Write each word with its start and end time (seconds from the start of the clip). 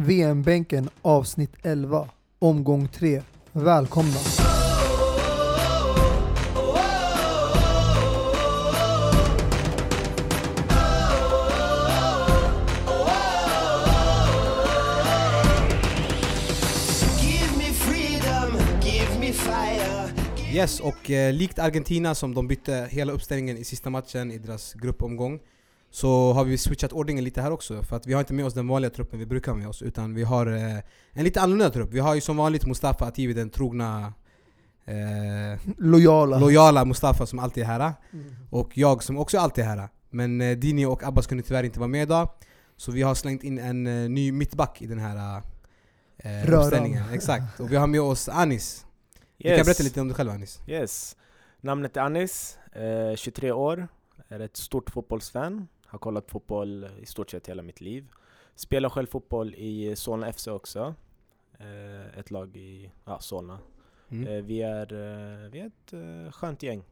VM-bänken 0.00 0.88
avsnitt 1.02 1.52
11, 1.62 2.08
omgång 2.38 2.88
3. 2.88 3.22
Välkomna! 3.52 4.16
Yes, 20.52 20.80
och 20.80 21.10
eh, 21.10 21.32
likt 21.32 21.58
Argentina 21.58 22.14
som 22.14 22.34
de 22.34 22.48
bytte 22.48 22.88
hela 22.90 23.12
uppställningen 23.12 23.56
i 23.56 23.64
sista 23.64 23.90
matchen 23.90 24.30
i 24.30 24.38
deras 24.38 24.74
gruppomgång 24.74 25.40
så 25.90 26.32
har 26.32 26.44
vi 26.44 26.58
switchat 26.58 26.92
ordningen 26.92 27.24
lite 27.24 27.42
här 27.42 27.50
också. 27.50 27.82
För 27.82 27.96
att 27.96 28.06
vi 28.06 28.12
har 28.12 28.20
inte 28.20 28.32
med 28.32 28.44
oss 28.46 28.54
den 28.54 28.68
vanliga 28.68 28.90
truppen 28.90 29.18
vi 29.18 29.26
brukar 29.26 29.52
ha 29.52 29.58
med 29.58 29.68
oss 29.68 29.82
utan 29.82 30.14
vi 30.14 30.22
har 30.22 30.46
eh, 30.46 30.78
en 31.12 31.24
lite 31.24 31.40
annorlunda 31.40 31.70
trupp. 31.70 31.92
Vi 31.92 31.98
har 31.98 32.14
ju 32.14 32.20
som 32.20 32.36
vanligt 32.36 32.66
Mustafa 32.66 33.06
Ativi, 33.06 33.32
den 33.32 33.50
trogna 33.50 34.12
eh, 34.84 34.94
Lojala. 35.78 36.38
lojala 36.38 36.84
Mustafa 36.84 37.26
som 37.26 37.38
alltid 37.38 37.62
är 37.62 37.66
här. 37.66 37.92
Mm. 38.12 38.34
Och 38.50 38.78
jag 38.78 39.02
som 39.02 39.18
också 39.18 39.38
alltid 39.38 39.64
är 39.64 39.68
här. 39.68 39.88
Men 40.10 40.40
eh, 40.40 40.56
Dini 40.56 40.86
och 40.86 41.02
Abbas 41.02 41.26
kunde 41.26 41.44
tyvärr 41.44 41.62
inte 41.62 41.78
vara 41.78 41.88
med 41.88 42.02
idag. 42.02 42.28
Så 42.76 42.92
vi 42.92 43.02
har 43.02 43.14
slängt 43.14 43.42
in 43.44 43.58
en 43.58 43.86
eh, 43.86 44.10
ny 44.10 44.32
mittback 44.32 44.82
i 44.82 44.86
den 44.86 44.98
här 44.98 45.42
eh, 46.16 46.54
uppställningen. 46.54 47.04
Exakt. 47.12 47.60
Och 47.60 47.72
vi 47.72 47.76
har 47.76 47.86
med 47.86 48.00
oss 48.00 48.28
Anis. 48.28 48.86
Du 49.36 49.56
kan 49.56 49.64
berätta 49.64 49.82
lite 49.82 50.00
om 50.00 50.08
dig 50.08 50.16
själv 50.16 50.30
Anis. 50.30 50.60
Yes. 50.66 51.16
Namnet 51.60 51.96
är 51.96 52.00
Anis, 52.00 52.58
eh, 52.72 53.16
23 53.16 53.52
år, 53.52 53.88
är 54.28 54.40
ett 54.40 54.56
stort 54.56 54.90
fotbollsfan. 54.90 55.68
Har 55.88 55.98
kollat 55.98 56.30
fotboll 56.30 56.88
i 57.02 57.06
stort 57.06 57.30
sett 57.30 57.48
hela 57.48 57.62
mitt 57.62 57.80
liv. 57.80 58.08
Spelar 58.54 58.88
själv 58.88 59.06
fotboll 59.06 59.54
i 59.54 59.96
Solna 59.96 60.32
FC 60.32 60.46
också. 60.46 60.94
Eh, 61.58 62.18
ett 62.18 62.30
lag 62.30 62.56
i 62.56 62.90
ja, 63.04 63.20
Solna. 63.20 63.58
Mm. 64.10 64.28
Eh, 64.28 64.44
vi, 64.44 64.62
är, 64.62 64.92
eh, 64.92 65.50
vi 65.50 65.60
är 65.60 65.66
ett 65.66 65.92
eh, 65.92 66.32
skönt 66.32 66.62
gäng. 66.62 66.82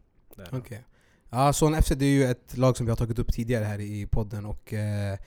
Okej. 0.52 0.84
Ja, 1.30 1.52
Solna 1.52 1.82
FC 1.82 1.88
det 1.88 2.04
är 2.04 2.10
ju 2.10 2.24
ett 2.24 2.56
lag 2.56 2.76
som 2.76 2.86
vi 2.86 2.90
har 2.90 2.96
tagit 2.96 3.18
upp 3.18 3.32
tidigare 3.32 3.64
här 3.64 3.80
i 3.80 4.06
podden 4.06 4.46
och 4.46 4.72
eh, 4.72 5.18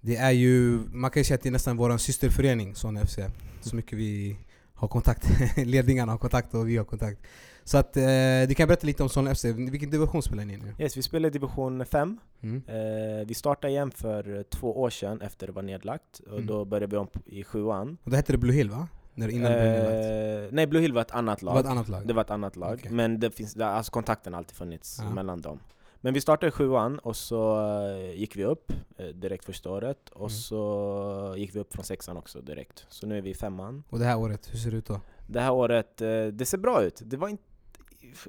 det 0.00 0.16
är 0.16 0.30
ju, 0.30 0.80
man 0.92 1.10
kan 1.10 1.20
ju 1.20 1.24
säga 1.24 1.34
att 1.34 1.42
det 1.42 1.48
är 1.48 1.52
nästan 1.52 1.76
vår 1.76 1.98
systerförening 1.98 2.74
Solna 2.74 3.00
FC. 3.06 3.18
Så 3.60 3.76
mycket 3.76 3.98
vi 3.98 4.38
har 4.74 4.88
kontakt, 4.88 5.28
ledningarna 5.56 6.12
har 6.12 6.18
kontakt 6.18 6.54
och 6.54 6.68
vi 6.68 6.76
har 6.76 6.84
kontakt. 6.84 7.20
Så 7.64 7.78
att 7.78 7.96
eh, 7.96 8.02
du 8.48 8.54
kan 8.56 8.68
berätta 8.68 8.86
lite 8.86 9.02
om 9.02 9.08
Solna 9.08 9.34
FC, 9.34 9.44
vilken 9.44 9.90
division 9.90 10.22
spelar 10.22 10.44
ni 10.44 10.52
i 10.54 10.56
nu? 10.56 10.74
Yes, 10.78 10.96
vi 10.96 11.02
spelar 11.02 11.26
i 11.28 11.30
division 11.32 11.86
5. 11.86 12.18
Mm. 12.42 12.62
Eh, 12.66 13.26
vi 13.26 13.34
startade 13.34 13.72
igen 13.72 13.90
för 13.90 14.42
två 14.42 14.80
år 14.80 14.90
sedan 14.90 15.20
efter 15.20 15.46
det 15.46 15.52
var 15.52 15.62
nedlagt. 15.62 16.18
Och 16.26 16.32
Mm. 16.32 16.46
Då 16.46 16.64
började 16.64 16.86
vi 16.86 16.96
om 16.96 17.08
i 17.26 17.44
sjuan. 17.44 17.96
Och 18.04 18.10
då 18.10 18.16
hette 18.16 18.32
det 18.32 18.38
Blue 18.38 18.54
Hill 18.54 18.70
va? 18.70 18.88
När 19.14 19.28
innan 19.28 19.52
det. 19.52 20.44
Eh, 20.46 20.48
nej, 20.54 20.66
Blue 20.66 20.82
Hill 20.82 20.92
var 20.92 21.00
ett 21.02 21.10
annat 21.10 21.38
Det 21.38 21.44
lag. 21.46 21.52
var 21.52 21.60
ett 21.60 21.66
annat 21.66 21.88
lag? 21.88 22.06
Det 22.06 22.12
var 22.14 22.22
ett 22.22 22.30
annat 22.30 22.56
lag, 22.56 22.74
Okej. 22.80 22.90
men 22.92 23.20
det 23.20 23.30
finns, 23.30 23.54
det, 23.54 23.66
alltså 23.66 23.92
kontakten 23.92 24.32
har 24.32 24.38
alltid 24.38 24.56
funnits 24.56 24.98
Ja. 25.02 25.10
mellan 25.10 25.40
dem. 25.40 25.58
Men 26.00 26.14
vi 26.14 26.20
startade 26.20 26.52
sjuan 26.52 26.98
och 26.98 27.16
så 27.16 27.60
eh, 27.88 28.14
gick 28.14 28.36
vi 28.36 28.44
upp 28.44 28.72
eh, 28.96 29.06
direkt 29.06 29.44
första 29.44 29.70
året 29.70 30.08
och 30.08 30.18
Mm. 30.20 30.30
så 30.30 31.34
gick 31.38 31.54
vi 31.54 31.58
upp 31.60 31.72
från 31.74 31.84
sexan 31.84 32.16
också 32.16 32.40
direkt. 32.40 32.86
Så 32.88 33.06
nu 33.06 33.18
är 33.18 33.22
vi 33.22 33.30
i 33.30 33.34
femman. 33.34 33.82
Och 33.90 33.98
det 33.98 34.04
här 34.04 34.18
året, 34.18 34.48
hur 34.52 34.58
ser 34.58 34.70
det 34.70 34.76
ut 34.76 34.86
då? 34.86 35.00
Det 35.26 35.40
här 35.40 35.52
året, 35.52 36.00
eh, 36.02 36.26
det 36.26 36.46
ser 36.46 36.58
bra 36.58 36.82
ut. 36.82 37.02
Det 37.04 37.16
var 37.16 37.28
inte, 37.28 37.42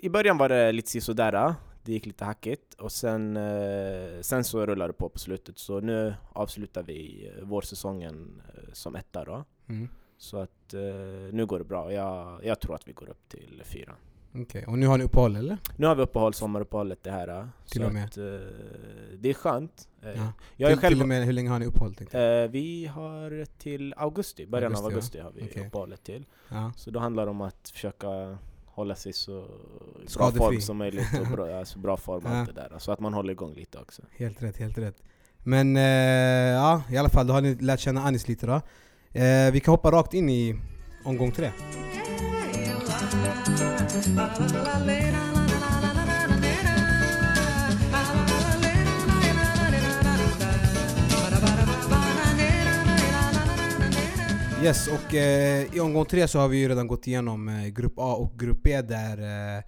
I 0.01 0.09
början 0.09 0.37
var 0.37 0.49
det 0.49 0.71
lite 0.71 0.89
sisådär, 0.89 1.53
det 1.83 1.91
gick 1.91 2.05
lite 2.05 2.25
hackigt 2.25 2.73
och 2.73 2.91
sen, 2.91 3.37
eh, 3.37 4.21
sen 4.21 4.43
så 4.43 4.65
rullade 4.65 4.89
det 4.89 4.97
på 4.97 5.09
på 5.09 5.19
slutet. 5.19 5.59
Så 5.59 5.79
nu 5.79 6.15
avslutar 6.33 6.83
vi 6.83 7.31
eh, 7.37 7.43
vårsäsongen 7.45 8.41
eh, 8.53 8.73
som 8.73 8.95
etta 8.95 9.25
då. 9.25 9.43
Mm. 9.67 9.89
Så 10.17 10.37
att 10.37 10.73
nu 11.31 11.45
går 11.45 11.59
det 11.59 11.65
bra. 11.65 11.93
Jag, 11.93 12.39
jag 12.45 12.59
tror 12.59 12.75
att 12.75 12.87
vi 12.87 12.93
går 12.93 13.09
upp 13.09 13.29
till 13.29 13.61
fyran. 13.65 13.95
Okej, 14.35 14.65
och 14.67 14.77
nu 14.79 14.87
har 14.87 14.97
ni 14.97 15.03
uppehåll 15.03 15.35
eller? 15.35 15.57
Nu 15.77 15.87
har 15.87 15.95
vi 15.95 16.01
uppehåll, 16.01 16.33
sommaruppehållet 16.33 17.03
det 17.03 17.11
här. 17.11 17.27
äh, 17.27 17.45
Till 17.65 17.83
och 17.83 17.93
med. 17.93 18.05
Att, 18.05 18.15
det 19.19 19.29
är 19.29 19.33
skönt. 19.33 19.89
Ja. 20.01 20.33
Jag 20.55 20.71
till, 20.71 20.79
själv, 20.79 20.93
till 20.93 21.01
och 21.01 21.07
med, 21.07 21.25
hur 21.25 21.33
länge 21.33 21.49
har 21.49 21.59
ni 21.59 21.65
uppehåll? 21.65 21.95
Eh, 22.11 22.21
vi 22.49 22.85
har 22.85 23.45
till 23.45 23.93
augusti, 23.97 24.45
början 24.45 24.75
av 24.75 24.85
Augusti, 24.85 25.19
augusti 25.19 25.19
har 25.19 25.31
vi 25.31 25.51
Okej. 25.51 25.67
uppehållet 25.67 26.03
till. 26.03 26.25
Ja. 26.49 26.71
Så 26.75 26.91
då 26.91 26.99
handlar 26.99 27.25
det 27.25 27.31
om 27.31 27.41
att 27.41 27.69
försöka 27.69 28.37
hålla 28.75 28.95
sig 28.95 29.13
så 29.13 29.31
bra 29.41 30.07
Skadefri. 30.07 30.37
form 30.39 30.61
som 30.61 30.77
möjligt 30.77 31.19
och 31.21 31.27
bra, 31.27 31.59
alltså 31.59 31.79
bra 31.79 31.97
form 31.97 32.25
och 32.25 32.31
Ja. 32.31 32.35
allt 32.39 32.55
det 32.55 32.61
där. 32.69 32.79
Så 32.79 32.91
att 32.91 32.99
man 32.99 33.13
håller 33.13 33.31
igång 33.31 33.53
lite 33.53 33.77
också. 33.77 34.01
Helt 34.17 34.43
rätt, 34.43 34.57
helt 34.57 34.77
rätt. 34.77 34.97
Men 35.43 35.77
eh, 35.77 35.83
ja, 36.53 36.81
i 36.91 36.97
alla 36.97 37.09
fall, 37.09 37.27
då 37.27 37.33
har 37.33 37.41
ni 37.41 37.55
lärt 37.55 37.79
känna 37.79 38.01
Anis 38.01 38.27
lite 38.27 38.45
då. 38.47 38.61
Eh, 39.19 39.51
vi 39.51 39.59
kan 39.63 39.71
hoppa 39.71 39.91
rakt 39.91 40.13
in 40.13 40.29
i 40.29 40.55
omgång 41.05 41.31
tre. 41.31 41.51
Yes, 54.65 54.87
och 54.87 55.15
eh, 55.15 55.75
i 55.75 55.79
omgång 55.79 56.05
tre 56.05 56.27
så 56.27 56.39
har 56.39 56.47
vi 56.47 56.57
ju 56.57 56.69
redan 56.69 56.87
gått 56.87 57.07
igenom 57.07 57.49
eh, 57.49 57.67
grupp 57.67 57.93
A 57.97 58.15
och 58.15 58.39
grupp 58.39 58.63
B 58.63 58.81
där 58.81 59.17
eh, 59.57 59.63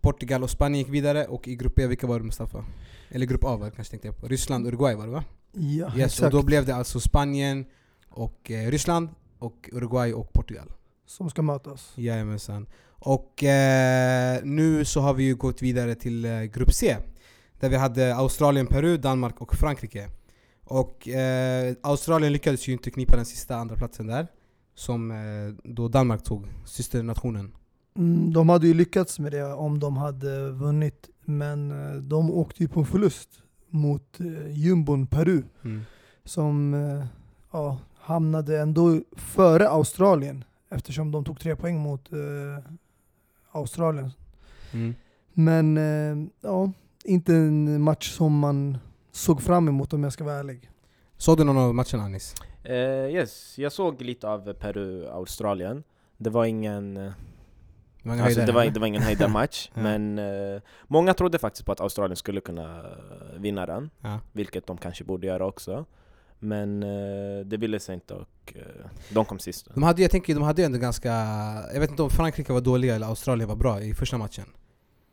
Portugal 0.00 0.42
och 0.42 0.50
Spanien 0.50 0.78
gick 0.78 0.88
vidare 0.88 1.26
och 1.26 1.48
i 1.48 1.56
grupp 1.56 1.74
B, 1.74 1.86
vilka 1.86 2.06
var 2.06 2.18
det 2.18 2.24
Mustafa? 2.24 2.64
Eller 3.10 3.26
grupp 3.26 3.44
A 3.44 3.56
var 3.56 3.66
det 3.66 3.70
kanske 3.76 3.90
tänkte 3.90 4.08
jag 4.08 4.16
på. 4.16 4.28
Ryssland, 4.28 4.66
Uruguay 4.66 4.94
var 4.94 5.06
det 5.06 5.12
va? 5.12 5.24
Ja, 5.52 5.86
Yes, 5.86 5.94
och 5.94 6.00
exakt. 6.00 6.32
då 6.32 6.42
blev 6.42 6.66
det 6.66 6.74
alltså 6.74 7.00
Spanien 7.00 7.64
och 8.08 8.50
eh, 8.50 8.70
Ryssland 8.70 9.08
och 9.38 9.70
Uruguay 9.72 10.12
och 10.12 10.32
Portugal. 10.32 10.72
Som 11.06 11.30
ska 11.30 11.42
mötas. 11.42 11.92
Jajamensan. 11.94 12.66
Och 12.88 13.44
eh, 13.44 14.40
nu 14.44 14.84
så 14.84 15.00
har 15.00 15.14
vi 15.14 15.24
ju 15.24 15.34
gått 15.34 15.62
vidare 15.62 15.94
till 15.94 16.24
eh, 16.24 16.42
grupp 16.42 16.72
C. 16.72 16.96
Där 17.60 17.68
vi 17.68 17.76
hade 17.76 18.14
Australien, 18.16 18.66
Peru, 18.66 18.96
Danmark 18.96 19.40
och 19.40 19.54
Frankrike. 19.54 20.08
Och 20.72 21.08
eh, 21.08 21.74
Australien 21.80 22.32
lyckades 22.32 22.68
ju 22.68 22.72
inte 22.72 22.90
knipa 22.90 23.16
den 23.16 23.24
sista 23.24 23.56
andra 23.56 23.76
platsen 23.76 24.06
där. 24.06 24.26
Som 24.74 25.10
eh, 25.10 25.54
då 25.64 25.88
Danmark 25.88 26.22
tog, 26.22 26.46
systernationen. 26.64 27.52
Mm, 27.96 28.32
de 28.32 28.48
hade 28.48 28.66
ju 28.66 28.74
lyckats 28.74 29.18
med 29.18 29.32
det 29.32 29.52
om 29.52 29.80
de 29.80 29.96
hade 29.96 30.50
vunnit, 30.50 31.10
men 31.24 31.70
eh, 31.70 31.94
de 31.94 32.30
åkte 32.30 32.62
ju 32.62 32.68
på 32.68 32.80
en 32.80 32.86
förlust 32.86 33.28
mot 33.68 34.20
eh, 34.20 34.52
jumbon 34.52 35.06
Peru. 35.06 35.42
Mm. 35.64 35.82
som 36.24 36.74
eh, 36.74 37.06
ja, 37.52 37.78
hamnade 38.00 38.60
ändå 38.60 39.00
före 39.16 39.68
Australien 39.68 40.44
eftersom 40.70 41.10
de 41.10 41.24
tog 41.24 41.40
tre 41.40 41.56
poäng 41.56 41.78
mot 41.78 42.12
eh, 42.12 42.64
Australien. 43.52 44.10
Mm. 44.72 44.94
Men 45.32 45.76
eh, 45.76 46.28
ja, 46.40 46.72
inte 47.04 47.34
en 47.34 47.82
match 47.82 48.16
som 48.16 48.38
man 48.38 48.78
såg 49.12 49.42
fram 49.42 49.68
emot 49.68 49.92
om 49.92 50.02
jag 50.04 50.12
ska 50.12 50.24
vara 50.24 50.34
ärlig. 50.36 50.70
Såg 51.16 51.36
du 51.38 51.44
någon 51.44 51.58
av 51.58 51.74
matcherna 51.74 52.02
Anis? 52.04 52.34
Eh, 52.64 52.74
yes, 53.14 53.58
jag 53.58 53.72
såg 53.72 54.02
lite 54.02 54.28
av 54.28 54.52
Peru-Australien. 54.52 55.82
Det 56.18 56.30
var 56.30 56.44
ingen... 56.44 56.94
Det 56.94 58.08
var 58.08 58.14
ingen 58.14 58.24
Alltså, 58.26 58.40
det, 58.40 58.52
var, 58.52 58.64
det 58.66 58.80
var 58.80 58.86
ingen 58.86 59.02
höjdarmatch, 59.02 59.68
Ja. 59.74 59.82
men 59.82 60.18
eh, 60.18 60.60
många 60.88 61.14
trodde 61.14 61.38
faktiskt 61.38 61.66
på 61.66 61.72
att 61.72 61.80
Australien 61.80 62.16
skulle 62.16 62.40
kunna 62.40 62.78
eh, 62.78 63.40
vinna 63.40 63.66
den, 63.66 63.90
Ja. 64.00 64.18
vilket 64.32 64.66
de 64.66 64.78
kanske 64.78 65.04
borde 65.04 65.26
göra 65.26 65.46
också. 65.46 65.84
Men 66.38 66.82
eh, 66.82 67.44
det 67.46 67.56
ville 67.56 67.80
sig 67.80 67.94
inte 67.94 68.14
och 68.14 68.52
eh, 68.54 68.62
de 69.10 69.24
kom 69.24 69.38
sist. 69.38 69.68
De 69.74 69.82
hade, 69.82 70.02
jag 70.02 70.10
tänker, 70.10 70.34
de 70.34 70.42
hade 70.42 70.62
ju 70.62 70.66
ändå 70.66 70.78
ganska... 70.78 71.08
Jag 71.72 71.80
vet 71.80 71.90
inte 71.90 72.02
om 72.02 72.10
Frankrike 72.10 72.52
var 72.52 72.60
dåliga 72.60 72.94
eller 72.94 73.06
Australien 73.06 73.48
var 73.48 73.56
bra 73.56 73.80
i 73.80 73.94
första 73.94 74.18
matchen. 74.18 74.44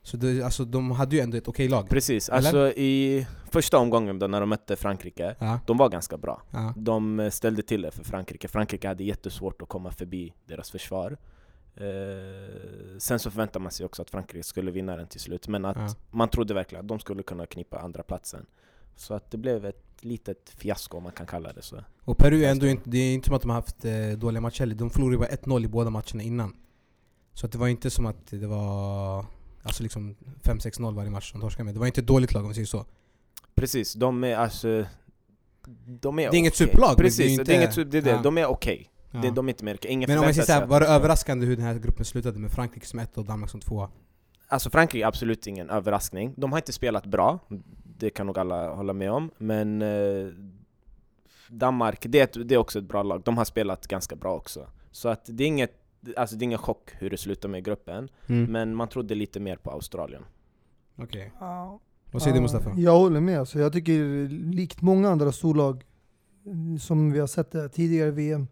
Så 0.03 0.17
det, 0.17 0.41
alltså, 0.43 0.65
de 0.65 0.91
hade 0.91 1.15
ju 1.15 1.21
ändå 1.21 1.37
ett 1.37 1.47
okej 1.47 1.67
lag. 1.67 1.89
Precis, 1.89 2.29
Eller? 2.29 2.37
alltså 2.37 2.79
i 2.79 3.27
första 3.51 3.77
omgången 3.77 4.19
då 4.19 4.27
när 4.27 4.39
de 4.39 4.49
mötte 4.49 4.75
Frankrike, 4.75 5.35
Ja, 5.39 5.59
de 5.65 5.77
var 5.77 5.89
ganska 5.89 6.17
bra. 6.17 6.41
ja. 6.51 6.73
De 6.77 7.19
eh, 7.19 7.29
ställde 7.29 7.61
till 7.61 7.81
det 7.81 7.91
för 7.91 8.03
Frankrike. 8.03 8.47
Frankrike 8.47 8.87
hade 8.87 9.03
jättesvårt 9.03 9.61
att 9.61 9.69
komma 9.69 9.91
förbi 9.91 10.33
deras 10.45 10.71
försvar. 10.71 11.17
Eh, 11.75 12.97
sen 12.97 13.19
så 13.19 13.31
förväntade 13.31 13.63
man 13.63 13.71
sig 13.71 13.85
också 13.85 14.01
att 14.01 14.09
Frankrike 14.09 14.43
skulle 14.43 14.71
vinna 14.71 14.95
den 14.95 15.07
till 15.07 15.19
slut, 15.19 15.47
men 15.47 15.65
att 15.65 15.77
Ja. 15.77 15.89
man 16.11 16.29
trodde 16.29 16.53
verkligen 16.53 16.83
att 16.85 16.87
de 16.87 16.99
skulle 16.99 17.23
kunna 17.23 17.45
knipa 17.45 17.79
andra 17.79 18.03
platsen. 18.03 18.45
Så 18.95 19.13
att 19.13 19.31
det 19.31 19.37
blev 19.37 19.65
ett 19.65 19.83
litet 20.01 20.49
fiasko 20.57 20.97
om 20.97 21.03
man 21.03 21.11
kan 21.11 21.25
kalla 21.27 21.53
det 21.53 21.61
så. 21.61 21.83
Och 22.03 22.17
Peru 22.17 22.43
är 22.45 22.51
ändå 22.51 22.67
inte, 22.67 22.89
det 22.89 22.97
är 22.97 23.13
inte 23.13 23.25
som 23.27 23.35
att 23.35 23.41
de 23.41 23.49
har 23.49 23.55
haft 23.55 23.85
eh, 23.85 24.09
dåliga 24.17 24.41
matcher. 24.41 24.65
De 24.65 24.89
förlorade 24.89 25.17
bara 25.17 25.27
1-0 25.29 25.65
i 25.65 25.67
båda 25.67 25.89
matcherna 25.89 26.23
innan. 26.23 26.55
Så 27.33 27.45
att 27.45 27.51
det 27.51 27.57
var 27.57 27.67
inte 27.67 27.89
som 27.89 28.05
att 28.05 28.27
det 28.29 28.47
var 28.47 29.25
alltså 29.63 29.83
liksom 29.83 30.15
5-6-0 30.43 30.95
varje 30.95 31.09
match 31.09 31.31
de 31.31 31.41
torskade 31.41 31.63
med. 31.63 31.75
Det 31.75 31.79
var 31.79 31.87
inte 31.87 32.01
ett 32.01 32.07
dåligt 32.07 32.33
lag 32.33 32.43
om 32.43 32.49
vi 32.49 32.55
säger 32.55 32.67
så. 32.67 32.85
Precis, 33.55 33.93
de 33.93 34.23
är 34.23 34.35
alltså... 34.35 34.85
De 35.85 36.19
är 36.19 36.31
Det 36.31 36.37
är 36.37 36.39
inget 36.39 36.53
okej. 36.53 36.67
superlag, 36.67 36.87
men 36.89 36.95
det 36.95 37.01
är 37.01 37.03
Precis, 37.03 37.19
ju 37.31 37.35
det 37.35 37.41
inte- 37.41 37.53
är 37.53 37.55
inget 37.55 37.91
det 37.91 37.97
är 37.97 38.01
det. 38.01 38.09
Ja. 38.09 38.21
De 38.21 38.37
är 38.37 38.45
okej. 38.45 38.89
Ja. 39.11 39.19
Det- 39.19 39.31
De 39.31 39.45
är 39.47 39.49
inte 39.49 39.63
mer 39.65 39.77
Ingen 39.85 40.09
Men 40.09 40.17
om 40.17 40.23
jag 40.23 40.35
säger 40.35 40.45
såhär, 40.45 40.65
var 40.65 40.79
det 40.79 40.85
de 40.85 40.89
ska- 40.89 40.95
överraskande 40.95 41.45
hur 41.45 41.55
den 41.55 41.65
här 41.65 41.73
gruppen 41.79 42.05
slutade 42.05 42.39
med 42.39 42.51
Frankrike 42.51 42.85
som 42.87 42.99
ett 42.99 43.17
och 43.17 43.25
Danmark 43.25 43.49
som 43.51 43.59
tvåa? 43.59 43.89
Alltså 44.47 44.69
Frankrike 44.69 45.03
är 45.03 45.07
absolut 45.07 45.47
ingen 45.47 45.69
överraskning. 45.69 46.33
De 46.37 46.51
har 46.51 46.59
inte 46.59 46.73
spelat 46.73 47.05
bra, 47.05 47.39
det 47.97 48.09
kan 48.09 48.25
nog 48.27 48.39
alla 48.39 48.73
hålla 48.75 48.93
med 48.93 49.11
om. 49.11 49.31
Men 49.37 49.81
eh, 49.81 50.27
Danmark, 51.49 52.05
det 52.09 52.37
är, 52.37 52.43
det 52.43 52.55
är 52.55 52.59
också 52.59 52.79
ett 52.79 52.85
bra 52.85 53.03
lag. 53.03 53.21
De 53.25 53.37
har 53.37 53.45
spelat 53.45 53.87
ganska 53.87 54.15
bra 54.15 54.35
också. 54.35 54.67
Så 54.91 55.09
att 55.09 55.21
det 55.25 55.43
är 55.43 55.47
inget, 55.47 55.73
alltså 56.17 56.35
det 56.35 56.43
är 56.43 56.45
ingen 56.45 56.57
chock 56.57 56.91
hur 56.99 57.09
det 57.09 57.17
slutar 57.17 57.49
med 57.49 57.65
gruppen. 57.65 58.09
Mm. 58.27 58.51
Men 58.51 58.75
man 58.75 58.87
trodde 58.87 59.15
lite 59.15 59.39
mer 59.39 59.55
på 59.55 59.71
Australien. 59.71 60.23
Okej. 60.95 61.31
Ja. 61.39 61.79
Vad 62.11 62.21
säger 62.21 62.35
du 62.35 62.41
Mustafa? 62.41 62.73
Jag 62.77 62.99
håller 62.99 63.19
med. 63.19 63.39
Alltså, 63.39 63.59
jag 63.59 63.73
tycker 63.73 64.27
likt 64.53 64.81
många 64.81 65.09
andra 65.09 65.31
storlag 65.31 65.83
mm, 66.45 66.79
som 66.79 67.11
vi 67.11 67.19
har 67.19 67.27
sett 67.27 67.51
det 67.51 67.69
tidigare 67.69 68.11
VM, 68.11 68.47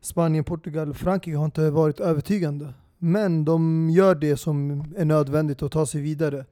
Spanien, 0.00 0.44
Portugal, 0.44 0.94
Frankrike 0.94 1.36
har 1.36 1.44
inte 1.44 1.70
varit 1.70 2.00
övertygande. 2.00 2.74
Men 2.98 3.44
de 3.44 3.90
gör 3.90 4.14
det 4.14 4.36
som 4.36 4.84
är 4.96 5.04
nödvändigt 5.04 5.62
att 5.62 5.72
ta 5.72 5.86
sig 5.86 6.00
vidare. 6.00 6.46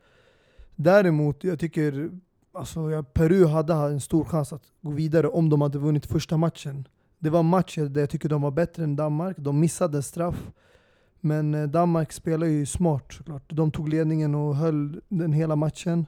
Däremot, 0.77 1.45
jag 1.45 1.59
tycker 1.59 2.11
alltså, 2.53 3.05
Peru 3.13 3.47
hade 3.47 3.75
en 3.75 4.01
stor 4.01 4.25
chans 4.25 4.53
att 4.53 4.63
gå 4.81 4.91
vidare 4.91 5.29
om 5.29 5.49
de 5.49 5.61
hade 5.61 5.79
vunnit 5.79 6.07
första 6.07 6.37
matchen. 6.37 6.89
Det 7.23 7.31
var 7.31 7.43
matcher 7.43 7.83
där 7.83 8.01
jag 8.01 8.11
tycker 8.11 8.29
de 8.29 8.43
var 8.43 8.51
bättre 8.51 8.85
än 8.85 8.97
Danmark. 8.97 9.37
De 9.39 9.61
missade 9.61 10.03
straff. 10.03 10.51
Men 11.21 11.55
eh, 11.55 11.69
Danmark 11.69 12.13
spelar 12.13 12.47
ju 12.47 12.67
smart 12.67 13.13
såklart. 13.13 13.43
De 13.49 13.71
tog 13.71 13.89
ledningen 13.89 14.35
och 14.35 14.57
höll 14.57 15.01
den 15.09 15.33
hela 15.33 15.57
matchen. 15.57 16.07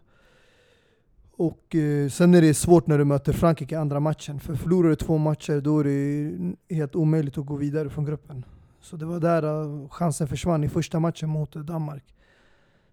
Och 1.37 1.75
eh, 1.75 2.09
sen 2.09 2.35
är 2.35 2.41
det 2.43 2.55
svårt 2.55 2.87
när 2.87 2.99
du 2.99 3.05
möter 3.05 3.32
Frankrike 3.32 3.75
i 3.75 3.79
andra 3.79 4.00
matchen. 4.00 4.41
För 4.41 4.55
förlorar 4.55 4.88
du 4.88 4.97
två 4.97 5.19
matcher 5.19 5.61
då 5.61 5.79
är 5.79 5.85
det 5.85 6.75
helt 6.75 6.97
omöjligt 6.97 7.38
att 7.38 7.47
gå 7.47 7.56
vidare 7.56 7.91
från 7.91 8.05
gruppen. 8.05 8.44
Så 8.81 8.97
det 8.97 9.06
var 9.06 9.20
där 9.20 9.43
eh, 9.43 9.88
chansen 9.88 10.29
försvann 10.29 10.65
i 10.65 10.69
första 10.69 11.00
matchen 11.00 11.29
mot 11.29 11.53
Danmark. 11.53 12.05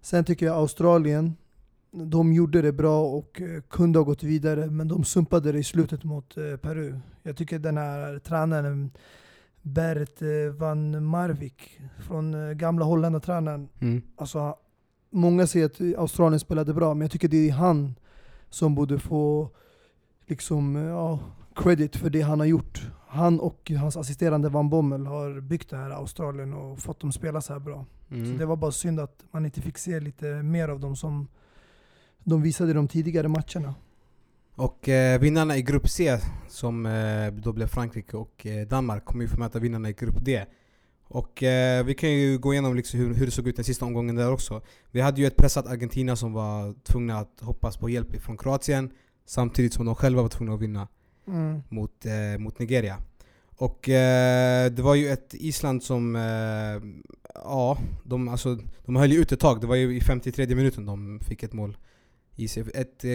Sen 0.02 0.24
tycker 0.24 0.46
jag 0.46 0.56
Australien, 0.56 1.36
de 1.92 2.34
gjorde 2.34 2.62
det 2.62 2.72
bra 2.72 3.02
och 3.02 3.42
eh, 3.42 3.62
kunde 3.62 4.00
ha 4.00 4.04
gått 4.04 4.24
vidare 4.24 4.68
men 4.68 4.88
de 4.88 5.04
sumpade 5.04 5.52
det 5.52 5.60
i 5.60 5.64
slutet 5.64 6.04
mot 6.04 6.38
eh, 6.38 6.58
Peru. 6.58 7.00
Jag 7.24 7.38
tycker 7.38 7.60
den 7.60 7.78
här 7.78 8.20
tränaren 8.20 8.92
Bert 9.62 10.22
eh, 10.22 10.54
van 10.58 11.06
Marwijk 11.06 11.82
från 12.08 12.58
gamla 12.58 12.86
Holländartränaren 12.86 13.70
Mm. 13.80 14.02
Alltså, 14.16 14.56
många 15.10 15.48
säger 15.48 15.66
att 15.66 16.00
Australien 16.00 16.40
spelade 16.40 16.74
bra, 16.74 16.94
men 16.94 17.02
jag 17.02 17.12
tycker 17.12 17.28
det 17.28 17.50
är 17.50 17.54
han 17.54 17.96
som 18.50 18.76
borde 18.76 19.00
få 19.00 19.50
liksom, 20.28 20.76
ja, 20.76 21.20
credit 21.56 21.96
för 21.96 22.10
det 22.10 22.22
han 22.22 22.40
har 22.40 22.48
gjort. 22.48 22.92
Han 23.08 23.40
och 23.40 23.72
hans 23.80 23.98
assisterande 23.98 24.50
Van 24.50 24.70
Bommel 24.70 25.06
har 25.06 25.42
byggt 25.42 25.70
det 25.70 25.78
här 25.78 25.90
Australien 25.90 26.54
och 26.54 26.80
fått 26.80 27.00
dem 27.00 27.12
spela 27.12 27.42
så 27.42 27.54
här 27.54 27.60
bra. 27.60 27.86
Mm. 28.12 28.26
Så 28.26 28.40
det 28.40 28.46
var 28.46 28.56
bara 28.56 28.72
synd 28.72 29.00
att 29.00 29.26
man 29.32 29.46
inte 29.46 29.62
fick 29.62 29.78
se 29.78 30.00
lite 30.00 30.26
mer 30.44 30.70
av 30.70 30.80
dem 30.80 30.96
som 30.96 31.28
de 32.24 32.42
visade 32.42 32.74
de 32.74 32.88
tidigare 32.88 33.28
matcherna. 33.28 33.76
Och 34.56 34.90
eh, 34.90 35.20
vinnarna 35.20 35.58
i 35.58 35.62
grupp 35.62 35.90
C, 35.90 36.18
som 36.48 36.86
eh, 36.86 37.28
då 37.34 37.54
blev 37.54 37.68
Frankrike 37.68 38.18
och 38.18 38.46
eh, 38.46 38.68
Danmark, 38.68 39.06
kommer 39.06 39.24
ju 39.24 39.28
få 39.28 39.40
möta 39.40 39.60
vinnarna 39.60 39.90
i 39.90 39.94
grupp 39.94 40.26
D. 40.26 40.46
Och 41.04 41.44
eh, 41.44 41.86
vi 41.86 41.94
kan 41.94 42.10
ju 42.12 42.38
gå 42.38 42.54
igenom 42.54 42.76
liksom 42.76 43.00
hur, 43.00 43.14
hur 43.14 43.26
det 43.26 43.32
såg 43.32 43.48
ut 43.48 43.56
den 43.56 43.66
sista 43.66 43.86
omgången 43.86 44.16
där 44.16 44.32
också. 44.32 44.62
Vi 44.92 45.02
hade 45.02 45.22
ju 45.22 45.28
ett 45.28 45.38
pressat 45.38 45.68
Argentina 45.68 46.16
som 46.16 46.34
var 46.34 46.74
tvungna 46.84 47.20
att 47.20 47.40
hoppas 47.42 47.78
på 47.78 47.90
hjälp 47.90 48.22
från 48.22 48.38
Kroatien, 48.38 48.92
samtidigt 49.26 49.74
som 49.74 49.86
de 49.86 49.96
själva 49.96 50.22
var 50.22 50.30
tvungna 50.30 50.54
att 50.54 50.62
vinna 50.62 50.88
Mm. 51.28 51.62
mot, 51.70 52.06
eh, 52.06 52.40
mot 52.40 52.60
Nigeria. 52.60 52.98
Och 53.56 53.90
eh, 53.90 54.72
det 54.72 54.82
var 54.82 54.96
ju 54.96 55.10
ett 55.10 55.34
Island 55.34 55.84
som, 55.84 56.16
ja, 57.36 57.78
de, 58.04 58.28
alltså, 58.28 58.58
de 58.86 58.96
höll 58.96 59.12
ju 59.12 59.20
ut 59.20 59.32
ett 59.32 59.40
tag. 59.40 59.62
Det 59.62 59.68
var 59.68 59.76
ju 59.76 59.96
i 59.98 60.02
53 60.02 60.56
minuten 60.56 60.86
de 60.86 61.20
fick 61.20 61.44
ett 61.44 61.54
mål. 61.54 61.78
I 62.40 62.48
sig. 62.48 62.64
Ett 62.74 63.04
eh, 63.06 63.10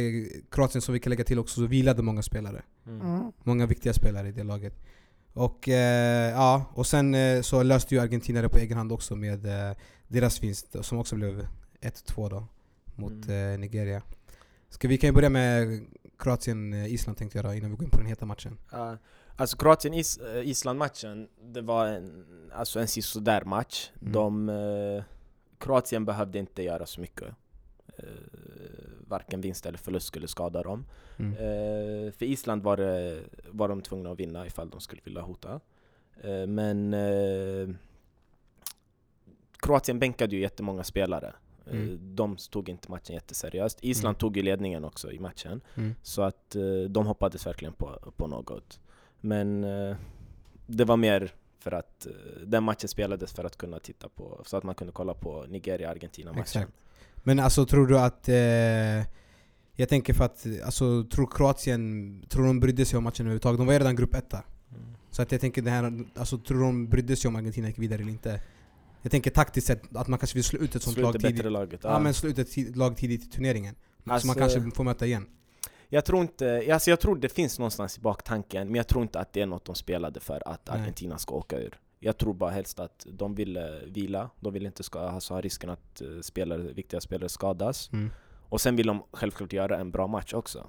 Kroatien 0.51 0.83
som 0.83 0.93
vi 0.93 1.01
kan 1.01 1.11
lägga 1.11 1.25
till 1.25 1.39
också, 1.39 1.61
så 1.61 1.67
vilade 1.67 2.03
många 2.03 2.23
spelare. 2.23 2.63
Mm. 2.87 3.33
Många 3.43 3.67
viktiga 3.67 3.93
spelare 3.93 4.29
i 4.29 4.33
det 4.33 4.43
laget. 4.45 4.75
Och 5.33 5.69
eh, 5.69 6.31
ja, 6.31 6.65
och 6.75 6.87
sen 6.87 7.15
eh, 7.15 7.41
så 7.43 7.63
löste 7.63 7.95
ju 7.95 8.01
Argentina 8.01 8.43
det 8.43 8.49
på 8.49 8.59
egen 8.59 8.77
hand 8.79 8.93
också 8.93 9.17
med 9.17 9.47
eh, 9.47 9.77
deras 10.09 10.43
vinst 10.43 10.77
som 10.85 10.99
också 10.99 11.17
blev 11.17 11.47
1-2 11.81 12.31
då 12.31 12.47
mot 12.95 13.13
Mm. 13.13 13.53
eh, 13.53 13.59
Nigeria. 13.59 14.03
Ska 14.69 14.89
vi 14.89 14.99
kan 14.99 15.09
ju 15.09 15.15
börja 15.15 15.29
med 15.31 15.87
Kroatien-Island 16.19 17.19
tänkte 17.19 17.39
jag 17.39 17.45
då, 17.45 17.55
innan 17.55 17.71
vi 17.71 17.77
går 17.77 17.85
in 17.85 17.91
på 17.91 17.97
den 17.99 18.07
heta 18.07 18.27
matchen. 18.27 18.59
Ja, 18.73 18.99
alltså 19.37 19.57
Kroatien-Island-matchen, 19.57 21.29
det 21.43 21.61
var 21.63 21.87
en, 21.87 22.25
alltså 22.53 22.81
en 22.81 22.89
sisådär 22.89 23.45
match. 23.45 23.91
Mm. 24.01 24.13
De, 24.13 24.49
eh, 24.49 25.05
Kroatien 25.59 26.05
behövde 26.05 26.39
inte 26.39 26.63
göra 26.63 26.87
så 26.87 27.01
mycket. 27.01 27.29
Eh, 27.99 28.05
varken 29.09 29.41
vinst 29.41 29.67
eller 29.67 29.79
förlust 29.79 30.07
skulle 30.07 30.29
skada 30.29 30.63
dem. 30.63 30.87
Mm. 31.19 31.33
Eh, 31.33 32.13
för 32.13 32.23
Island 32.25 32.63
var, 32.63 32.77
det, 32.77 33.23
var 33.51 33.69
de 33.69 33.83
tvungna 33.83 34.11
att 34.11 34.21
vinna 34.21 34.47
ifall 34.47 34.71
de 34.71 34.81
skulle 34.81 35.03
vilja 35.05 35.21
hota. 35.21 35.61
Eh, 36.23 36.47
men 36.47 36.95
eh, 36.95 37.69
Kroatien 39.59 39.99
bänkade 39.99 40.35
ju 40.37 40.43
jättemånga 40.43 40.85
spelare. 40.85 41.27
Eh, 41.27 41.73
Mm. 41.73 41.99
De 42.17 42.37
tog 42.37 42.69
inte 42.69 42.91
matchen 42.91 43.15
jätteseriöst. 43.15 43.79
Island 43.85 44.15
Mm. 44.15 44.19
tog 44.19 44.37
ju 44.37 44.43
ledningen 44.43 44.85
också 44.85 45.13
i 45.13 45.19
matchen. 45.19 45.61
Mm. 45.75 45.95
Så 46.03 46.23
att 46.23 46.57
eh, 46.57 46.63
de 46.89 47.07
hoppades 47.07 47.47
verkligen 47.47 47.73
på, 47.75 48.13
på 48.17 48.27
något. 48.27 48.81
Men 49.21 49.65
eh, 49.65 49.97
det 50.67 50.85
var 50.85 50.97
mer 50.97 51.33
för 51.59 51.73
att 51.73 52.07
den 52.47 52.65
matchen 52.65 52.89
spelades 52.89 53.33
för 53.33 53.45
att 53.45 53.57
kunna 53.57 53.79
titta 53.79 54.09
på, 54.09 54.43
så 54.47 54.57
att 54.57 54.65
man 54.65 54.75
kunde 54.75 54.93
kolla 54.93 55.15
på 55.15 55.45
Nigeria-Argentina-matchen. 55.49 56.63
Men 57.25 57.41
alltså 57.41 57.67
tror 57.67 57.87
du 57.87 57.99
att... 57.99 58.29
Eh, 58.29 59.15
jag 59.77 59.89
tänker 59.89 60.15
för 60.15 60.25
att, 60.25 60.47
alltså 60.65 61.05
tror 61.05 61.27
Kroatien, 61.27 62.25
tror 62.29 62.47
de 62.47 62.61
brydde 62.61 62.85
sig 62.85 62.97
om 62.97 63.05
matchen 63.05 63.27
överhuvudtaget? 63.27 63.59
De 63.59 63.67
var 63.67 63.73
ju 63.73 63.79
redan 63.79 63.97
grupp 63.97 64.15
etta. 64.15 64.37
Mm. 64.37 64.83
Så 65.11 65.23
att 65.23 65.33
jag 65.33 65.41
tänker 65.41 65.63
det 65.63 65.71
här, 65.71 66.05
alltså 66.15 66.39
tror 66.39 66.61
de 66.61 66.89
brydde 66.89 67.17
sig 67.17 67.29
om 67.29 67.37
Argentina 67.37 67.69
gick 67.69 67.79
vidare 67.79 68.03
eller 68.03 68.13
inte? 68.13 68.41
Jag 69.03 69.11
tänker 69.11 69.31
taktiskt 69.31 69.67
sett 69.67 69.97
att 69.97 70.09
man 70.09 70.19
kanske 70.19 70.35
vill 70.35 70.45
slå 70.45 70.59
ut 70.59 70.75
ett 70.75 70.83
sånt 70.83 70.99
lag 70.99 71.21
tidigt. 71.21 71.45
laget. 71.45 71.81
Ja. 71.83 71.91
ja. 71.91 71.99
men 71.99 72.15
slå 72.15 72.31
ut 72.31 72.39
ett 72.39 72.77
lag 72.77 72.97
tidigt 72.97 73.25
i 73.25 73.29
turneringen. 73.29 73.75
så 74.05 74.13
Alltså- 74.13 74.27
man 74.27 74.37
kanske 74.37 74.71
får 74.71 74.85
möta 74.85 75.07
igen. 75.07 75.27
Jag 75.89 76.05
tror 76.05 76.23
inte, 76.23 76.69
alltså 76.73 76.91
jag 76.91 77.01
tror 77.01 77.17
det 77.17 77.29
finns 77.29 77.59
någonstans 77.59 77.99
i 77.99 78.01
baktanken, 78.01 78.67
men 78.67 78.75
jag 78.75 78.89
tror 78.89 79.03
inte 79.03 79.21
att 79.21 79.33
det 79.33 79.41
är 79.41 79.47
något 79.47 79.65
de 79.65 79.75
spelade 79.75 80.21
för 80.21 80.49
att 80.49 80.69
Nej. 80.69 80.81
Argentina 80.81 81.19
ska 81.19 81.35
åka 81.35 81.59
ur. 81.59 81.79
Jag 82.05 82.19
tror 82.19 82.35
bara 82.35 82.51
helst 82.51 82.81
att 82.81 83.07
de 83.11 83.35
ville 83.35 83.81
vila, 83.87 84.31
de 84.41 84.53
vill 84.53 84.67
inte 84.67 84.83
ska, 84.83 84.99
alltså 84.99 85.35
ha 85.35 85.41
risken 85.41 85.71
att 85.71 86.01
eh, 86.01 86.21
spelare, 86.23 86.63
viktiga 86.63 87.01
spelare 87.01 87.29
skadas. 87.29 87.93
Mm. 87.93 88.11
Och 88.49 88.61
sen 88.61 88.77
vill 88.77 88.87
de 88.87 89.03
självklart 89.13 89.53
göra 89.53 89.79
en 89.79 89.91
bra 89.91 90.07
match 90.07 90.35
också. 90.35 90.67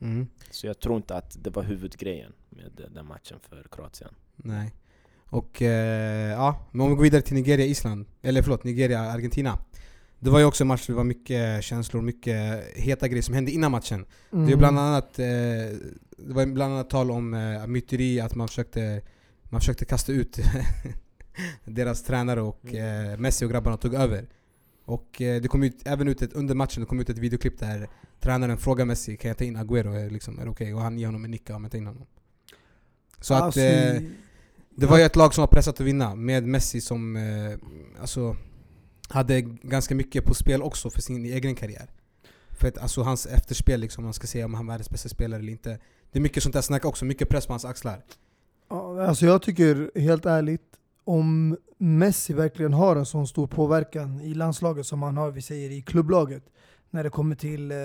Mm. 0.00 0.26
Så 0.50 0.66
jag 0.66 0.80
tror 0.80 0.96
inte 0.96 1.16
att 1.16 1.36
det 1.44 1.50
var 1.50 1.62
huvudgrejen 1.62 2.32
med 2.48 2.88
den 2.94 3.06
matchen 3.06 3.38
för 3.48 3.66
Kroatien. 3.70 4.10
Nej. 4.36 4.74
Och 5.30 5.62
eh, 5.62 6.30
ja, 6.30 6.66
men 6.72 6.80
om 6.80 6.90
vi 6.90 6.96
går 6.96 7.02
vidare 7.02 7.22
till 7.22 7.34
Nigeria-Island, 7.34 8.06
eller 8.22 8.42
förlåt, 8.42 8.64
Nigeria-Argentina. 8.64 9.58
Det 10.18 10.30
var 10.30 10.38
ju 10.38 10.44
också 10.44 10.64
en 10.64 10.68
match 10.68 10.86
där 10.86 10.94
det 10.94 10.96
var 10.96 11.04
mycket 11.04 11.64
känslor, 11.64 12.02
mycket 12.02 12.64
heta 12.76 13.08
grejer 13.08 13.22
som 13.22 13.34
hände 13.34 13.50
innan 13.50 13.70
matchen. 13.70 14.06
Mm. 14.32 14.46
Det 14.46 14.52
är 14.52 14.56
bland 14.56 14.78
annat, 14.78 15.18
eh, 15.18 15.26
det 16.18 16.32
var 16.32 16.46
bland 16.46 16.74
annat 16.74 16.90
tal 16.90 17.10
om 17.10 17.34
eh, 17.34 17.66
myteri, 17.66 18.20
att 18.20 18.34
man 18.34 18.48
försökte, 18.48 19.02
man 19.48 19.60
försökte 19.60 19.84
kasta 19.84 20.12
ut 20.12 20.38
deras 21.64 22.02
tränare 22.02 22.40
och 22.40 22.74
eh, 22.74 23.18
Messi 23.18 23.44
och 23.44 23.50
grabbarna 23.50 23.76
tog 23.76 23.94
över. 23.94 24.28
Och 24.84 25.22
eh, 25.22 25.42
det 25.42 25.48
kom 25.48 25.62
ut, 25.62 25.82
även 25.84 26.08
ut 26.08 26.22
ett, 26.22 26.32
under 26.32 26.54
matchen 26.54 26.80
det 26.80 26.86
kom 26.86 27.00
ut 27.00 27.10
ett 27.10 27.18
videoklipp 27.18 27.58
där 27.58 27.88
tränaren 28.20 28.58
frågar 28.58 28.84
Messi 28.84 29.16
kan 29.16 29.28
jag 29.28 29.38
ta 29.38 29.44
in 29.44 29.56
Agüero? 29.56 30.10
Liksom, 30.10 30.38
är 30.38 30.44
det 30.44 30.50
okej? 30.50 30.74
Och 30.74 30.80
han 30.80 30.98
ger 30.98 31.06
honom 31.06 31.24
en 31.24 31.30
nicka 31.30 31.56
om 31.56 31.64
jag 31.64 31.72
tar 31.72 31.78
in 31.78 31.86
honom. 31.86 32.06
Så 33.20 33.34
att 33.34 33.42
Alltså, 33.42 33.60
eh, 33.60 34.02
det 34.76 34.86
var 34.86 34.98
ju 34.98 35.04
ett 35.04 35.16
lag 35.16 35.34
som 35.34 35.42
var 35.42 35.48
pressat 35.48 35.80
att 35.80 35.86
vinna 35.86 36.14
med 36.14 36.44
Messi 36.44 36.80
som 36.80 37.16
eh, 37.16 37.58
alltså, 38.00 38.36
hade 39.08 39.40
ganska 39.40 39.94
mycket 39.94 40.24
på 40.24 40.34
spel 40.34 40.62
också 40.62 40.90
för 40.90 41.00
sin 41.00 41.24
egen 41.24 41.54
karriär. 41.54 41.90
För 42.50 42.68
att, 42.68 42.78
alltså 42.78 43.02
hans 43.02 43.26
efterspel, 43.26 43.80
liksom, 43.80 44.04
man 44.04 44.14
ska 44.14 44.26
säga 44.26 44.44
om 44.44 44.54
han 44.54 44.64
är 44.64 44.72
världens 44.72 44.90
bästa 44.90 45.08
spelare 45.08 45.40
eller 45.40 45.52
inte. 45.52 45.78
Det 46.12 46.18
är 46.18 46.20
mycket 46.20 46.42
sånt 46.42 46.52
där 46.52 46.60
snack 46.60 46.84
också, 46.84 47.04
mycket 47.04 47.28
press 47.28 47.46
på 47.46 47.52
hans 47.52 47.64
axlar. 47.64 48.04
Ja, 48.68 49.06
Alltså 49.06 49.26
jag 49.26 49.42
tycker 49.42 49.90
helt 50.00 50.26
ärligt, 50.26 50.62
om 51.04 51.56
Messi 51.78 52.32
verkligen 52.32 52.72
har 52.72 52.96
en 52.96 53.06
sån 53.06 53.26
stor 53.26 53.46
påverkan 53.46 54.20
i 54.20 54.34
landslaget 54.34 54.86
som 54.86 55.02
han 55.02 55.16
har, 55.16 55.30
vi 55.30 55.42
säger 55.42 55.70
i 55.70 55.82
klubblaget, 55.82 56.42
när 56.90 57.04
det 57.04 57.10
kommer 57.10 57.36
till 57.36 57.70
eh, 57.70 57.76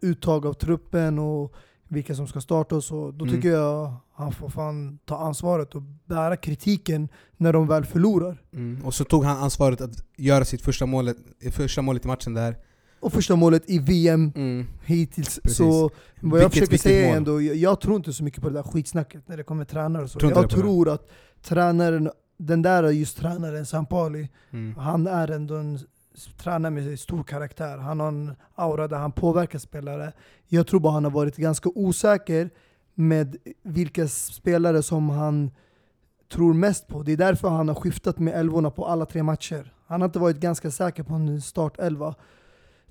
uttag 0.00 0.46
av 0.46 0.52
truppen 0.52 1.18
och 1.18 1.54
vilka 1.88 2.14
som 2.14 2.26
ska 2.26 2.40
starta 2.40 2.76
och 2.76 2.84
så, 2.84 3.10
då 3.10 3.24
Mm. 3.24 3.34
tycker 3.36 3.48
jag 3.48 3.92
han 4.12 4.32
får 4.32 4.48
fan 4.48 4.98
ta 5.04 5.18
ansvaret 5.18 5.74
och 5.74 5.82
bära 6.04 6.36
kritiken 6.36 7.08
när 7.36 7.52
de 7.52 7.66
väl 7.66 7.84
förlorar. 7.84 8.42
Och 8.84 8.94
så 8.94 9.04
tog 9.04 9.24
han 9.24 9.36
ansvaret 9.38 9.80
att 9.80 10.04
göra 10.16 10.44
sitt 10.44 10.62
första 10.62 10.86
målet, 10.86 11.16
första 11.52 11.82
målet 11.82 12.04
i 12.04 12.08
matchen 12.08 12.34
där. 12.34 12.56
Och 13.00 13.12
första 13.12 13.36
målet 13.36 13.62
i 13.70 13.78
VM 13.78 14.32
Mm. 14.36 14.66
hittills. 14.84 15.40
Precis. 15.42 15.56
Så 15.58 15.90
vad 16.20 16.40
jag 16.40 16.44
Vilket 16.44 16.52
försöker 16.52 16.78
säga 16.78 17.12
är 17.12 17.16
ändå, 17.16 17.42
jag, 17.42 17.56
jag 17.56 17.80
tror 17.80 17.96
inte 17.96 18.12
så 18.12 18.24
mycket 18.24 18.42
på 18.42 18.48
det 18.48 18.54
där 18.54 18.62
skitsnacket 18.62 19.28
när 19.28 19.36
det 19.36 19.42
kommer 19.42 19.64
tränare 19.64 20.02
och 20.02 20.10
så. 20.10 20.18
Tror 20.18 20.32
jag 20.32 20.42
på 20.42 20.48
det? 20.48 20.62
tror 20.62 20.88
att 20.88 21.10
tränaren, 21.42 22.10
den 22.36 22.62
där 22.62 22.90
just 22.90 23.18
tränaren, 23.18 23.66
Sampali, 23.66 24.28
Mm. 24.50 24.74
Han 24.76 25.06
är 25.06 25.30
ändå 25.30 25.54
en 25.54 25.78
tränare 26.42 26.70
med 26.72 26.98
stor 27.00 27.22
karaktär. 27.24 27.78
Han 27.78 28.00
har 28.00 28.08
en 28.08 28.36
aura 28.54 28.88
där 28.88 28.96
han 28.98 29.12
påverkar 29.12 29.58
spelare. 29.58 30.12
Jag 30.46 30.66
tror 30.66 30.80
bara 30.80 30.92
han 30.92 31.04
har 31.04 31.10
varit 31.10 31.36
ganska 31.36 31.68
osäker. 31.74 32.50
med 32.94 33.36
vilka 33.62 34.08
spelare 34.08 34.82
som 34.82 35.08
han 35.10 35.50
tror 36.32 36.54
mest 36.54 36.86
på. 36.86 37.02
Det 37.02 37.12
är 37.12 37.16
därför 37.16 37.48
han 37.48 37.68
har 37.68 37.74
skiftat 37.74 38.18
med 38.18 38.34
elvorna 38.34 38.70
på 38.70 38.86
alla 38.86 39.06
tre 39.06 39.22
matcher. 39.22 39.72
Han 39.86 40.00
har 40.00 40.08
inte 40.08 40.18
varit 40.18 40.36
ganska 40.40 40.70
säker 40.70 41.02
på 41.02 41.14
en 41.14 41.40
startelva. 41.40 42.14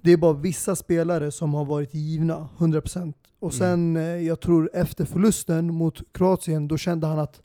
Det 0.02 0.12
är 0.12 0.18
bara 0.18 0.34
vissa 0.34 0.76
spelare 0.76 1.32
som 1.32 1.54
har 1.54 1.66
varit 1.66 1.94
givna, 1.94 2.50
100%. 2.58 3.14
Och 3.40 3.54
sen, 3.54 3.98
eh, 3.98 4.04
jag 4.04 4.40
tror 4.40 4.70
efter 4.74 5.06
förlusten 5.06 5.74
mot 5.74 6.14
Kroatien, 6.14 6.68
då 6.68 6.78
kände 6.78 7.08
han 7.08 7.20
att 7.20 7.42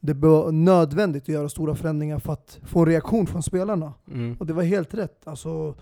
det 0.00 0.14
var 0.14 0.52
nödvändigt 0.52 1.22
att 1.22 1.28
göra 1.28 1.48
stora 1.48 1.74
förändringar 1.74 2.18
för 2.18 2.32
att 2.32 2.58
få 2.64 2.80
en 2.80 2.86
reaktion 2.86 3.26
från 3.26 3.42
spelarna. 3.42 3.92
Mm. 4.08 4.36
Och 4.40 4.46
det 4.46 4.52
var 4.52 4.62
helt 4.62 4.94
rätt. 4.94 5.28
Alltså, 5.28 5.74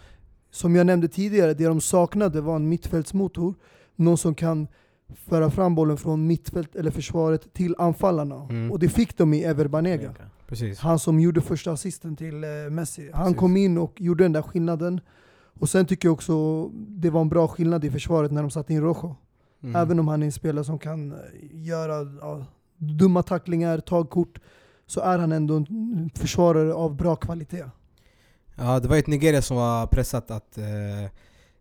som 0.50 0.76
jag 0.76 0.86
nämnde 0.86 1.08
tidigare, 1.08 1.54
det 1.54 1.64
de 1.64 1.80
saknade 1.80 2.40
var 2.40 2.56
en 2.56 2.68
mittfältsmotor. 2.68 3.54
Någon 3.96 4.18
som 4.18 4.34
kan 4.34 4.68
föra 5.14 5.50
fram 5.50 5.74
bollen 5.74 5.96
från 5.96 6.26
mittfält 6.26 6.76
eller 6.76 6.90
försvaret 6.90 7.54
till 7.54 7.74
anfallarna. 7.78 8.46
Mm. 8.50 8.72
Och 8.72 8.78
det 8.78 8.88
fick 8.88 9.16
de 9.16 9.34
i 9.34 9.42
Ever 9.42 9.68
Banega. 9.68 10.14
Precis. 10.46 10.78
Han 10.78 10.98
som 10.98 11.20
gjorde 11.20 11.40
första 11.40 11.72
assisten 11.72 12.16
till 12.16 12.44
eh, 12.44 12.50
Messi. 12.70 13.10
Han 13.12 13.24
Precis. 13.24 13.38
kom 13.38 13.56
in 13.56 13.78
och 13.78 14.00
gjorde 14.00 14.24
den 14.24 14.32
där 14.32 14.42
skillnaden. 14.42 15.00
Och 15.60 15.68
sen 15.68 15.86
tycker 15.86 16.08
jag 16.08 16.12
också 16.12 16.68
det 16.74 17.10
var 17.10 17.20
en 17.20 17.28
bra 17.28 17.48
skillnad 17.48 17.84
i 17.84 17.90
försvaret 17.90 18.32
när 18.32 18.42
de 18.42 18.50
satte 18.50 18.72
in 18.72 18.80
Rojo. 18.80 19.16
Mm. 19.62 19.76
Även 19.76 19.98
om 19.98 20.08
han 20.08 20.22
är 20.22 20.26
en 20.26 20.32
spelare 20.32 20.64
som 20.64 20.78
kan 20.78 21.12
eh, 21.12 21.18
göra 21.52 21.94
ja, 22.20 22.44
dumma 22.76 23.22
tacklingar, 23.22 23.78
ta 23.78 24.04
kort, 24.04 24.38
så 24.86 25.00
är 25.00 25.18
han 25.18 25.32
ändå 25.32 25.56
en 25.56 26.10
försvarare 26.14 26.74
av 26.74 26.96
bra 26.96 27.16
kvalitet. 27.16 27.64
Ja, 28.56 28.80
det 28.80 28.88
var 28.88 28.96
ett 28.96 29.06
Nigeria 29.06 29.42
som 29.42 29.56
var 29.56 29.86
pressat 29.86 30.30
att 30.30 30.58
eh, 30.58 30.64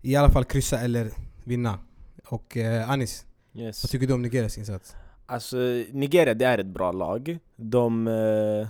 i 0.01 0.15
alla 0.15 0.29
fall 0.29 0.43
kryssa 0.45 0.79
eller 0.79 1.09
vinna. 1.43 1.79
Och 2.27 2.57
eh, 2.57 2.89
Anis, 2.89 3.25
Yes. 3.53 3.83
vad 3.83 3.89
tycker 3.91 4.07
du 4.07 4.13
om 4.13 4.21
Nigerias 4.21 4.57
insats? 4.57 4.95
Alltså 5.25 5.57
Nigeria, 5.91 6.33
det 6.33 6.45
är 6.45 6.57
ett 6.57 6.65
bra 6.67 6.91
lag. 6.91 7.37
De, 7.55 8.07
eh, 8.07 8.67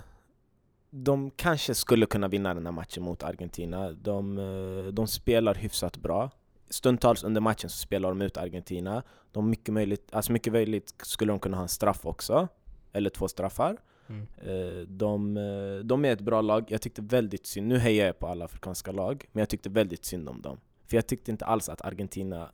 de 0.90 1.30
kanske 1.30 1.74
skulle 1.74 2.06
kunna 2.06 2.28
vinna 2.28 2.54
den 2.54 2.66
här 2.66 2.72
matchen 2.72 3.02
mot 3.02 3.22
Argentina. 3.22 3.92
De, 3.92 4.38
eh, 4.38 4.92
de 4.92 5.06
spelar 5.06 5.54
hyfsat 5.54 5.96
bra. 5.96 6.30
Stundtals 6.70 7.24
under 7.24 7.40
matchen 7.40 7.70
så 7.70 7.76
spelar 7.78 8.08
de 8.08 8.22
ut 8.22 8.36
Argentina. 8.36 9.02
De 9.32 9.50
mycket 9.50 9.74
möjligt, 9.74 10.14
alltså 10.14 10.32
mycket 10.32 10.52
möjligt 10.52 10.94
skulle 11.02 11.32
de 11.32 11.38
kunna 11.38 11.56
ha 11.56 11.62
en 11.62 11.68
straff 11.68 12.06
också. 12.06 12.48
Eller 12.92 13.10
två 13.10 13.28
straffar. 13.28 13.76
Mm. 14.08 14.26
Eh, 14.42 14.86
De, 14.88 15.36
eh, 15.36 15.84
de 15.84 16.04
är 16.04 16.12
ett 16.12 16.20
bra 16.20 16.40
lag. 16.40 16.64
Jag 16.68 16.82
tyckte 16.82 17.02
väldigt 17.02 17.46
synd, 17.46 17.68
nu 17.68 17.78
hejar 17.78 18.06
jag 18.06 18.18
på 18.18 18.26
alla 18.26 18.44
afrikanska 18.44 18.92
lag, 18.92 19.24
men 19.32 19.40
jag 19.40 19.48
tyckte 19.48 19.68
väldigt 19.68 20.04
synd 20.04 20.28
om 20.28 20.42
dem. 20.42 20.60
För 20.86 20.96
jag 20.96 21.06
tyckte 21.06 21.30
inte 21.30 21.44
alls 21.44 21.68
att 21.68 21.80
Argentina 21.80 22.50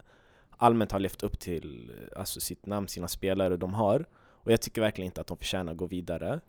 allmänt 0.57 0.93
har 0.93 0.99
levt 0.99 1.23
upp 1.23 1.38
till 1.38 1.93
alltså, 2.16 2.40
sitt 2.40 2.66
namn, 2.66 2.88
sina 2.88 3.09
spelare 3.09 3.57
de 3.57 3.75
har. 3.75 4.05
Och 4.14 4.52
jag 4.52 4.61
tycker 4.61 4.81
verkligen 4.81 5.07
inte 5.07 5.21
att 5.21 5.26
de 5.26 5.37
förtjänar 5.37 5.73
att 5.73 5.78
gå 5.78 5.87
vidare. 5.87 6.40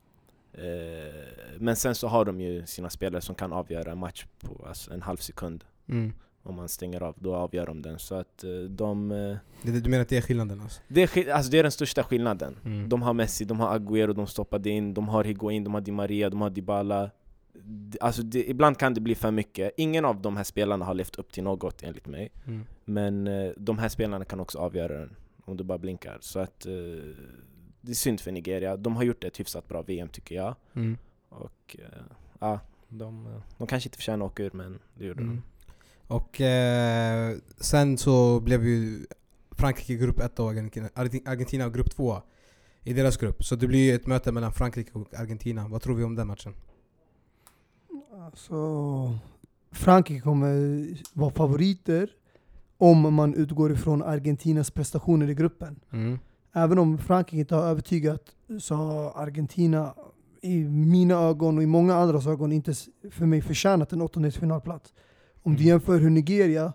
Eh, 0.57 1.59
Men 1.59 1.75
sen 1.75 1.95
så 1.95 2.07
har 2.07 2.25
de 2.25 2.41
ju 2.41 2.65
sina 2.65 2.89
spelare 2.89 3.21
som 3.21 3.35
kan 3.35 3.53
avgöra 3.53 3.91
en 3.91 3.97
match 3.97 4.25
på 4.39 4.65
alltså, 4.67 4.93
en 4.93 5.01
halv 5.01 5.17
sekund. 5.17 5.63
Mm. 5.89 6.13
Om 6.43 6.55
man 6.55 6.69
stänger 6.69 7.03
av, 7.03 7.15
då 7.19 7.35
avgör 7.35 7.65
de 7.65 7.81
den. 7.81 7.99
Så 7.99 8.15
att 8.15 8.43
eh, 8.43 8.49
de... 8.69 9.11
eh, 9.11 9.37
Det, 9.61 9.79
du 9.79 9.89
menar 9.89 10.01
att 10.01 10.09
det 10.09 10.17
är 10.17 10.21
skillnaden 10.21 10.61
alltså? 10.61 10.81
Det 10.87 11.17
är, 11.17 11.31
alltså, 11.33 11.51
det 11.51 11.59
är 11.59 11.63
den 11.63 11.71
största 11.71 12.03
skillnaden. 12.03 12.55
Mm. 12.65 12.89
De 12.89 13.01
har 13.01 13.13
Messi, 13.13 13.45
de 13.45 13.59
har 13.59 13.79
Agüero, 13.79 14.13
de 14.13 14.27
stoppade 14.27 14.69
in, 14.69 14.93
de 14.93 15.07
har 15.07 15.23
Higuain, 15.23 15.63
de 15.63 15.73
har 15.73 15.81
Di 15.81 15.91
Maria, 15.91 16.29
de 16.29 16.41
har 16.41 16.49
Dybala. 16.49 17.11
Alltså 17.99 18.21
det, 18.23 18.49
ibland 18.49 18.77
kan 18.77 18.93
det 18.93 19.01
bli 19.01 19.15
för 19.15 19.31
mycket. 19.31 19.71
Ingen 19.77 20.05
av 20.05 20.21
de 20.21 20.37
här 20.37 20.43
spelarna 20.43 20.85
har 20.85 20.93
levt 20.93 21.15
upp 21.15 21.31
till 21.31 21.43
något 21.43 21.83
enligt 21.83 22.07
mig. 22.07 22.31
Mm. 22.45 22.65
Men 22.85 23.29
de 23.57 23.77
här 23.77 23.89
spelarna 23.89 24.25
kan 24.25 24.39
också 24.39 24.57
avgöra 24.59 24.99
den 24.99 25.15
om 25.45 25.57
du 25.57 25.63
bara 25.63 25.77
blinkar. 25.77 26.17
Så 26.21 26.39
att 26.39 26.65
det 27.81 27.91
är 27.91 27.95
synd 27.95 28.19
för 28.19 28.31
Nigeria. 28.31 28.77
De 28.77 28.95
har 28.95 29.03
gjort 29.03 29.23
ett 29.23 29.39
hyfsat 29.39 29.67
bra 29.67 29.81
VM 29.81 30.09
tycker 30.09 30.35
jag. 30.35 30.55
Mm. 30.73 30.97
Och 31.29 31.75
eh, 31.79 32.01
ja, 32.39 32.59
de, 32.89 33.25
eh, 33.27 33.41
de 33.57 33.67
kanske 33.67 33.87
inte 33.89 33.97
förtjänar 33.97 34.25
att 34.25 34.31
åka 34.31 34.43
ur 34.43 34.51
men 34.53 34.79
det 34.95 35.05
gjorde 35.05 35.21
Mm. 35.23 35.35
de. 35.35 35.41
Och 36.13 36.41
eh, 36.41 37.35
sen 37.57 37.97
så 37.97 38.39
blev 38.39 38.67
ju 38.67 39.05
Frankrike 39.51 39.95
grupp 39.95 40.19
1 40.19 40.39
och 40.39 40.49
Argentina, 40.49 40.89
Argentina- 40.95 41.31
Argentina 41.31 41.69
grupp 41.69 41.91
2 41.91 42.21
i 42.83 42.93
deras 42.93 43.17
grupp. 43.17 43.43
Så 43.45 43.55
det 43.55 43.67
blir 43.67 43.79
ju 43.89 43.95
ett 43.95 44.07
möte 44.07 44.31
mellan 44.31 44.51
Frankrike 44.51 44.91
och 44.93 45.13
Argentina. 45.13 45.67
Vad 45.67 45.81
tror 45.81 45.95
vi 45.95 46.03
om 46.03 46.15
den 46.15 46.27
matchen? 46.27 46.53
Alltså, 48.25 48.55
Frankrike 49.71 50.21
kommer 50.21 50.87
vara 51.13 51.31
favoriter 51.31 52.09
om 52.77 53.13
man 53.13 53.33
utgår 53.33 53.71
ifrån 53.71 54.01
Argentinas 54.03 54.71
prestationer 54.71 55.29
i 55.29 55.33
gruppen. 55.33 55.79
Mm. 55.91 56.19
Även 56.57 56.79
om 56.79 56.97
Frankrike 56.97 57.39
inte 57.39 57.55
har 57.55 57.63
övertygat 57.63 58.21
så 58.59 58.75
har 58.75 59.11
Argentina 59.21 59.93
i 60.41 60.63
mina 60.63 61.13
ögon 61.15 61.57
och 61.57 61.63
i 61.63 61.67
många 61.67 61.95
andras 61.95 62.27
ögon 62.27 62.51
inte 62.51 62.73
för 63.11 63.25
mig 63.25 63.41
förtjänat 63.41 63.93
en 63.93 64.01
åttondelsfinalplats. 64.01 64.93
Om 65.43 65.55
du 65.55 65.61
Mm. 65.63 65.67
jämför 65.67 65.99
hur 65.99 66.09
Nigeria 66.09 66.73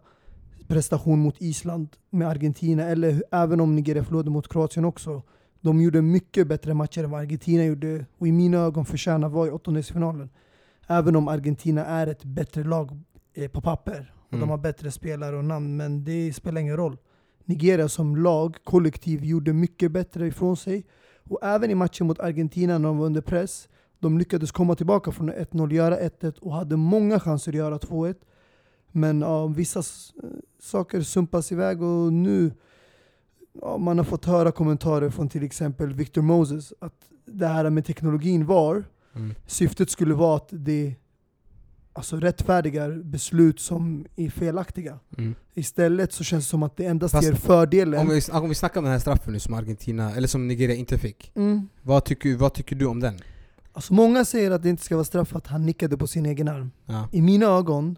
prestation 0.68 1.18
mot 1.18 1.34
Island 1.42 1.88
med 2.10 2.28
Argentina, 2.28 2.82
eller 2.84 3.22
även 3.30 3.60
om 3.60 3.74
Nigeria 3.76 4.04
förlorade 4.04 4.30
mot 4.30 4.48
Kroatien 4.48 4.84
också. 4.84 5.22
De 5.60 5.80
gjorde 5.80 6.02
mycket 6.02 6.48
bättre 6.48 6.74
matcher 6.74 7.04
än 7.04 7.10
vad 7.10 7.20
Argentina 7.20 7.64
gjorde 7.64 8.06
och 8.18 8.28
i 8.28 8.32
mina 8.32 8.58
ögon 8.58 8.84
förtjänar 8.84 9.28
vara 9.28 9.48
i 9.48 9.50
åttondelsfinalen. 9.50 10.30
Även 10.86 11.16
om 11.16 11.28
Argentina 11.28 11.84
är 11.86 12.06
ett 12.06 12.24
bättre 12.24 12.64
lag 12.64 13.00
eh, 13.34 13.48
på 13.50 13.60
papper 13.60 14.14
och 14.26 14.32
Mm. 14.32 14.40
de 14.40 14.50
har 14.50 14.58
bättre 14.58 14.90
spelare 14.90 15.36
och 15.36 15.44
namn, 15.44 15.76
men 15.76 16.04
det 16.04 16.32
spelar 16.32 16.60
ingen 16.60 16.76
roll. 16.76 16.96
Nigeria 17.44 17.88
som 17.88 18.16
lag, 18.16 18.56
kollektiv, 18.64 19.24
gjorde 19.24 19.52
mycket 19.52 19.92
bättre 19.92 20.26
ifrån 20.26 20.56
sig. 20.56 20.84
Och 21.30 21.38
även 21.42 21.70
i 21.70 21.74
matchen 21.74 22.06
mot 22.06 22.20
Argentina 22.20 22.78
när 22.78 22.88
de 22.88 22.98
var 22.98 23.06
under 23.06 23.20
press, 23.20 23.68
de 23.98 24.18
lyckades 24.18 24.52
komma 24.52 24.74
tillbaka 24.74 25.12
från 25.12 25.30
1-0, 25.32 25.72
göra 25.72 25.96
1-1 25.98 26.38
och 26.38 26.54
hade 26.54 26.76
många 26.76 27.20
chanser 27.20 27.52
att 27.52 27.56
göra 27.56 27.78
2-1. 27.78 28.14
Men 28.92 29.20
ja, 29.20 29.46
vissa 29.46 29.78
eh, 29.78 30.28
saker 30.62 31.00
sumpas 31.00 31.52
iväg 31.52 31.82
och 31.82 32.12
nu 32.12 32.52
ja, 33.60 33.78
man 33.78 33.98
har 33.98 34.04
fått 34.04 34.24
höra 34.24 34.52
kommentarer 34.52 35.10
från 35.10 35.28
till 35.28 35.42
exempel 35.42 35.92
Victor 35.94 36.22
Moses 36.22 36.72
att 36.78 36.94
det 37.24 37.46
här 37.46 37.70
med 37.70 37.84
teknologin 37.84 38.46
var, 38.46 38.84
Mm. 39.14 39.34
syftet 39.46 39.90
skulle 39.90 40.14
vara 40.14 40.36
att 40.36 40.48
det 40.50 40.94
alltså 41.92 42.16
rättfärdigar 42.16 43.02
beslut 43.04 43.60
som 43.60 44.06
är 44.16 44.30
felaktiga. 44.30 44.98
Mm. 45.18 45.34
Istället 45.54 46.12
så 46.12 46.24
känns 46.24 46.44
det 46.44 46.48
som 46.50 46.62
att 46.62 46.76
det 46.76 46.84
endast 46.86 47.12
Fast 47.12 47.28
ger 47.28 47.34
fördelen. 47.34 48.00
Om, 48.00 48.08
vi, 48.08 48.20
om 48.32 48.48
vi 48.48 48.54
snackar 48.54 48.80
om 48.80 48.84
den 48.84 48.92
här 48.92 49.00
straffen 49.00 49.32
nu 49.32 49.40
som 49.40 49.54
Argentina, 49.54 50.14
eller 50.14 50.28
som 50.28 50.48
Nigeria 50.48 50.76
inte 50.76 50.98
fick. 50.98 51.32
Mm. 51.34 51.68
Vad 51.82 52.04
tycker, 52.04 52.36
vad 52.36 52.54
tycker 52.54 52.76
du 52.76 52.86
om 52.86 53.00
den? 53.00 53.18
Alltså 53.72 53.94
många 53.94 54.24
säger 54.24 54.50
att 54.50 54.62
det 54.62 54.68
inte 54.68 54.84
ska 54.84 54.94
vara 54.96 55.04
straff 55.04 55.36
att 55.36 55.46
han 55.46 55.66
nickade 55.66 55.96
på 55.96 56.06
sin 56.06 56.26
egen 56.26 56.48
arm. 56.48 56.70
Ja. 56.86 57.08
I 57.12 57.22
mina 57.22 57.46
ögon, 57.46 57.96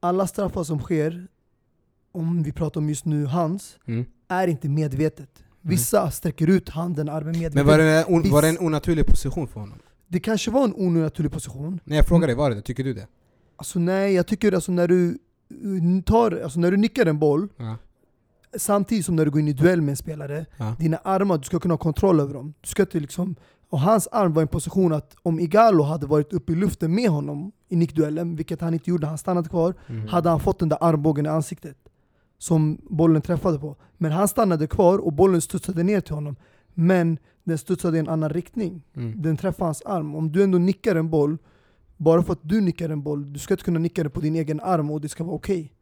alla 0.00 0.26
straffar 0.26 0.64
som 0.64 0.78
sker, 0.80 1.28
om 2.12 2.42
vi 2.42 2.52
pratar 2.52 2.80
om 2.80 2.88
just 2.88 3.04
nu 3.04 3.24
hans, 3.24 3.78
Mm. 3.86 4.04
är 4.28 4.48
inte 4.48 4.68
medvetet. 4.68 5.44
Vissa 5.60 6.10
sträcker 6.10 6.46
ut 6.50 6.68
handen, 6.68 7.08
armen 7.08 7.32
medvetet. 7.32 7.54
Men 7.54 7.66
var 7.66 7.78
det, 7.78 8.30
var 8.30 8.42
det 8.42 8.48
en 8.48 8.58
onaturlig 8.58 9.06
position 9.06 9.48
för 9.48 9.60
honom? 9.60 9.78
Det 10.08 10.20
kanske 10.20 10.50
var 10.50 10.64
en 10.64 10.74
onaturlig 10.74 11.32
position. 11.32 11.80
Nej 11.84 11.96
jag 11.96 12.06
frågar 12.06 12.26
dig, 12.26 12.36
var 12.36 12.50
det 12.50 12.56
det? 12.56 12.62
Tycker 12.62 12.84
du 12.84 12.94
det? 12.94 13.06
Alltså 13.60 13.78
nej, 13.78 14.14
jag 14.14 14.26
tycker 14.26 14.52
alltså 14.52 14.72
när 14.72 14.88
du 14.88 15.18
uh, 15.64 16.02
tar, 16.02 16.40
alltså 16.44 16.60
när 16.60 16.70
du 16.70 16.76
nickar 16.76 17.06
en 17.06 17.18
boll, 17.18 17.48
Ja. 17.56 17.76
samtidigt 18.56 19.06
som 19.06 19.16
när 19.16 19.24
du 19.24 19.30
går 19.30 19.40
in 19.40 19.48
i 19.48 19.52
duell 19.52 19.80
med 19.80 19.90
en 19.90 19.96
spelare, 19.96 20.46
Ja. 20.56 20.76
dina 20.78 20.96
armar, 20.96 21.38
du 21.38 21.44
ska 21.44 21.58
kunna 21.60 21.74
ha 21.74 21.78
kontroll 21.78 22.20
över 22.20 22.34
dem. 22.34 22.54
Du 22.60 22.68
ska 22.68 22.82
inte 22.82 23.00
liksom, 23.00 23.34
och 23.70 23.80
hans 23.80 24.08
arm 24.12 24.32
var 24.32 24.42
i 24.42 24.44
en 24.44 24.48
position 24.48 24.92
att 24.92 25.16
om 25.22 25.40
Igalo 25.40 25.82
hade 25.82 26.06
varit 26.06 26.32
uppe 26.32 26.52
i 26.52 26.56
luften 26.56 26.94
med 26.94 27.10
honom 27.10 27.52
i 27.68 27.76
nickduellen, 27.76 28.36
vilket 28.36 28.60
han 28.60 28.74
inte 28.74 28.90
gjorde, 28.90 29.06
han 29.06 29.18
stannade 29.18 29.48
kvar, 29.48 29.74
Mm. 29.86 30.08
hade 30.08 30.28
han 30.28 30.40
fått 30.40 30.58
den 30.58 30.68
där 30.68 30.78
armbågen 30.80 31.26
i 31.26 31.28
ansiktet 31.28 31.76
som 32.38 32.78
bollen 32.90 33.22
träffade 33.22 33.58
på. 33.58 33.76
Men 33.98 34.12
han 34.12 34.28
stannade 34.28 34.66
kvar 34.66 34.98
och 34.98 35.12
bollen 35.12 35.40
studsade 35.40 35.82
ner 35.82 36.00
till 36.00 36.14
honom. 36.14 36.36
Men 36.74 37.18
den 37.44 37.58
studsade 37.58 37.96
i 37.96 38.00
en 38.00 38.08
annan 38.08 38.30
riktning. 38.30 38.82
Mm. 38.96 39.22
Den 39.22 39.36
träffade 39.36 39.64
hans 39.64 39.82
arm. 39.82 40.14
Om 40.14 40.32
du 40.32 40.42
ändå 40.42 40.58
nickar 40.58 40.96
en 40.96 41.10
boll, 41.10 41.38
bara 42.00 42.22
för 42.22 42.32
att 42.32 42.38
du 42.42 42.60
nickar 42.60 42.88
en 42.88 43.02
boll, 43.02 43.32
du 43.32 43.38
ska 43.38 43.54
inte 43.54 43.64
kunna 43.64 43.78
nicka 43.78 44.02
den 44.02 44.12
på 44.12 44.20
din 44.20 44.36
egen 44.36 44.60
arm 44.60 44.90
och 44.90 45.00
det 45.00 45.08
ska 45.08 45.24
vara 45.24 45.36
okej. 45.36 45.72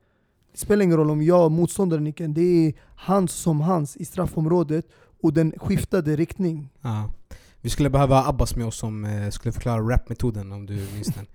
Det 0.52 0.58
spelar 0.58 0.84
ingen 0.84 0.96
roll 0.96 1.10
om 1.10 1.22
jag 1.22 1.50
motståndaren 1.50 2.04
nickar, 2.04 2.28
det 2.28 2.40
är 2.66 2.72
hans 2.96 3.32
som 3.32 3.60
hans 3.60 3.96
i 3.96 4.04
straffområdet 4.04 4.86
och 5.22 5.32
den 5.32 5.52
skiftade 5.56 6.16
riktning. 6.16 6.68
Ja. 6.80 7.12
Vi 7.60 7.70
skulle 7.70 7.90
behöva 7.90 8.24
Abbas 8.24 8.56
med 8.56 8.66
oss 8.66 8.76
som 8.76 9.04
eh, 9.04 9.30
skulle 9.30 9.52
förklara 9.52 9.80
rap-metoden 9.80 10.52
om 10.52 10.66
du 10.66 10.74
minns 10.94 11.06
den. 11.06 11.26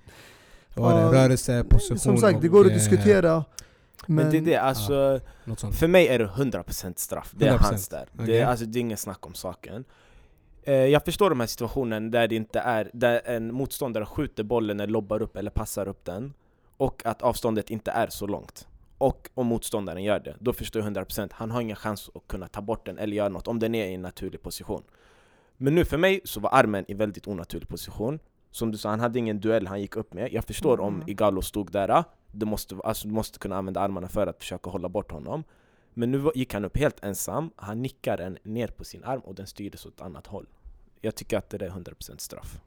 Det 0.74 0.82
var 0.82 0.92
Ja, 1.02 1.12
det, 1.12 1.18
rörelse, 1.18 1.64
position 1.64 2.00
Som 2.00 2.18
sagt, 2.18 2.42
det 2.42 2.48
går 2.48 2.66
att 2.66 2.72
eh, 2.72 2.74
diskutera. 2.74 3.46
Men, 4.08 4.16
Men, 4.16 4.32
det 4.32 4.38
är 4.38 4.42
det, 4.42 4.58
alltså 4.58 5.20
sånt. 5.58 5.76
För 5.76 5.88
mig 5.88 6.08
är 6.08 6.20
det 6.20 6.26
100% 6.26 6.94
straff, 6.98 7.32
det 7.36 7.48
är 7.48 7.58
100%. 7.58 7.62
hans 7.62 7.88
där. 7.88 8.06
Det, 8.14 8.24
Okej. 8.24 8.40
är, 8.40 8.46
alltså, 8.46 8.66
det 8.66 8.80
är 8.80 8.82
ingen 8.82 8.98
snack 8.98 9.28
om 9.28 9.34
saken. 9.34 9.86
Eh, 10.66 10.74
jag 10.74 11.06
förstår 11.06 11.30
de 11.30 11.40
här 11.40 11.48
situationerna 11.48 12.10
där 12.10 12.28
det 12.28 12.36
inte 12.36 12.60
är, 12.60 12.90
där 12.94 13.22
en 13.26 13.54
motståndare 13.54 14.06
skjuter 14.06 14.44
bollen 14.44 14.80
eller 14.80 14.94
lobbar 14.94 15.22
upp 15.22 15.38
eller 15.38 15.52
passar 15.52 15.88
upp 15.88 16.06
den 16.06 16.34
och 16.78 17.06
att 17.06 17.22
avståndet 17.22 17.70
inte 17.70 17.92
är 17.92 18.08
så 18.08 18.28
långt. 18.28 18.68
och 18.98 19.30
om 19.34 19.48
motståndaren 19.48 20.04
gör 20.04 20.20
det, 20.20 20.36
då 20.40 20.54
förstår 20.54 20.82
jag 20.82 20.94
100% 20.94 21.30
han 21.34 21.52
har 21.52 21.62
ingen 21.62 21.76
chans 21.76 22.10
att 22.16 22.28
kunna 22.28 22.48
ta 22.48 22.62
bort 22.62 22.86
den 22.86 22.98
eller 22.98 23.16
göra 23.16 23.30
något 23.30 23.48
om 23.48 23.60
den 23.60 23.76
är 23.76 23.86
i 23.86 23.94
en 23.94 24.02
naturlig 24.02 24.42
position. 24.42 24.84
Men 25.58 25.76
nu 25.76 25.86
för 25.86 25.98
mig 25.98 26.22
så 26.24 26.40
var 26.40 26.50
armen 26.54 26.86
i 26.88 26.94
väldigt 26.94 27.28
onaturlig 27.28 27.70
position. 27.70 28.20
Som 28.52 28.72
du 28.72 28.78
sa, 28.78 28.90
han 28.90 29.00
hade 29.00 29.20
ingen 29.20 29.40
duell 29.40 29.68
han 29.68 29.82
gick 29.82 29.96
upp 29.96 30.14
med. 30.14 30.34
Jag 30.34 30.44
förstår 30.44 30.80
om 30.80 30.96
Mm. 30.96 31.10
Igalo 31.10 31.42
stod 31.42 31.72
där, 31.72 32.04
du 32.32 32.46
måste, 32.46 32.76
alltså, 32.84 33.08
du 33.08 33.14
måste 33.14 33.40
kunna 33.40 33.56
använda 33.58 33.80
armarna 33.80 34.08
för 34.08 34.28
att 34.28 34.38
försöka 34.38 34.70
hålla 34.70 34.90
bort 34.90 35.12
honom. 35.12 35.44
Men 35.94 36.12
nu 36.12 36.32
gick 36.36 36.54
han 36.54 36.66
upp 36.66 36.78
helt 36.78 37.04
ensam, 37.04 37.52
han 37.56 37.82
nickar 37.82 38.18
den 38.18 38.38
ner 38.44 38.68
på 38.68 38.84
sin 38.84 39.04
arm 39.04 39.22
och 39.22 39.36
den 39.36 39.48
styrdes 39.48 39.86
åt 39.86 39.94
ett 39.94 40.02
annat 40.02 40.28
håll. 40.28 40.48
Jag 41.02 41.16
tycker 41.16 41.38
att 41.38 41.50
det 41.50 41.66
är 41.66 41.70
100% 41.70 42.18
straff. 42.18 42.62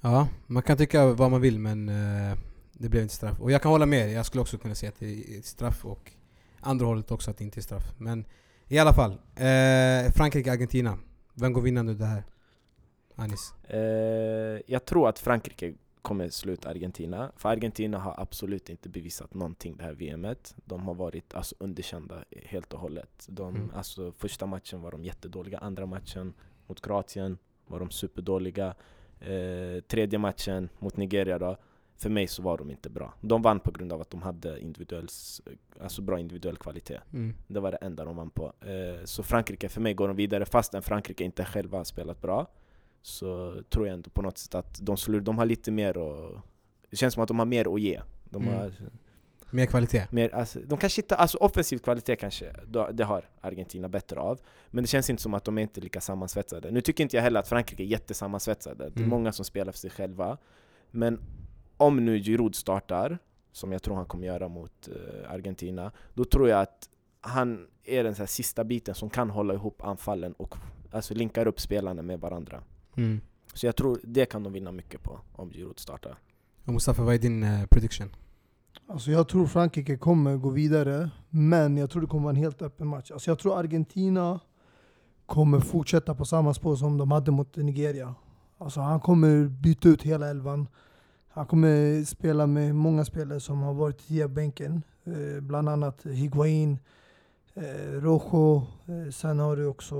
Ja, 0.00 0.28
man 0.46 0.62
kan 0.62 0.76
tycka 0.76 1.06
vad 1.06 1.30
man 1.30 1.40
vill 1.40 1.58
men 1.58 1.88
eh, 1.88 2.36
det 2.72 2.88
blev 2.88 3.02
inte 3.02 3.14
straff. 3.14 3.40
Och 3.40 3.50
jag 3.50 3.62
kan 3.62 3.70
hålla 3.70 3.86
med, 3.86 4.12
jag 4.12 4.26
skulle 4.26 4.42
också 4.42 4.58
kunna 4.58 4.74
säga 4.74 4.88
att 4.88 4.98
det 4.98 5.36
är 5.36 5.42
straff 5.42 5.84
och 5.84 6.12
andra 6.60 6.86
hållet 6.86 7.10
också 7.10 7.30
att 7.30 7.38
det 7.38 7.44
inte 7.44 7.60
är 7.60 7.62
straff. 7.62 7.92
Men 7.98 8.24
i 8.68 8.78
alla 8.78 8.92
fall, 8.92 9.10
eh, 9.34 10.12
Frankrike-Argentina. 10.12 10.98
Vem 11.34 11.52
går 11.52 11.62
vinnande 11.62 11.92
ur 11.92 11.96
det 11.96 12.04
här? 12.04 12.24
Anis? 13.14 13.54
Eh, 13.68 14.60
jag 14.66 14.84
tror 14.84 15.08
att 15.08 15.18
Frankrike 15.18 15.74
kommer 16.06 16.28
slå 16.28 16.52
ut 16.52 16.66
Argentina, 16.66 17.32
för 17.36 17.48
Argentina 17.48 17.98
har 17.98 18.14
absolut 18.18 18.68
inte 18.70 18.88
bevisat 18.88 19.34
någonting 19.34 19.76
det 19.76 19.84
här 19.84 19.92
VMet. 19.92 20.54
De 20.64 20.82
har 20.88 20.94
varit 20.94 21.34
alltså, 21.34 21.54
underkända 21.58 22.24
helt 22.44 22.72
och 22.72 22.80
hållet. 22.80 23.26
De, 23.28 23.54
Mm. 23.56 23.70
alltså, 23.74 24.12
första 24.12 24.46
matchen 24.46 24.80
var 24.80 24.90
de 24.90 25.04
jättedåliga, 25.04 25.58
andra 25.58 25.86
matchen 25.86 26.34
mot 26.66 26.80
Kroatien 26.82 27.38
var 27.66 27.78
de 27.80 27.90
superdåliga. 27.90 28.74
Eh, 29.20 29.80
tredje 29.88 30.18
matchen 30.18 30.68
mot 30.78 30.96
Nigeria 30.96 31.38
då, 31.38 31.56
för 31.96 32.10
mig 32.10 32.26
så 32.26 32.42
var 32.42 32.58
de 32.58 32.70
inte 32.70 32.90
bra. 32.90 33.14
De 33.20 33.42
vann 33.42 33.60
på 33.60 33.70
grund 33.70 33.92
av 33.92 34.00
att 34.00 34.10
de 34.10 34.22
hade 34.22 34.60
individuell, 34.60 35.08
alltså 35.80 36.02
bra 36.02 36.18
individuell 36.20 36.56
kvalitet. 36.56 37.00
Mm. 37.12 37.34
Det 37.46 37.60
var 37.60 37.70
det 37.70 37.76
enda 37.76 38.04
de 38.04 38.16
vann 38.16 38.30
på. 38.30 38.52
Eh, 38.60 39.04
så 39.04 39.22
Frankrike, 39.22 39.68
för 39.68 39.80
mig 39.80 39.94
går 39.94 40.08
de 40.08 40.16
vidare 40.16 40.44
fastän 40.46 40.82
Frankrike 40.82 41.24
inte 41.24 41.44
själva 41.44 41.78
har 41.78 41.84
spelat 41.84 42.20
bra. 42.22 42.46
Så 43.06 43.62
tror 43.70 43.86
jag 43.86 43.94
ändå 43.94 44.10
på 44.10 44.22
något 44.22 44.38
sätt 44.38 44.54
att 44.54 44.78
de, 44.82 44.96
de 45.22 45.38
har 45.38 45.46
lite 45.46 45.70
mer 45.70 45.96
och 45.96 46.40
Det 46.90 46.96
känns 46.96 47.14
som 47.14 47.22
att 47.22 47.28
de 47.28 47.38
har 47.38 47.46
mer 47.46 47.74
att 47.74 47.80
ge. 47.80 48.00
De, 48.24 48.42
Mm. 48.42 48.54
har 48.54 48.72
Mer 49.50 49.66
kvalitet? 49.66 50.02
mer, 50.10 50.34
alltså, 50.34 50.58
de 50.66 50.78
kanske 50.78 51.00
inte, 51.00 51.16
alltså 51.16 51.38
offensiv 51.38 51.78
kvalitet 51.78 52.16
kanske, 52.16 52.52
det 52.92 53.04
har 53.04 53.28
Argentina 53.40 53.88
bättre 53.88 54.20
av. 54.20 54.40
Men 54.70 54.84
det 54.84 54.88
känns 54.88 55.10
inte 55.10 55.22
som 55.22 55.34
att 55.34 55.44
de 55.44 55.58
är 55.58 55.62
inte 55.62 55.80
lika 55.80 56.00
sammansvetsade. 56.00 56.70
Nu 56.70 56.80
tycker 56.80 57.02
inte 57.04 57.16
jag 57.16 57.22
heller 57.22 57.40
att 57.40 57.48
Frankrike 57.48 57.82
är 57.82 57.86
jättesammansvetsade. 57.86 58.84
Det 58.84 58.94
är 58.94 58.96
Mm. 58.98 59.08
många 59.10 59.32
som 59.32 59.44
spelar 59.44 59.72
för 59.72 59.78
sig 59.78 59.90
själva. 59.90 60.38
Men 60.90 61.20
om 61.76 62.04
nu 62.04 62.18
Giroud 62.22 62.54
startar, 62.54 63.18
som 63.52 63.72
jag 63.72 63.82
tror 63.82 63.94
han 63.96 64.06
kommer 64.06 64.26
göra 64.26 64.48
mot 64.48 64.88
eh, 64.88 65.30
Argentina, 65.32 65.92
då 66.14 66.24
tror 66.24 66.48
jag 66.48 66.60
att 66.60 66.88
han 67.20 67.66
är 67.84 68.04
den 68.04 68.14
så 68.14 68.26
sista 68.26 68.64
biten 68.64 68.94
som 68.94 69.10
kan 69.10 69.30
hålla 69.30 69.54
ihop 69.54 69.82
anfallen 69.84 70.32
och 70.32 70.54
alltså 70.92 71.14
linkar 71.14 71.46
upp 71.46 71.60
spelarna 71.60 72.02
med 72.02 72.20
varandra. 72.20 72.62
Mm. 72.96 73.20
Så 73.54 73.66
jag 73.66 73.76
tror 73.76 74.00
det 74.02 74.26
kan 74.26 74.42
de 74.42 74.52
vinna 74.52 74.72
mycket 74.72 75.02
på, 75.02 75.20
om 75.32 75.50
Giroud 75.50 75.78
startar. 75.78 76.18
Och 76.64 76.72
Mustafa, 76.72 77.02
vad 77.02 77.14
är 77.14 77.18
din 77.18 77.42
eh, 77.42 77.66
prediction? 77.66 78.08
Alltså 78.86 79.10
jag 79.10 79.28
tror 79.28 79.46
Frankrike 79.46 79.96
kommer 79.96 80.36
gå 80.36 80.50
vidare, 80.50 81.10
men 81.30 81.76
jag 81.76 81.90
tror 81.90 82.02
det 82.02 82.08
kommer 82.08 82.22
vara 82.22 82.30
en 82.30 82.42
helt 82.42 82.62
öppen 82.62 82.86
match. 82.86 83.10
Alltså 83.10 83.30
jag 83.30 83.38
tror 83.38 83.58
Argentina 83.58 84.40
kommer 85.26 85.60
fortsätta 85.60 86.14
på 86.14 86.24
samma 86.24 86.54
spår 86.54 86.76
som 86.76 86.98
de 86.98 87.10
hade 87.10 87.30
mot 87.30 87.56
Nigeria. 87.56 88.14
Alltså 88.58 88.80
han 88.80 89.00
kommer 89.00 89.48
byta 89.48 89.88
ut 89.88 90.02
hela 90.02 90.28
elvan. 90.28 90.68
Han 91.28 91.46
kommer 91.46 92.04
spela 92.04 92.46
med 92.46 92.74
många 92.74 93.04
spelare 93.04 93.40
som 93.40 93.62
har 93.62 93.74
varit 93.74 94.10
i 94.10 94.28
bänken. 94.28 94.82
Eh, 95.04 95.40
bland 95.40 95.68
annat 95.68 96.06
Higuain, 96.06 96.78
eh, 97.54 98.00
Rojo, 98.00 98.66
eh, 98.86 99.10
sen 99.10 99.38
har 99.38 99.56
du 99.56 99.66
också 99.66 99.96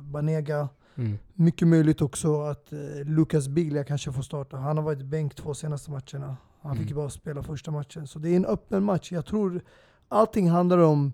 Banega. 0.00 0.68
Mm. 0.96 1.18
Mycket 1.34 1.68
möjligt 1.68 2.00
också 2.02 2.40
att 2.42 2.72
eh, 2.72 2.78
Lucas 3.04 3.48
Biglia 3.48 3.84
kanske 3.84 4.12
får 4.12 4.22
starta. 4.22 4.56
Han 4.56 4.76
har 4.76 4.84
varit 4.84 5.02
bänk 5.04 5.34
två 5.34 5.54
senaste 5.54 5.90
matcherna. 5.90 6.36
Han 6.62 6.72
fick 6.76 6.80
Mm. 6.82 6.88
ju 6.88 6.94
bara 6.94 7.10
spela 7.10 7.42
första 7.42 7.70
matchen. 7.70 8.06
Så 8.06 8.18
det 8.18 8.28
är 8.30 8.36
en 8.36 8.46
öppen 8.46 8.84
match. 8.84 9.12
Jag 9.12 9.26
tror 9.26 9.60
allting 10.08 10.50
handlar 10.50 10.78
om 10.78 11.12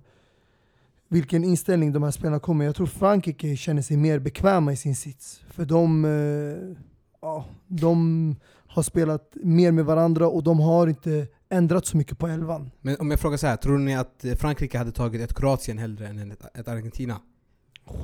vilken 1.09 1.45
inställning 1.45 1.93
de 1.93 2.03
här 2.03 2.11
spelarna 2.11 2.41
kommer. 2.41 2.65
Jag 2.65 2.77
tror 2.77 2.87
Frankrike 2.87 3.57
känner 3.57 3.83
sig 3.83 3.97
mer 3.97 4.19
bekväma 4.19 4.73
i 4.73 4.77
sin 4.77 4.97
sits. 4.97 5.41
För 5.51 5.65
de, 5.65 6.05
eh, 6.05 6.83
ja, 7.21 7.45
de 7.67 8.37
har 8.67 8.83
spelat 8.83 9.37
mer 9.43 9.73
med 9.73 9.85
varandra 9.85 10.29
och 10.29 10.43
de 10.43 10.61
har 10.61 10.87
inte 10.87 11.27
ändrat 11.49 11.87
så 11.87 11.97
mycket 11.97 12.19
på 12.19 12.27
elvan. 12.27 12.71
Men 12.81 12.97
om 13.01 13.11
jag 13.11 13.21
frågar 13.21 13.37
så 13.37 13.47
här, 13.47 13.57
tror 13.57 13.79
ni 13.79 13.97
att 13.97 14.25
Frankrike 14.39 14.79
hade 14.79 14.93
tagit 14.93 15.21
ett 15.23 15.35
Kroatien 15.35 15.79
hellre 15.79 16.07
än 16.09 16.33
ett 16.55 16.69
Argentina? 16.69 17.21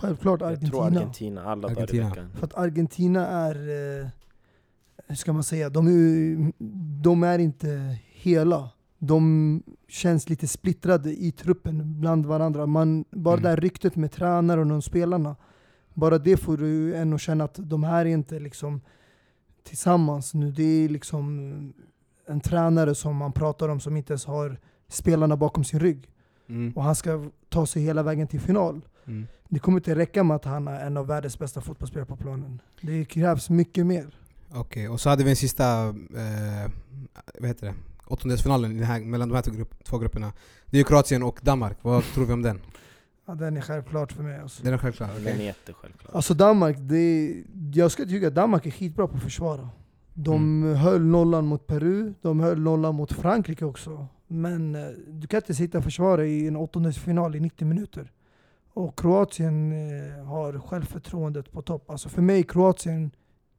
Självklart 0.00 0.40
Jag 0.40 0.48
tror 0.60 0.86
Argentina. 0.86 1.00
Argentina 1.00 1.44
alla 1.44 1.68
dagar 1.68 1.76
i 1.76 1.82
Argentina. 1.82 2.08
veckan. 2.08 2.30
För 2.34 2.44
att 2.46 2.54
Argentina 2.54 3.26
är, 3.28 3.54
eh, 4.00 4.06
hur 5.06 5.14
ska 5.14 5.32
man 5.32 5.44
säga, 5.44 5.70
de 5.70 5.86
är, 5.86 6.52
de 7.02 7.22
är 7.22 7.38
inte 7.38 7.98
hela. 8.12 8.70
De 8.98 9.62
känns 9.88 10.28
lite 10.28 10.48
splittrade 10.48 11.10
i 11.10 11.32
truppen 11.32 12.00
bland 12.00 12.26
varandra. 12.26 12.66
Man, 12.66 13.04
bara 13.10 13.32
Mm. 13.34 13.42
det 13.42 13.48
här 13.48 13.56
ryktet 13.56 13.96
med 13.96 14.12
tränare 14.12 14.60
och 14.60 14.66
de 14.66 14.82
spelarna, 14.82 15.36
bara 15.94 16.18
det 16.18 16.36
får 16.36 16.56
du 16.56 16.94
en 16.94 17.12
att 17.12 17.20
känna 17.20 17.44
att 17.44 17.54
de 17.62 17.84
här 17.84 18.06
är 18.06 18.10
inte 18.10 18.38
liksom 18.40 18.80
tillsammans 19.62 20.34
nu. 20.34 20.50
Det 20.52 20.62
är 20.84 20.88
liksom 20.88 21.72
en 22.28 22.40
tränare 22.40 22.94
som 22.94 23.16
man 23.16 23.32
pratar 23.32 23.68
om 23.68 23.80
som 23.80 23.96
inte 23.96 24.12
ens 24.12 24.24
har 24.26 24.60
spelarna 24.88 25.36
bakom 25.36 25.64
sin 25.64 25.80
rygg. 25.80 26.10
Mm. 26.48 26.72
Och 26.76 26.82
han 26.82 26.94
ska 26.94 27.30
ta 27.48 27.66
sig 27.66 27.82
hela 27.82 28.02
vägen 28.02 28.26
till 28.28 28.40
final. 28.40 28.80
Mm. 29.06 29.26
Det 29.54 29.60
kommer 29.60 29.78
inte 29.78 29.94
räcka 29.94 30.24
med 30.24 30.34
att 30.34 30.44
han 30.44 30.68
är 30.68 30.86
en 30.86 30.96
av 30.96 31.06
världens 31.06 31.38
bästa 31.38 31.60
fotbollsspelare 31.60 32.06
på 32.06 32.16
planen. 32.16 32.60
Det 32.80 33.04
krävs 33.04 33.50
mycket 33.50 33.86
mer. 33.86 34.18
Okej, 34.54 34.88
och 34.88 35.00
så 35.00 35.08
hade 35.08 35.24
vi 35.24 35.30
en 35.30 35.36
sista, 35.36 35.88
eh, 35.88 36.70
vad 37.40 37.48
heter 37.48 37.66
det? 37.66 37.74
Åttondelsfinalen 38.06 38.72
i 38.72 38.74
den 38.74 38.84
här, 38.84 39.00
mellan 39.00 39.28
de 39.28 39.34
här 39.34 39.42
två, 39.42 39.50
grupp, 39.50 39.84
två 39.84 39.98
grupperna. 39.98 40.32
Det 40.66 40.76
är 40.76 40.78
ju 40.78 40.84
Kroatien 40.84 41.22
och 41.22 41.40
Danmark, 41.42 41.76
vad 41.82 42.04
tror 42.04 42.26
vi 42.26 42.32
om 42.32 42.42
den? 42.42 42.60
Ja, 43.26 43.34
den 43.34 43.56
är 43.56 43.60
självklart 43.60 44.12
för 44.12 44.22
mig. 44.22 44.38
Alltså, 44.40 44.62
Den 44.62 44.74
är 44.74 44.78
självklar? 44.78 45.08
Den 45.08 45.22
okej. 45.22 45.32
är 45.32 45.44
jättesjälvklar. 45.44 46.10
alltså 46.14 46.34
Danmark, 46.34 46.76
det 46.80 46.98
är, 46.98 47.44
jag 47.74 47.90
skulle 47.90 48.08
tycka 48.08 48.28
att 48.28 48.34
Danmark 48.34 48.66
är 48.66 48.70
skitbra 48.70 49.08
på 49.08 49.16
att 49.16 49.22
försvara. 49.22 49.68
De 50.14 50.62
höll 50.62 51.04
nollan 51.04 51.46
mot 51.46 51.66
Peru, 51.66 52.14
de 52.22 52.40
höll 52.40 52.60
nollan 52.60 52.94
mot 52.94 53.12
Frankrike 53.12 53.64
också. 53.64 54.06
Men 54.26 54.74
eh, 54.74 54.86
du 55.08 55.26
kan 55.26 55.38
inte 55.38 55.54
sitta 55.54 55.78
och 55.78 55.84
försvara 55.84 56.26
i 56.26 56.48
en 56.48 56.56
åttondelsfinal 56.56 57.36
i 57.36 57.40
90 57.40 57.66
minuter. 57.66 58.10
Och 58.74 58.98
Kroatien 58.98 59.72
eh, 59.72 60.24
har 60.24 60.58
självförtroendet 60.58 61.52
på 61.52 61.62
topp. 61.62 61.90
Alltså 61.90 62.08
för 62.08 62.22
mig, 62.22 62.42
Kroatien 62.42 63.10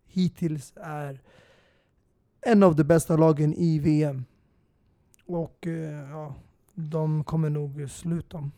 hittills 0.06 0.74
är 0.76 1.22
en 2.42 2.64
av 2.64 2.76
de 2.76 2.84
bästa 2.84 3.18
lagen 3.18 3.54
i 3.54 3.80
VM. 3.80 4.26
Och 5.26 5.68
eh, 5.68 6.10
ja, 6.10 6.36
de 6.74 7.24
kommer 7.24 7.50
nog 7.50 7.90
sluta. 7.90 8.50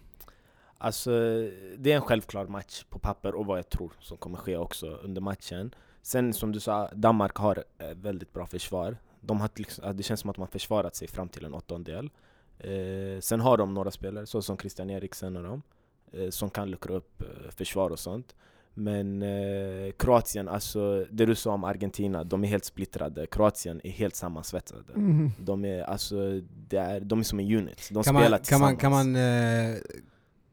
Alltså, 0.78 1.12
det 1.78 1.92
är 1.92 1.96
en 1.96 2.02
självklar 2.02 2.48
match 2.48 2.84
på 2.90 3.00
papper 3.00 3.36
och 3.36 3.46
vad 3.46 3.58
jag 3.58 3.70
tror 3.70 3.92
som 4.00 4.18
kommer 4.18 4.38
ske 4.38 4.58
också 4.58 4.88
under 4.88 5.22
matchen. 5.22 5.76
Sen 6.02 6.34
som 6.34 6.52
du 6.52 6.60
sa, 6.60 6.90
Danmark 6.94 7.36
har 7.36 7.64
ett 7.78 7.98
väldigt 7.98 8.34
bra 8.34 8.48
försvar. 8.48 8.98
De 9.22 9.42
har, 9.42 9.50
liksom, 9.56 9.98
det 9.98 10.04
känns 10.04 10.20
som 10.20 10.30
att 10.30 10.36
de 10.36 10.42
har 10.42 10.48
försvarat 10.48 10.96
sig 10.96 11.08
fram 11.08 11.30
till 11.30 11.46
en 11.46 11.54
åttondel. 11.54 12.10
Eh, 12.60 13.20
sen 13.22 13.40
har 13.40 13.58
de 13.58 13.74
några 13.74 13.92
spelare, 13.92 14.26
så 14.26 14.42
som 14.42 14.58
Christian 14.58 14.90
Eriksen 14.90 15.38
och 15.38 15.44
dem, 15.44 15.54
eh, 15.54 15.77
som 16.30 16.50
kan 16.50 16.70
luckra 16.70 16.94
upp 16.96 17.22
eh, 17.22 17.52
försvar 17.56 17.90
och 17.90 18.00
sånt. 18.00 18.36
Men 18.74 19.22
eh, 19.22 19.92
Kroatien, 19.98 20.48
alltså 20.48 21.06
det 21.12 21.26
du 21.26 21.36
sa 21.36 21.54
om 21.54 21.64
Argentina, 21.64 22.24
de 22.24 22.44
är 22.44 22.48
helt 22.48 22.66
splittrade. 22.66 23.28
Kroatien 23.28 23.82
är 23.84 23.90
helt 23.90 24.16
sammansvetsade. 24.16 24.94
Mm. 24.96 25.32
De 25.40 25.66
är, 25.66 25.84
alltså, 25.84 26.42
det 26.68 26.78
är, 26.78 27.00
de 27.00 27.20
är 27.20 27.24
som 27.24 27.40
en 27.40 27.56
unit. 27.56 27.90
De 27.92 27.94
Kan 27.94 28.04
spelar 28.04 28.20
man, 28.22 28.30
kan 28.30 28.40
tillsammans. 28.40 28.72
man, 28.72 28.78
kan 28.78 28.92
man, 28.92 29.16
eh, 29.16 29.78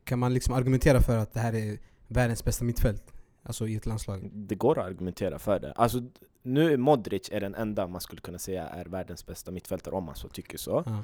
kan 0.04 0.18
man 0.18 0.34
liksom 0.34 0.54
argumentera 0.54 1.00
för 1.00 1.18
att 1.18 1.32
det 1.32 1.40
här 1.40 1.54
är 1.54 1.78
världens 2.08 2.44
bästa 2.44 2.64
mittfält? 2.64 3.12
Alltså 3.42 3.68
i 3.68 3.76
ett 3.76 3.86
landslag? 3.86 4.30
Det 4.32 4.54
går 4.54 4.78
att 4.78 4.86
argumentera 4.86 5.38
för 5.38 5.60
det. 5.60 5.72
Alltså, 5.72 6.02
nu 6.42 6.76
Modric 6.76 7.28
är 7.32 7.40
den 7.40 7.54
enda 7.54 7.86
man 7.86 8.00
skulle 8.00 8.20
kunna 8.20 8.38
säga 8.38 8.66
är 8.66 8.84
världens 8.84 9.26
bästa 9.26 9.50
mittfältare 9.50 9.94
om 9.94 10.04
man 10.04 10.14
så 10.14 10.28
tycker 10.28 10.58
så. 10.58 10.82
Ja. 10.86 11.02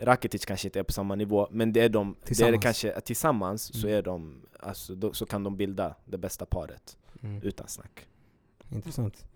Rakitic 0.00 0.44
kanske 0.44 0.68
inte 0.68 0.78
är 0.78 0.82
på 0.82 0.92
samma 0.92 1.14
nivå, 1.14 1.48
men 1.50 1.72
det 1.72 1.80
är 1.80 1.88
de, 1.88 2.12
det 2.20 2.24
är 2.24 2.26
Tillsammans. 2.26 2.62
kanske, 2.62 3.00
tillsammans 3.00 3.62
så, 3.80 3.86
Mm. 3.86 3.98
är 3.98 4.02
de, 4.02 4.40
alltså, 4.60 4.94
då, 4.94 5.12
så 5.12 5.26
kan 5.26 5.44
de 5.44 5.56
bilda 5.56 5.94
det 6.04 6.18
bästa 6.18 6.46
paret, 6.46 6.96
Mm. 7.22 7.42
utan 7.42 7.68
snack. 7.68 8.06
Intressant. 8.70 9.26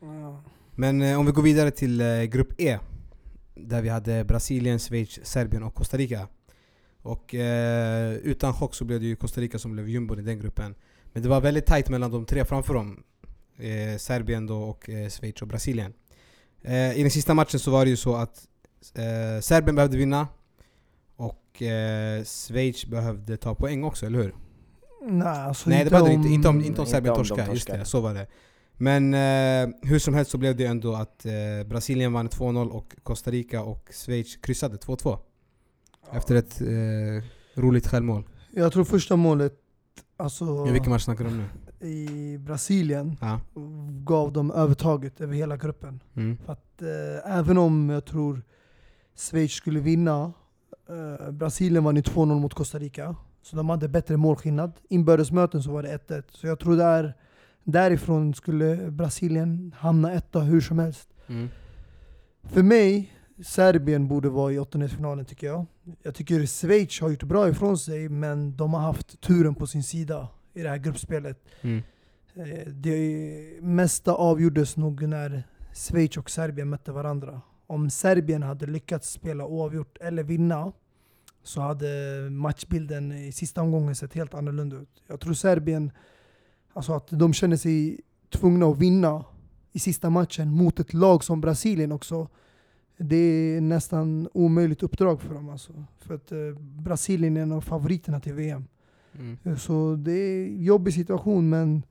Men 0.74 1.02
eh, 1.02 1.18
om 1.18 1.26
vi 1.26 1.32
går 1.32 1.42
vidare 1.42 1.70
till 1.70 2.00
eh, 2.00 2.22
grupp 2.22 2.60
E. 2.60 2.78
Där 3.54 3.82
vi 3.82 3.88
hade 3.88 4.24
Brasilien, 4.24 4.78
Schweiz, 4.78 5.20
Serbien 5.26 5.62
och 5.62 5.74
Costa 5.74 5.96
Rica. 5.96 6.28
Och 7.02 7.34
eh, 7.34 8.12
utan 8.14 8.54
chock 8.54 8.74
så 8.74 8.84
blev 8.84 9.00
det 9.00 9.06
ju 9.06 9.16
Costa 9.16 9.40
Rica 9.40 9.58
som 9.58 9.72
blev 9.72 9.88
jumbon 9.88 10.18
i 10.18 10.22
den 10.22 10.38
gruppen. 10.40 10.74
Men 11.12 11.22
det 11.22 11.28
var 11.28 11.40
väldigt 11.40 11.66
tight 11.66 11.88
mellan 11.88 12.10
de 12.10 12.24
tre 12.26 12.44
framför 12.44 12.74
dem. 12.74 13.02
Eh, 13.56 13.98
Serbien 13.98 14.46
då 14.46 14.62
och 14.62 14.88
eh, 14.90 15.08
Schweiz 15.08 15.42
och 15.42 15.48
Brasilien. 15.48 15.92
Eh, 16.62 16.98
I 16.98 17.02
den 17.02 17.10
sista 17.10 17.34
matchen 17.34 17.60
så 17.60 17.70
var 17.70 17.84
det 17.84 17.90
ju 17.90 17.96
så 17.96 18.14
att 18.16 18.48
eh, 18.94 19.40
Serbien 19.40 19.74
behövde 19.76 19.96
vinna. 19.96 20.28
Och 21.54 21.62
eh, 21.62 22.24
Schweiz 22.24 22.86
behövde 22.86 23.36
ta 23.36 23.54
poäng 23.54 23.84
också, 23.84 24.06
eller 24.06 24.18
hur? 24.18 24.34
Nej, 25.08 25.28
alltså 25.28 25.70
Nej 25.70 25.84
det 25.84 25.90
behövde 25.90 26.10
de 26.10 26.14
inte, 26.14 26.28
inte 26.28 26.48
om, 26.48 26.64
inte 26.64 26.80
om 26.80 26.86
Serbien 26.86 27.14
om 27.14 27.22
de 27.22 27.28
torskade, 27.28 27.52
just 27.52 27.66
det, 27.66 27.84
så 27.84 28.00
var 28.00 28.14
det. 28.14 28.26
Men 28.76 29.14
eh, 29.14 29.74
hur 29.82 29.98
som 29.98 30.14
helst 30.14 30.30
så 30.30 30.38
blev 30.38 30.56
det 30.56 30.64
ändå 30.64 30.94
att 30.94 31.26
eh, 31.26 31.32
Brasilien 31.66 32.12
vann 32.12 32.28
2-0 32.28 32.68
och 32.68 32.96
Costa 33.02 33.30
Rica 33.30 33.62
och 33.62 33.88
Schweiz 33.92 34.36
kryssade 34.36 34.76
2-2. 34.76 35.18
Efter 36.12 36.34
ett 36.34 36.60
eh, 36.60 37.24
roligt 37.62 37.86
självmål. 37.86 38.24
Jag 38.50 38.72
tror 38.72 38.84
första 38.84 39.16
målet, 39.16 39.54
alltså 40.16 40.44
Men 40.44 40.72
vilken 40.72 40.90
match 40.90 41.02
snackar 41.04 41.24
du 41.24 41.30
om 41.30 41.36
nu? 41.38 41.88
i 41.88 42.38
Brasilien, 42.38 43.16
Ja. 43.20 43.40
gav 44.04 44.32
dem 44.32 44.50
övertaget 44.50 45.20
över 45.20 45.34
hela 45.34 45.56
gruppen. 45.56 46.02
Mm. 46.16 46.36
För 46.46 46.52
att 46.52 46.82
eh, 46.82 47.38
även 47.38 47.58
om 47.58 47.88
jag 47.90 48.04
tror 48.04 48.42
Schweiz 49.16 49.52
skulle 49.52 49.80
vinna, 49.80 50.32
eh, 50.88 51.30
Brasilien 51.30 51.84
vann 51.84 51.96
ju 51.96 52.02
2-0 52.02 52.40
mot 52.40 52.54
Costa 52.54 52.78
Rica, 52.78 53.16
så 53.42 53.56
de 53.56 53.70
hade 53.70 53.88
bättre 53.88 54.16
målskillnad. 54.16 54.72
Inbördesmöten 54.88 55.62
så 55.62 55.72
var 55.72 55.82
det 55.82 55.98
1-1, 56.08 56.22
så 56.30 56.46
jag 56.46 56.58
tror 56.58 56.76
där, 56.76 57.14
därifrån 57.64 58.34
skulle 58.34 58.90
Brasilien 58.90 59.74
hamna 59.78 60.12
etta 60.12 60.40
hur 60.40 60.60
som 60.60 60.78
helst. 60.78 61.08
Mm. 61.26 61.48
För 62.42 62.62
mig, 62.62 63.12
Serbien 63.44 64.08
borde 64.08 64.28
vara 64.28 64.52
i 64.52 64.58
åttondelsfinalen 64.58 65.24
tycker 65.24 65.46
jag. 65.46 65.66
Jag 66.02 66.14
tycker 66.14 66.46
Schweiz 66.46 67.00
har 67.00 67.10
gjort 67.10 67.22
bra 67.22 67.48
ifrån 67.48 67.78
sig, 67.78 68.08
men 68.08 68.56
de 68.56 68.74
har 68.74 68.80
haft 68.80 69.20
turen 69.20 69.54
på 69.54 69.66
sin 69.66 69.82
sida 69.82 70.28
i 70.54 70.62
det 70.62 70.68
här 70.68 70.76
gruppspelet. 70.78 71.44
Mm. 71.60 71.82
Eh, 72.34 72.66
Det 72.66 73.58
mesta 73.60 74.14
avgjordes 74.14 74.76
nog 74.76 75.08
när 75.08 75.42
Schweiz 75.74 76.16
och 76.16 76.30
Serbien 76.30 76.68
mötte 76.68 76.92
varandra. 76.92 77.40
Om 77.72 77.90
Serbien 77.90 78.42
hade 78.42 78.66
lyckats 78.66 79.10
spela 79.10 79.46
oavgjort 79.46 79.98
eller 80.00 80.22
vinna 80.22 80.72
så 81.42 81.60
hade 81.60 81.86
matchbilden 82.30 83.12
i 83.12 83.32
sista 83.32 83.62
omgången 83.62 83.94
sett 83.94 84.14
helt 84.14 84.34
annorlunda 84.34 84.76
ut. 84.76 85.02
Jag 85.06 85.20
tror 85.20 85.34
Serbien, 85.34 85.90
alltså 86.72 86.92
att 86.92 87.08
de 87.10 87.32
känner 87.32 87.56
sig 87.56 88.00
tvungna 88.30 88.66
att 88.66 88.78
vinna 88.78 89.24
i 89.72 89.78
sista 89.78 90.10
matchen 90.10 90.50
mot 90.50 90.80
ett 90.80 90.94
lag 90.94 91.24
som 91.24 91.40
Brasilien 91.40 91.92
också. 91.92 92.28
Det 92.96 93.16
är 93.16 93.60
nästan 93.60 94.28
omöjligt 94.34 94.82
uppdrag 94.82 95.22
för 95.22 95.34
dem 95.34 95.48
alltså. 95.48 95.84
För 95.98 96.14
att 96.14 96.32
eh, 96.32 96.38
Brasilien 96.58 97.36
är 97.36 97.42
en 97.42 97.52
av 97.52 97.60
favoriterna 97.60 98.20
till 98.20 98.34
VM. 98.34 98.64
Mm. 99.18 99.58
Så 99.58 99.96
det 99.96 100.12
är 100.12 100.46
en 100.46 100.62
jobbig 100.62 100.94
situation, 100.94 101.48
men 101.48 101.82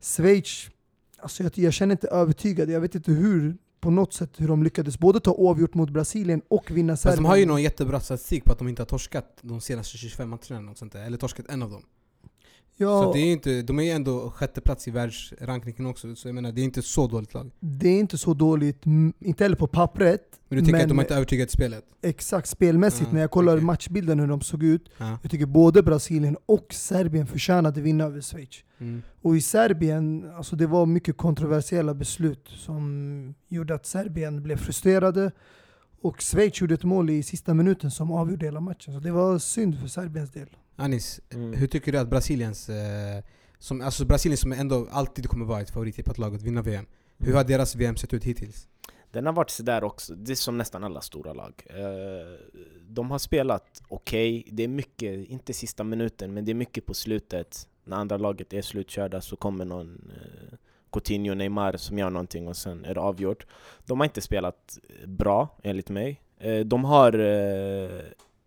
Schweiz, 0.00 0.70
alltså 1.18 1.42
jag, 1.42 1.58
jag 1.58 1.72
känner 1.72 1.92
inte 1.92 2.08
övertygad. 2.08 2.70
Jag 2.70 2.80
vet 2.80 2.94
inte 2.94 3.12
hur, 3.12 3.56
på 3.84 3.90
något 3.90 4.12
sätt, 4.12 4.30
hur 4.36 4.48
de 4.48 4.62
lyckades 4.62 4.98
både 4.98 5.20
ta 5.20 5.30
oavgjort 5.30 5.74
mot 5.74 5.90
Brasilien 5.90 6.42
och 6.48 6.70
vinna 6.70 6.92
Fast 6.92 7.02
Serbien. 7.02 7.22
de 7.22 7.28
har 7.28 7.36
ju 7.36 7.46
någon 7.46 7.62
jättebra 7.62 8.00
statistik 8.00 8.44
på 8.44 8.52
att 8.52 8.58
de 8.58 8.68
inte 8.68 8.82
har 8.82 8.86
torskat 8.86 9.38
de 9.40 9.60
senaste 9.60 9.98
25 9.98 10.28
matcherna 10.28 10.42
eller 10.48 10.60
något 10.60 10.78
sånt 10.78 10.92
där. 10.92 11.04
Eller 11.04 11.18
torskat 11.18 11.46
en 11.48 11.62
av 11.62 11.70
dem. 11.70 11.82
Ja, 12.76 13.02
Så 13.02 13.12
det 13.12 13.18
är 13.18 13.32
inte, 13.32 13.62
de 13.62 13.80
är 13.80 13.94
ändå 13.94 14.30
sjätte 14.30 14.60
plats 14.60 14.88
i 14.88 14.90
världsrankingen 14.90 15.86
också, 15.86 16.14
så 16.16 16.28
jag 16.28 16.34
menar 16.34 16.52
det 16.52 16.60
är 16.60 16.64
inte 16.64 16.82
så 16.82 17.06
dåligt 17.06 17.34
lag. 17.34 17.50
det 17.60 17.88
är 17.88 17.98
inte 18.00 18.18
så 18.18 18.34
dåligt, 18.34 18.82
inte 19.20 19.44
heller 19.44 19.56
på 19.56 19.66
pappret. 19.66 20.20
Men 20.48 20.58
du 20.58 20.64
tycker 20.64 20.72
Men- 20.72 20.82
att 20.82 20.88
de 20.88 21.00
inte 21.00 21.14
övertygat 21.14 21.50
spelet? 21.50 21.84
Exakt 22.02 22.48
spelmässigt, 22.48 23.06
Ja, 23.08 23.14
när 23.14 23.20
jag 23.20 23.30
kollar 23.30 23.52
okej. 23.54 23.64
matchbilden 23.64 24.20
hur 24.20 24.26
de 24.26 24.40
såg 24.40 24.62
ut. 24.62 24.88
Ja. 24.98 25.18
Jag 25.22 25.30
tycker 25.30 25.46
både 25.46 25.82
Brasilien 25.82 26.36
och 26.46 26.66
Serbien 26.74 27.26
förtjänade 27.26 27.80
vinna 27.80 28.04
över 28.04 28.20
Schweiz. 28.20 28.64
Mm. 28.78 29.02
Och 29.22 29.36
i 29.36 29.40
Serbien, 29.40 30.30
alltså 30.36 30.56
det 30.56 30.66
var 30.66 30.86
mycket 30.86 31.16
kontroversiella 31.16 31.94
beslut 31.94 32.48
som 32.48 33.34
gjorde 33.48 33.74
att 33.74 33.86
Serbien 33.86 34.42
blev 34.42 34.56
frustrerade. 34.56 35.30
Och 36.00 36.20
Schweiz 36.22 36.60
gjorde 36.60 36.74
ett 36.74 36.84
mål 36.84 37.10
i 37.10 37.22
sista 37.22 37.54
minuten 37.54 37.90
som 37.90 38.12
avgjorde 38.12 38.46
hela 38.46 38.60
matchen. 38.60 38.94
Så 38.94 39.00
det 39.00 39.10
var 39.12 39.38
synd 39.38 39.80
för 39.80 39.86
Serbiens 39.88 40.30
del. 40.30 40.48
Anis, 40.76 41.20
Mm. 41.34 41.52
hur 41.52 41.66
tycker 41.66 41.92
du 41.92 41.98
att 41.98 42.08
Brasiliens, 42.10 42.68
eh, 42.68 43.22
som, 43.58 43.80
alltså 43.80 44.04
Brasilien 44.04 44.36
som 44.38 44.52
ändå 44.52 44.88
alltid 44.90 45.26
kommer 45.28 45.44
vara 45.46 45.60
ett 45.60 45.70
favorittippat 45.70 46.18
lag 46.18 46.34
att 46.34 46.42
vinna 46.42 46.62
VM. 46.62 46.86
Hur 47.18 47.34
har 47.34 47.44
deras 47.44 47.76
VM 47.76 47.96
sett 47.96 48.14
ut 48.14 48.24
hittills? 48.24 48.68
Den 49.10 49.26
har 49.26 49.32
varit 49.32 49.50
sådär 49.50 49.84
också, 49.84 50.14
det 50.14 50.32
är 50.32 50.36
som 50.36 50.58
nästan 50.58 50.84
alla 50.84 51.00
stora 51.00 51.32
lag. 51.32 51.62
Eh, 51.66 51.76
De 52.88 53.10
har 53.10 53.18
spelat 53.18 53.82
okej, 53.88 54.44
det 54.50 54.62
är 54.62 54.68
mycket, 54.68 55.28
inte 55.28 55.52
sista 55.52 55.84
minuten, 55.84 56.34
men 56.34 56.44
det 56.44 56.52
är 56.52 56.54
mycket 56.54 56.86
på 56.86 56.94
slutet. 56.94 57.68
När 57.84 57.96
andra 57.96 58.16
laget 58.16 58.52
är 58.52 58.62
slutkörda 58.62 59.20
så 59.20 59.36
kommer 59.36 59.64
någon 59.64 60.10
eh, 60.16 60.56
Coutinho, 60.92 61.34
Neymar 61.34 61.76
som 61.76 61.98
gör 61.98 62.10
någonting 62.10 62.48
och 62.48 62.56
sen 62.56 62.84
är 62.84 62.94
det 62.94 63.00
avgjort. 63.00 63.46
De 63.86 64.00
har 64.00 64.04
inte 64.04 64.20
spelat 64.20 64.78
bra, 65.06 65.58
enligt 65.62 65.88
mig. 65.90 66.20
De 66.66 66.84
har, 66.84 67.12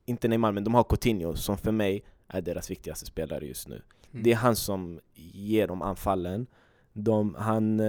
inte 0.06 0.28
Neymar, 0.28 0.52
men 0.52 0.64
de 0.64 0.74
har 0.74 0.84
Coutinho 0.84 1.36
som 1.36 1.58
för 1.58 1.72
mig 1.72 2.04
är 2.28 2.42
deras 2.42 2.72
viktigaste 2.72 3.06
spelare 3.06 3.46
just 3.46 3.68
nu. 3.68 3.82
Mm. 4.12 4.24
Det 4.24 4.32
är 4.32 4.36
han 4.36 4.56
som 4.56 5.00
ger 5.16 5.68
dem 5.68 5.82
anfallen. 5.82 6.48
De, 6.94 7.36
han, 7.40 7.80
eh, 7.80 7.86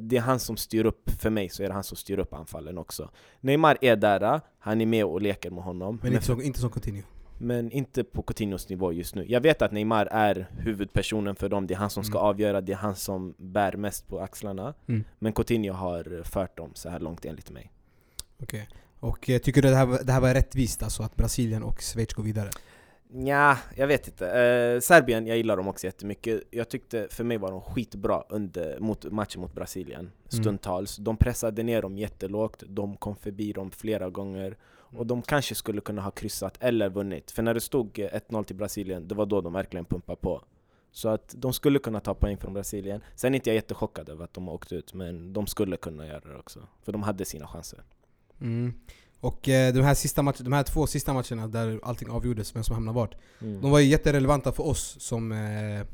det 0.00 0.16
är 0.16 0.20
han 0.20 0.38
som 0.40 0.56
styr 0.56 0.84
upp, 0.86 1.10
för 1.10 1.30
mig 1.30 1.48
så 1.48 1.62
är 1.62 1.68
det 1.68 1.74
han 1.74 1.84
som 1.84 1.96
styr 1.96 2.18
upp 2.18 2.34
anfallen 2.34 2.78
också. 2.78 3.10
Neymar 3.40 3.78
är 3.80 3.96
där, 3.96 4.40
han 4.58 4.80
är 4.80 4.86
med 4.86 5.04
och 5.04 5.22
leker 5.22 5.50
med 5.50 5.64
honom. 5.64 5.98
Men 6.02 6.12
inte, 6.12 6.24
så, 6.24 6.40
inte 6.42 6.60
som 6.60 6.70
Coutinho. 6.70 7.02
men 7.38 7.70
inte 7.72 8.04
på 8.04 8.22
Coutinhos 8.22 8.68
nivå 8.68 8.92
just 8.92 9.14
nu. 9.14 9.24
Jag 9.28 9.40
vet 9.40 9.62
att 9.62 9.72
Neymar 9.72 10.06
är 10.06 10.48
huvudpersonen 10.58 11.36
för 11.36 11.48
dem, 11.48 11.66
det 11.66 11.74
är 11.74 11.78
han 11.78 11.90
som 11.90 12.04
ska 12.04 12.18
Mm. 12.18 12.28
avgöra, 12.28 12.60
det 12.60 12.72
är 12.72 12.76
han 12.76 12.96
som 12.96 13.34
bär 13.38 13.76
mest 13.76 14.08
på 14.08 14.20
axlarna. 14.20 14.74
Mm. 14.88 15.04
Men 15.18 15.32
Coutinho 15.32 15.72
har 15.72 16.22
fört 16.24 16.56
dem 16.56 16.70
så 16.74 16.88
här 16.88 17.00
långt 17.00 17.24
enligt 17.24 17.50
mig. 17.50 17.72
Okej. 18.42 18.68
Och 19.00 19.30
eh, 19.30 19.38
tycker 19.38 19.62
du 19.62 19.68
det 19.70 19.76
här, 19.76 20.04
det 20.04 20.12
här 20.12 20.20
var 20.20 20.34
rättvist, 20.34 20.82
alltså 20.82 21.02
att 21.02 21.16
Brasilien 21.16 21.62
och 21.62 21.80
Schweiz 21.80 22.14
går 22.14 22.22
vidare? 22.22 22.50
Ja, 23.12 23.58
jag 23.76 23.86
vet 23.86 24.08
inte. 24.08 24.26
Eh, 24.30 24.80
Serbien, 24.80 25.26
jag 25.26 25.36
gillar 25.36 25.56
dem 25.56 25.68
också 25.68 25.86
jättemycket. 25.86 26.42
Jag 26.50 26.68
tyckte, 26.68 27.08
för 27.10 27.24
mig 27.24 27.38
var 27.38 27.50
de 27.50 27.60
skitbra 27.60 28.22
under 28.28 28.78
mot, 28.80 29.12
matchen 29.12 29.40
mot 29.40 29.54
Brasilien, 29.54 30.12
stundtals. 30.28 30.96
De 30.96 31.16
pressade 31.16 31.62
ner 31.62 31.82
dem 31.82 31.98
jättelågt, 31.98 32.62
de 32.68 32.96
kom 32.96 33.16
förbi 33.16 33.52
dem 33.52 33.70
flera 33.70 34.10
gånger. 34.10 34.56
Och 34.68 35.06
de 35.06 35.22
kanske 35.22 35.54
skulle 35.54 35.80
kunna 35.80 36.02
ha 36.02 36.10
kryssat 36.10 36.56
eller 36.60 36.88
vunnit. 36.88 37.30
För 37.30 37.42
när 37.42 37.54
det 37.54 37.60
stod 37.60 37.98
eh, 37.98 38.04
1-0 38.04 38.44
till 38.44 38.56
Brasilien, 38.56 39.08
det 39.08 39.14
var 39.14 39.26
då 39.26 39.40
de 39.40 39.52
verkligen 39.52 39.84
pumpade 39.84 40.16
på. 40.16 40.42
Så 40.90 41.08
att 41.08 41.34
de 41.38 41.52
skulle 41.52 41.78
kunna 41.78 42.00
ta 42.00 42.14
poäng 42.14 42.36
från 42.38 42.54
Brasilien. 42.54 43.00
Sen 43.14 43.34
är 43.34 43.36
inte 43.36 43.50
jag 43.50 43.54
jättechockad 43.54 44.08
över 44.08 44.24
att 44.24 44.34
de 44.34 44.46
har 44.46 44.54
åkt 44.54 44.72
ut, 44.72 44.94
men 44.94 45.32
de 45.32 45.46
skulle 45.46 45.76
kunna 45.76 46.06
göra 46.06 46.20
det 46.20 46.36
också. 46.36 46.68
För 46.82 46.92
de 46.92 47.02
hade 47.02 47.24
sina 47.24 47.46
chanser. 47.46 47.82
Mm. 48.40 48.74
Och 49.20 49.48
eh, 49.48 49.74
de, 49.74 49.82
här 49.82 49.94
sista 49.94 50.22
match, 50.22 50.38
de 50.40 50.52
här 50.52 50.62
två 50.62 50.86
sista 50.86 51.14
matcherna 51.14 51.48
där 51.48 51.80
allting 51.82 52.10
avgjordes, 52.10 52.56
vem 52.56 52.64
som 52.64 52.74
hamnade 52.74 52.96
vart. 52.96 53.14
Mm. 53.40 53.60
De 53.60 53.70
var 53.70 53.78
ju 53.78 53.86
jätterelevanta 53.86 54.52
för 54.52 54.66
oss 54.66 54.96
som 55.00 55.32
eh, 55.32 55.86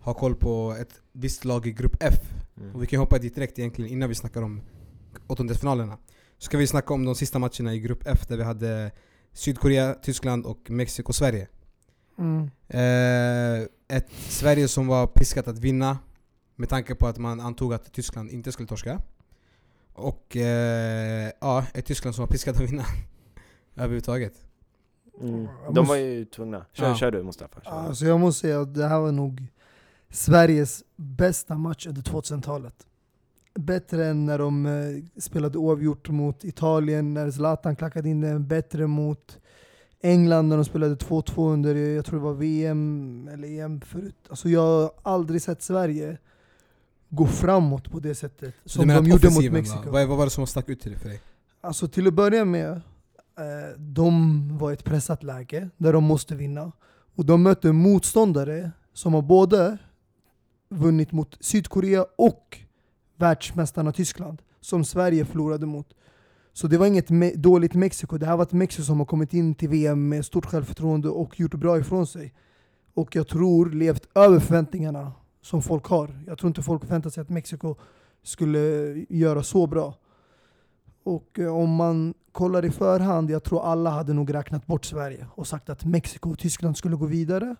har 0.00 0.14
koll 0.14 0.34
på 0.34 0.76
ett 0.80 1.00
visst 1.12 1.44
lag 1.44 1.66
i 1.66 1.72
grupp 1.72 1.96
F. 2.00 2.14
Mm. 2.56 2.74
Och 2.74 2.82
vi 2.82 2.86
kan 2.86 2.98
hoppa 2.98 3.18
dit 3.18 3.34
direkt 3.34 3.58
egentligen 3.58 3.90
innan 3.90 4.08
vi 4.08 4.14
snackar 4.14 4.42
om 4.42 4.60
åttondelsfinalerna. 5.26 5.98
Så 6.38 6.44
ska 6.44 6.58
vi 6.58 6.66
snacka 6.66 6.94
om 6.94 7.04
de 7.04 7.14
sista 7.14 7.38
matcherna 7.38 7.74
i 7.74 7.80
grupp 7.80 8.02
F 8.06 8.20
där 8.28 8.36
vi 8.36 8.42
hade 8.42 8.90
Sydkorea, 9.32 9.94
Tyskland 9.94 10.46
och 10.46 10.70
Mexiko, 10.70 11.12
Sverige. 11.12 11.48
Mm. 12.18 12.50
Eh, 12.68 13.66
ett 13.88 14.10
Sverige 14.28 14.68
som 14.68 14.86
var 14.86 15.06
piskat 15.06 15.48
att 15.48 15.58
vinna 15.58 15.98
med 16.56 16.68
tanke 16.68 16.94
på 16.94 17.06
att 17.06 17.18
man 17.18 17.40
antog 17.40 17.74
att 17.74 17.92
Tyskland 17.92 18.30
inte 18.30 18.52
skulle 18.52 18.68
torska. 18.68 19.00
Och 19.96 20.36
eh, 20.36 21.30
ja, 21.40 21.64
ett 21.74 21.86
Tyskland 21.86 22.14
som 22.14 22.22
var 22.22 22.26
piskat 22.28 22.56
att 22.56 22.62
vinna 22.70 22.84
överhuvudtaget. 23.76 24.34
Mm. 25.20 25.34
De 25.34 25.46
måste- 25.66 25.80
var 25.82 25.96
ju 25.96 26.24
tvungna. 26.24 26.64
Kör, 26.72 26.88
Ja. 26.88 26.94
kör 26.96 27.10
du 27.10 27.22
Mustafa. 27.22 27.60
Kör. 27.60 27.70
Alltså 27.70 28.04
jag 28.06 28.20
måste 28.20 28.40
säga 28.40 28.60
att 28.60 28.74
det 28.74 28.86
här 28.86 29.00
var 29.00 29.12
nog 29.12 29.46
Sveriges 30.10 30.84
bästa 30.96 31.54
match 31.54 31.86
under 31.86 32.02
2000-talet. 32.02 32.86
Bättre 33.54 34.06
än 34.06 34.26
när 34.26 34.38
de 34.38 34.66
eh, 34.66 35.20
spelade 35.20 35.58
oavgjort 35.58 36.08
mot 36.08 36.44
Italien, 36.44 37.14
när 37.14 37.30
Zlatan 37.30 37.76
klackade 37.76 38.08
in 38.08 38.20
den. 38.20 38.46
Bättre 38.48 38.86
mot 38.86 39.38
England 40.00 40.48
när 40.48 40.56
de 40.56 40.64
spelade 40.64 40.94
2-2 40.94 41.52
under, 41.52 41.74
jag 41.74 42.04
tror 42.04 42.18
det 42.18 42.24
var 42.24 42.34
VM 42.34 43.28
eller 43.32 43.48
EM 43.48 43.80
förut. 43.80 44.16
Alltså 44.28 44.48
jag 44.48 44.60
har 44.62 44.90
aldrig 45.02 45.42
sett 45.42 45.62
Sverige 45.62 46.18
gå 47.08 47.26
framåt 47.26 47.90
på 47.90 48.00
det 48.00 48.14
sättet 48.14 48.54
som 48.64 48.88
de 48.88 49.06
gjorde 49.06 49.30
mot 49.30 49.52
Mexiko. 49.52 49.90
vad, 49.90 50.08
vad 50.08 50.18
var 50.18 50.24
det 50.24 50.30
som 50.30 50.46
stack 50.46 50.68
ut 50.68 50.80
till 50.80 50.90
dig 50.92 51.00
för 51.00 51.08
dig? 51.08 51.20
Alltså 51.60 51.88
till 51.88 52.06
att 52.06 52.14
börja 52.14 52.44
med, 52.44 52.70
eh, 52.72 52.80
de 53.78 54.58
var 54.58 54.70
i 54.70 54.74
ett 54.74 54.84
pressat 54.84 55.22
läge 55.22 55.68
där 55.76 55.92
de 55.92 56.04
måste 56.04 56.34
vinna. 56.34 56.72
Och 57.16 57.26
de 57.26 57.42
mötte 57.42 57.72
motståndare 57.72 58.70
som 58.92 59.14
har 59.14 59.22
både 59.22 59.78
vunnit 60.68 61.12
mot 61.12 61.36
Sydkorea 61.40 62.06
och 62.18 62.58
världsmästarna 63.16 63.92
Tyskland, 63.92 64.42
som 64.60 64.84
Sverige 64.84 65.24
förlorade 65.24 65.66
mot. 65.66 65.86
Så 66.52 66.66
det 66.66 66.78
var 66.78 66.86
inget 66.86 67.08
me- 67.10 67.36
dåligt 67.36 67.74
Mexiko, 67.74 68.18
det 68.18 68.26
här 68.26 68.36
var 68.36 68.42
ett 68.42 68.52
Mexiko 68.52 68.82
som 68.82 68.98
har 68.98 69.06
kommit 69.06 69.34
in 69.34 69.54
till 69.54 69.68
VM 69.68 70.08
med 70.08 70.24
stort 70.24 70.46
självförtroende 70.46 71.08
och 71.08 71.40
gjort 71.40 71.54
bra 71.54 71.78
ifrån 71.78 72.06
sig. 72.06 72.34
Och 72.94 73.16
jag 73.16 73.28
tror 73.28 73.70
levt 73.70 74.08
över 74.14 74.40
förväntningarna 74.40 75.12
som 75.46 75.62
folk 75.62 75.86
har. 75.86 76.10
Jag 76.26 76.38
tror 76.38 76.48
inte 76.48 76.62
folk 76.62 76.82
förväntar 76.82 77.10
sig 77.10 77.20
att 77.20 77.28
Mexiko 77.28 77.74
skulle 78.22 78.58
göra 79.08 79.42
så 79.42 79.66
bra. 79.66 79.94
Och 81.02 81.38
eh, 81.38 81.56
om 81.56 81.74
man 81.74 82.14
kollar 82.32 82.64
i 82.64 82.70
förhand, 82.70 83.30
jag 83.30 83.44
tror 83.44 83.64
alla 83.64 83.90
hade 83.90 84.12
nog 84.12 84.34
räknat 84.34 84.66
bort 84.66 84.84
Sverige 84.84 85.26
och 85.34 85.46
sagt 85.46 85.70
att 85.70 85.84
Mexiko 85.84 86.30
och 86.30 86.38
Tyskland 86.38 86.76
skulle 86.76 86.96
gå 86.96 87.06
vidare. 87.06 87.56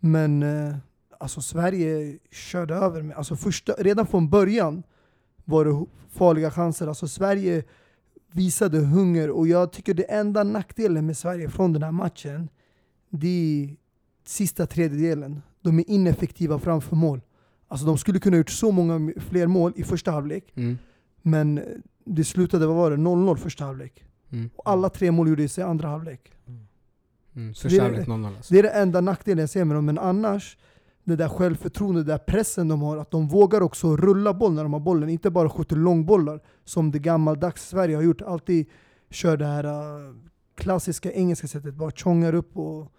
Men 0.00 0.42
eh, 0.42 0.76
alltså 1.18 1.40
Sverige 1.40 2.18
körde 2.30 2.74
över 2.74 3.02
mig. 3.02 3.16
alltså 3.16 3.36
första, 3.36 3.72
redan 3.72 4.06
från 4.06 4.28
början 4.28 4.82
var 5.44 5.64
det 5.64 5.86
farliga 6.10 6.50
chanser. 6.50 6.86
Alltså 6.86 7.08
Sverige 7.08 7.64
visade 8.30 8.78
hunger 8.78 9.30
och 9.30 9.48
jag 9.48 9.72
tycker 9.72 9.94
det 9.94 10.12
enda 10.12 10.42
nackdelen 10.44 11.06
med 11.06 11.16
Sverige 11.16 11.48
från 11.48 11.72
den 11.72 11.82
här 11.82 11.92
matchen, 11.92 12.48
det 13.10 13.28
är 13.28 13.76
sista 14.24 14.66
tredjedelen. 14.66 15.42
De 15.62 15.78
är 15.78 15.90
ineffektiva 15.90 16.58
framför 16.58 16.96
mål. 16.96 17.20
Alltså 17.68 17.86
de 17.86 17.98
skulle 17.98 18.18
kunna 18.20 18.36
gjort 18.36 18.50
så 18.50 18.70
många 18.72 19.12
fler 19.16 19.46
mål 19.46 19.72
i 19.76 19.82
första 19.84 20.10
halvlek, 20.10 20.52
Mm. 20.56 20.78
men 21.22 21.60
det 22.04 22.24
slutade, 22.24 22.66
vad 22.66 22.76
var 22.76 22.90
det, 22.90 22.96
0-0 22.96 23.36
första 23.36 23.64
halvlek. 23.64 24.04
Mm. 24.30 24.50
Och 24.56 24.70
alla 24.70 24.88
tre 24.88 25.10
mål 25.10 25.28
gjordes 25.28 25.58
i 25.58 25.62
andra 25.62 25.88
halvlek. 25.88 26.32
Mm. 26.46 27.48
Det 27.48 27.54
Första 27.54 27.76
är- 27.76 27.80
halvlek 27.80 28.06
0-0 28.08 28.36
alltså. 28.36 28.54
Det 28.54 28.58
är 28.58 28.62
det 28.62 28.70
enda 28.70 29.00
nackdelen 29.00 29.38
jag 29.40 29.50
ser 29.50 29.64
med 29.64 29.76
dem, 29.76 29.84
men 29.86 29.98
annars, 29.98 30.58
det 31.04 31.16
där 31.16 31.28
självförtroendet, 31.28 32.06
den 32.06 32.16
där 32.18 32.24
pressen 32.24 32.68
de 32.68 32.82
har, 32.82 32.96
att 32.96 33.10
de 33.10 33.28
vågar 33.28 33.60
också 33.60 33.96
rulla 33.96 34.34
boll 34.34 34.52
när 34.52 34.62
de 34.62 34.72
har 34.72 34.80
bollen, 34.80 35.08
inte 35.08 35.30
bara 35.30 35.48
skjuter 35.48 35.76
långbollar 35.76 36.40
som 36.64 36.90
det 36.90 36.98
gammaldags 36.98 37.68
Sverige 37.68 37.96
har 37.96 38.02
gjort. 38.02 38.22
Alltid 38.22 38.66
kör 39.10 39.36
det 39.36 39.46
här 39.46 39.64
äh, 39.64 40.14
klassiska 40.54 41.12
engelska 41.12 41.46
sättet, 41.48 41.74
bara 41.74 41.90
tjongar 41.90 42.34
upp 42.34 42.56
och 42.56 42.92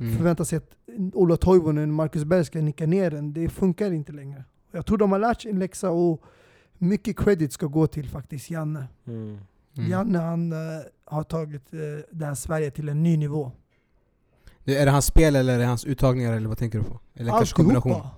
Mm. 0.00 0.16
förväntar 0.16 0.44
sig 0.44 0.56
att 0.56 0.70
Ola 1.14 1.36
Toivonen, 1.36 1.92
Marcus 1.92 2.24
Berg 2.24 2.44
ska 2.44 2.60
nicka 2.60 2.86
ner 2.86 3.10
den. 3.10 3.32
Det 3.32 3.48
funkar 3.48 3.90
inte 3.92 4.12
längre. 4.12 4.44
Jag 4.72 4.86
tror 4.86 4.98
de 4.98 5.12
har 5.12 5.18
lärt 5.18 5.42
sig 5.42 5.50
en 5.50 5.58
läxa 5.58 5.90
och 5.90 6.22
mycket 6.78 7.16
credit 7.18 7.52
ska 7.52 7.66
gå 7.66 7.86
till 7.86 8.08
faktiskt 8.08 8.50
Janne. 8.50 8.86
Mm. 9.06 9.38
Mm. 9.76 9.90
Janne 9.90 10.18
han 10.18 10.52
äh, 10.52 10.58
har 11.04 11.22
tagit 11.22 11.72
äh, 11.74 11.78
det 12.10 12.26
här 12.26 12.34
Sverige 12.34 12.70
till 12.70 12.88
en 12.88 13.02
ny 13.02 13.16
nivå. 13.16 13.52
Det- 14.64 14.76
Är 14.76 14.84
det 14.86 14.92
hans 14.92 15.06
spel 15.06 15.36
eller 15.36 15.54
är 15.54 15.58
det 15.58 15.64
hans 15.64 15.84
uttagningar 15.84 16.32
eller 16.32 16.48
vad 16.48 16.58
tänker 16.58 16.78
du 16.78 16.84
på? 16.84 17.00
Eller 17.14 17.30
kanske 17.30 17.54
kombination? 17.56 17.92
Alltihopa. 17.92 18.16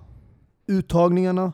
Uttagningarna. 0.67 1.53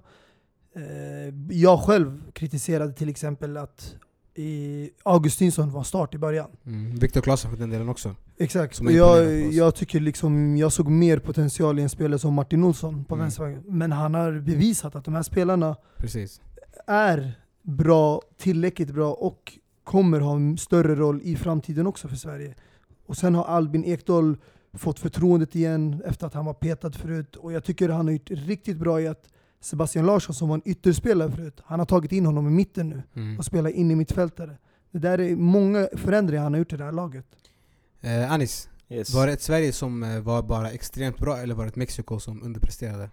Eh, 0.75 1.55
jag 1.57 1.79
själv 1.79 2.31
kritiserade 2.31 2.93
till 2.93 3.09
exempel 3.09 3.57
att 3.57 3.95
i 4.35 4.89
Augustinsson 5.03 5.71
var 5.71 5.83
start 5.83 6.15
i 6.15 6.17
början. 6.17 6.49
Mm. 6.65 6.95
Viktor 6.95 7.21
Claesson 7.21 7.51
för 7.51 7.57
den 7.57 7.69
delen 7.69 7.89
också. 7.89 8.15
Exakt. 8.37 8.79
Och 8.79 8.91
jag, 8.91 9.41
jag 9.53 9.75
tycker 9.75 9.99
liksom, 9.99 10.57
jag 10.57 10.71
såg 10.73 10.89
mer 10.89 11.19
potential 11.19 11.79
i 11.79 11.81
en 11.81 11.89
spelare 11.89 12.19
som 12.19 12.33
Martin 12.33 12.63
Olsson 12.63 13.05
på 13.05 13.15
Mm. 13.15 13.23
vänstervägen. 13.23 13.63
Men 13.67 13.91
han 13.91 14.13
har 14.13 14.39
bevisat 14.39 14.95
att 14.95 15.05
de 15.05 15.13
här 15.13 15.23
spelarna 15.23 15.75
Precis. 15.97 16.41
är 16.87 17.33
bra, 17.61 18.21
tillräckligt 18.37 18.91
bra 18.91 19.13
och 19.13 19.53
kommer 19.83 20.19
ha 20.19 20.35
en 20.35 20.57
större 20.57 20.95
roll 20.95 21.21
i 21.23 21.35
framtiden 21.35 21.87
också 21.87 22.07
för 22.07 22.15
Sverige. 22.15 22.55
Och 23.05 23.17
sen 23.17 23.35
har 23.35 23.43
Albin 23.43 23.85
Ekdal 23.85 24.37
fått 24.73 24.99
förtroendet 24.99 25.55
igen 25.55 26.01
efter 26.05 26.27
att 26.27 26.33
han 26.33 26.45
var 26.45 26.53
petad 26.53 26.91
förut. 26.91 27.35
Och 27.35 27.53
jag 27.53 27.63
tycker 27.63 27.89
han 27.89 28.05
har 28.05 28.13
gjort 28.13 28.29
riktigt 28.31 28.77
bra 28.77 29.01
i 29.01 29.07
att 29.07 29.27
Sebastian 29.59 30.05
Larsson 30.05 30.35
som 30.35 30.47
var 30.49 30.55
en 30.55 30.61
ytterspelare 30.65 31.31
förut, 31.31 31.61
han 31.65 31.79
har 31.79 31.85
tagit 31.85 32.11
in 32.11 32.25
honom 32.25 32.47
i 32.47 32.51
mitten 32.51 32.89
nu 32.89 33.03
Mm. 33.15 33.37
och 33.37 33.45
spelar 33.45 33.69
in 33.69 33.91
i 33.91 33.95
mittfältare. 33.95 34.57
Det 34.91 34.99
där 34.99 35.19
är 35.19 35.35
många 35.35 35.87
förändringar 35.93 36.43
han 36.43 36.53
har 36.53 36.59
gjort 36.59 36.73
i 36.73 36.77
det 36.77 36.83
här 36.83 36.91
laget. 36.91 37.25
Eh, 38.01 38.31
Anis, 38.31 38.69
Yes. 38.89 39.13
var 39.13 39.27
det 39.27 39.33
ett 39.33 39.41
Sverige 39.41 39.71
som 39.71 40.03
eh, 40.03 40.19
var 40.19 40.43
bara 40.43 40.71
extremt 40.71 41.17
bra 41.17 41.37
eller 41.37 41.55
var 41.55 41.63
det 41.63 41.69
ett 41.69 41.75
Mexiko 41.75 42.19
som 42.19 42.43
underpresterade? 42.43 43.09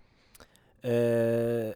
Eh, 0.82 0.92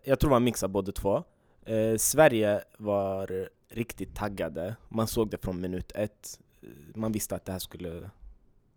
jag 0.04 0.18
tror 0.20 0.28
det 0.28 0.30
var 0.30 0.36
en 0.36 0.44
mix 0.44 0.62
av 0.62 0.70
båda 0.70 0.92
två. 0.92 1.22
Eh, 1.64 1.96
Sverige 1.98 2.60
var 2.78 3.48
riktigt 3.70 4.14
taggade. 4.14 4.76
Man 4.88 5.06
såg 5.06 5.30
det 5.30 5.38
från 5.42 5.60
minut 5.60 5.92
ett. 5.94 6.38
Eh, 6.62 6.68
Man 6.94 7.12
visste 7.12 7.34
att 7.34 7.44
det 7.44 7.52
här 7.52 7.58
skulle... 7.58 8.10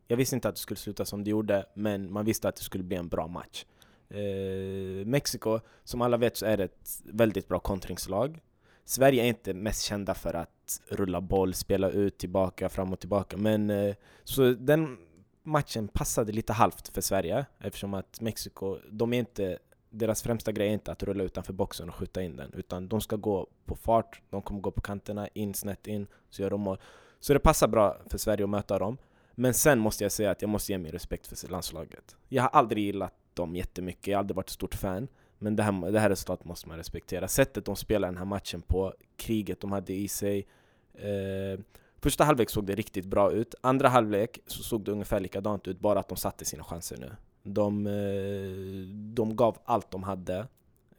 Jag 0.07 0.17
visste 0.17 0.35
inte 0.35 0.49
att 0.49 0.55
det 0.55 0.61
skulle 0.61 0.77
sluta 0.77 1.05
som 1.05 1.23
det 1.23 1.29
gjorde, 1.29 1.65
men 1.73 2.11
man 2.13 2.25
visste 2.25 2.49
att 2.49 2.55
det 2.55 2.63
skulle 2.63 2.83
bli 2.83 2.97
en 2.97 3.07
bra 3.07 3.27
match. 3.27 3.65
Eh, 4.09 5.05
Mexiko, 5.05 5.59
som 5.83 6.01
alla 6.01 6.17
vet 6.17 6.37
så 6.37 6.45
är 6.45 6.57
det 6.57 6.63
ett 6.63 7.01
väldigt 7.03 7.47
bra 7.47 7.59
kontringslag. 7.59 8.39
Sverige 8.85 9.23
är 9.23 9.27
inte 9.27 9.53
mest 9.53 9.83
kända 9.83 10.13
för 10.13 10.33
att 10.33 10.81
rulla 10.87 11.21
boll, 11.21 11.53
spela 11.53 11.89
ut, 11.89 12.17
tillbaka, 12.17 12.69
fram 12.69 12.93
och 12.93 12.99
tillbaka. 12.99 13.37
Men 13.37 13.69
eh, 13.69 13.95
så 14.23 14.51
den 14.53 14.97
matchen 15.43 15.87
passade 15.87 16.31
lite 16.31 16.53
halvt 16.53 16.87
för 16.87 17.01
Sverige 17.01 17.45
eftersom 17.59 17.93
att 17.93 18.21
Mexiko, 18.21 18.77
de 18.91 19.13
är 19.13 19.19
inte 19.19 19.59
deras 19.89 20.21
främsta 20.21 20.51
grej 20.51 20.67
är 20.67 20.73
inte 20.73 20.91
att 20.91 21.03
rulla 21.03 21.23
utanför 21.23 21.53
boxen 21.53 21.89
och 21.89 21.95
skjuta 21.95 22.21
in 22.21 22.35
den, 22.35 22.53
utan 22.53 22.87
de 22.87 23.01
ska 23.01 23.15
gå 23.15 23.47
på 23.65 23.75
fart, 23.75 24.21
de 24.29 24.41
kommer 24.41 24.61
gå 24.61 24.71
på 24.71 24.81
kanterna, 24.81 25.27
in, 25.27 25.53
snett 25.53 25.87
in, 25.87 26.07
så 26.29 26.41
gör 26.41 26.49
de 26.49 26.61
mål. 26.61 26.77
Så 27.19 27.33
det 27.33 27.39
passar 27.39 27.67
bra 27.67 27.97
för 28.07 28.17
Sverige 28.17 28.43
att 28.43 28.49
möta 28.49 28.79
dem. 28.79 28.97
Men 29.35 29.53
sen 29.53 29.79
måste 29.79 30.03
jag 30.03 30.11
säga 30.11 30.31
att 30.31 30.41
jag 30.41 30.49
måste 30.49 30.71
ge 30.71 30.77
min 30.77 30.91
respekt 30.91 31.27
för 31.27 31.47
landslaget. 31.47 32.15
Jag 32.27 32.43
har 32.43 32.49
aldrig 32.49 32.83
gillat 32.83 33.13
dem 33.39 33.55
jättemycket, 33.55 34.07
jag 34.07 34.17
har 34.17 34.19
aldrig 34.19 34.35
varit 34.35 34.47
ett 34.47 34.53
stort 34.53 34.75
fan. 34.75 35.07
Men 35.39 35.55
det 35.55 35.63
här, 35.63 35.91
det 35.91 35.99
här 35.99 36.09
resultatet 36.09 36.45
måste 36.45 36.67
man 36.67 36.77
respektera. 36.77 37.27
Sättet 37.27 37.65
de 37.65 37.75
spelade 37.75 38.11
den 38.11 38.17
här 38.17 38.25
matchen 38.25 38.61
på, 38.61 38.93
kriget 39.17 39.61
de 39.61 39.71
hade 39.71 39.93
i 39.93 40.07
sig. 40.07 40.47
Eh, 40.93 41.59
första 41.97 42.23
halvlek 42.23 42.49
såg 42.49 42.65
det 42.65 42.75
riktigt 42.75 43.05
bra 43.05 43.31
ut. 43.31 43.55
Andra 43.61 43.89
halvlek 43.89 44.39
så 44.47 44.63
såg 44.63 44.83
det 44.85 44.91
ungefär 44.91 45.19
likadant 45.19 45.67
ut, 45.67 45.79
bara 45.79 45.99
att 45.99 46.07
de 46.07 46.17
satte 46.17 46.45
sina 46.45 46.63
chanser 46.63 46.97
nu. 46.97 47.11
De, 47.43 47.87
eh, 47.87 48.87
de 49.13 49.35
gav 49.35 49.57
allt 49.65 49.91
de 49.91 50.03
hade. 50.03 50.47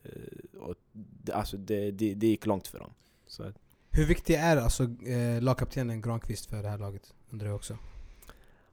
Eh, 0.02 0.60
och 0.60 0.74
det, 0.92 1.32
alltså 1.32 1.56
det, 1.56 1.90
det, 1.90 2.14
det 2.14 2.26
gick 2.26 2.46
långt 2.46 2.66
för 2.66 2.78
dem. 2.78 2.90
Så, 3.26 3.52
Hur 3.90 4.06
viktig 4.06 4.34
är 4.34 4.56
alltså 4.56 4.82
eh, 5.06 5.42
lagkaptenen 5.42 6.02
Granqvist 6.02 6.46
för 6.46 6.62
det 6.62 6.68
här 6.68 6.78
laget? 6.78 7.14
Undrar 7.30 7.46
jag 7.46 7.56
också 7.56 7.78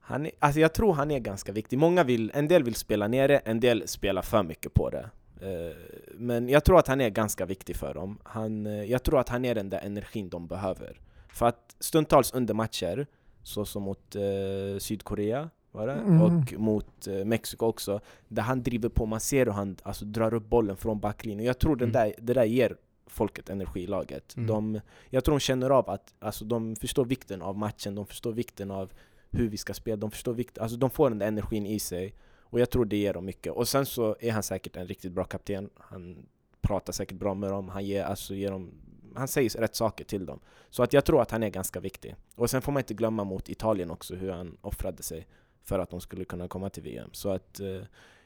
han 0.08 0.26
är, 0.26 0.32
alltså 0.39 0.60
jag 0.60 0.74
tror 0.74 0.93
han 0.93 1.12
är 1.12 1.20
ganska 1.20 1.52
viktig. 1.52 1.80
Många 1.80 2.04
vill, 2.04 2.32
en 2.34 2.48
del 2.48 2.63
vill 2.63 2.76
spela 2.76 3.08
ner 3.08 3.28
det, 3.28 3.38
en 3.38 3.60
del 3.60 3.88
spelar 3.88 4.22
för 4.22 4.43
mycket 4.43 4.74
på 4.74 4.89
det. 4.89 5.10
Eh, 5.41 5.76
Men 6.13 6.50
jag 6.50 6.63
tror 6.63 6.80
att 6.80 6.88
han 6.88 7.02
är 7.02 7.10
ganska 7.10 7.46
viktig 7.46 7.76
för 7.76 7.93
dem. 7.93 8.17
Han, 8.24 8.65
eh, 8.65 8.84
jag 8.84 9.04
tror 9.04 9.20
att 9.20 9.30
han 9.30 9.46
är 9.46 9.56
den 9.56 9.70
där 9.70 9.80
energin 9.80 10.30
de 10.30 10.48
behöver. 10.48 11.00
För 11.34 11.46
att 11.46 11.76
stundtals 11.80 12.34
under 12.34 12.54
matcher, 12.54 13.08
så 13.43 13.65
som 13.65 13.84
mot 13.84 14.15
eh, 14.15 14.80
Sydkorea 14.80 15.50
var 15.72 15.88
det, 15.88 15.93
Mm. 15.93 16.22
och 16.22 16.54
mot 16.60 17.08
eh, 17.08 17.26
Mexiko 17.26 17.65
också, 17.65 18.00
där 18.28 18.41
han 18.41 18.63
driver 18.63 18.89
på, 18.89 19.06
man 19.06 19.20
ser 19.20 19.46
hur 19.46 19.54
han 19.54 19.78
alltså, 19.84 20.06
drar 20.06 20.34
upp 20.34 20.50
bollen 20.50 20.78
från 20.78 21.00
backlinjen. 21.00 21.46
Jag 21.46 21.60
tror 21.60 21.76
den 21.76 21.89
Mm. 21.89 22.02
där, 22.02 22.13
det 22.17 22.34
där 22.34 22.43
ger 22.46 22.76
folket 23.08 23.50
energi 23.50 23.80
i 23.84 23.88
laget. 23.88 24.36
Mm. 24.38 24.48
De, 24.48 24.80
jag 25.10 25.24
tror 25.24 25.36
de 25.36 25.39
känner 25.39 25.70
av 25.70 25.89
att 25.89 26.13
alltså, 26.20 26.46
de 26.46 26.76
förstår 26.76 27.06
vikten 27.06 27.41
av 27.41 27.58
matchen, 27.58 27.96
de 27.96 28.06
förstår 28.06 28.32
vikten 28.32 28.72
av 28.72 28.91
hur 29.32 29.50
vi 29.50 29.58
ska 29.58 29.74
spela, 29.74 29.98
de 29.98 30.12
förstår 30.12 30.34
vikt, 30.34 30.58
alltså 30.58 30.78
de 30.78 30.90
får 30.90 31.10
den 31.10 31.20
där 31.20 31.28
energin 31.28 31.66
i 31.66 31.80
sig 31.80 32.13
och 32.50 32.60
jag 32.60 32.70
tror 32.70 32.86
det 32.86 32.98
ger 32.98 33.13
dem 33.13 33.26
mycket. 33.26 33.54
Och 33.54 33.68
sen 33.68 33.86
så 33.86 34.16
är 34.20 34.32
han 34.32 34.44
säkert 34.44 34.76
en 34.76 34.88
riktigt 34.88 35.12
bra 35.12 35.24
kapten, 35.24 35.70
han 35.76 36.26
pratar 36.62 36.94
säkert 36.94 37.18
bra 37.18 37.34
med 37.34 37.50
dem, 37.50 37.70
han, 37.70 37.86
ger, 37.86 38.04
alltså, 38.04 38.34
ger 38.36 38.52
dem, 38.52 38.72
han 39.16 39.28
säger 39.28 39.50
rätt 39.50 39.76
saker 39.76 40.06
till 40.06 40.26
dem. 40.26 40.40
Så 40.70 40.84
att 40.84 40.94
jag 40.94 41.06
tror 41.06 41.22
att 41.22 41.32
han 41.32 41.44
är 41.44 41.50
ganska 41.50 41.80
viktig. 41.80 42.16
Och 42.36 42.50
sen 42.50 42.62
får 42.62 42.72
man 42.72 42.80
inte 42.80 42.94
glömma 42.94 43.24
mot 43.24 43.50
Italien 43.50 43.92
också 43.92 44.16
hur 44.16 44.32
han 44.32 44.58
offrade 44.62 45.04
sig 45.04 45.28
för 45.63 45.80
att 45.80 45.90
de 45.90 46.02
skulle 46.02 46.26
kunna 46.26 46.48
komma 46.48 46.70
till 46.70 46.84
VM. 46.84 47.10
Så 47.12 47.30
att 47.30 47.60
eh, 47.60 47.82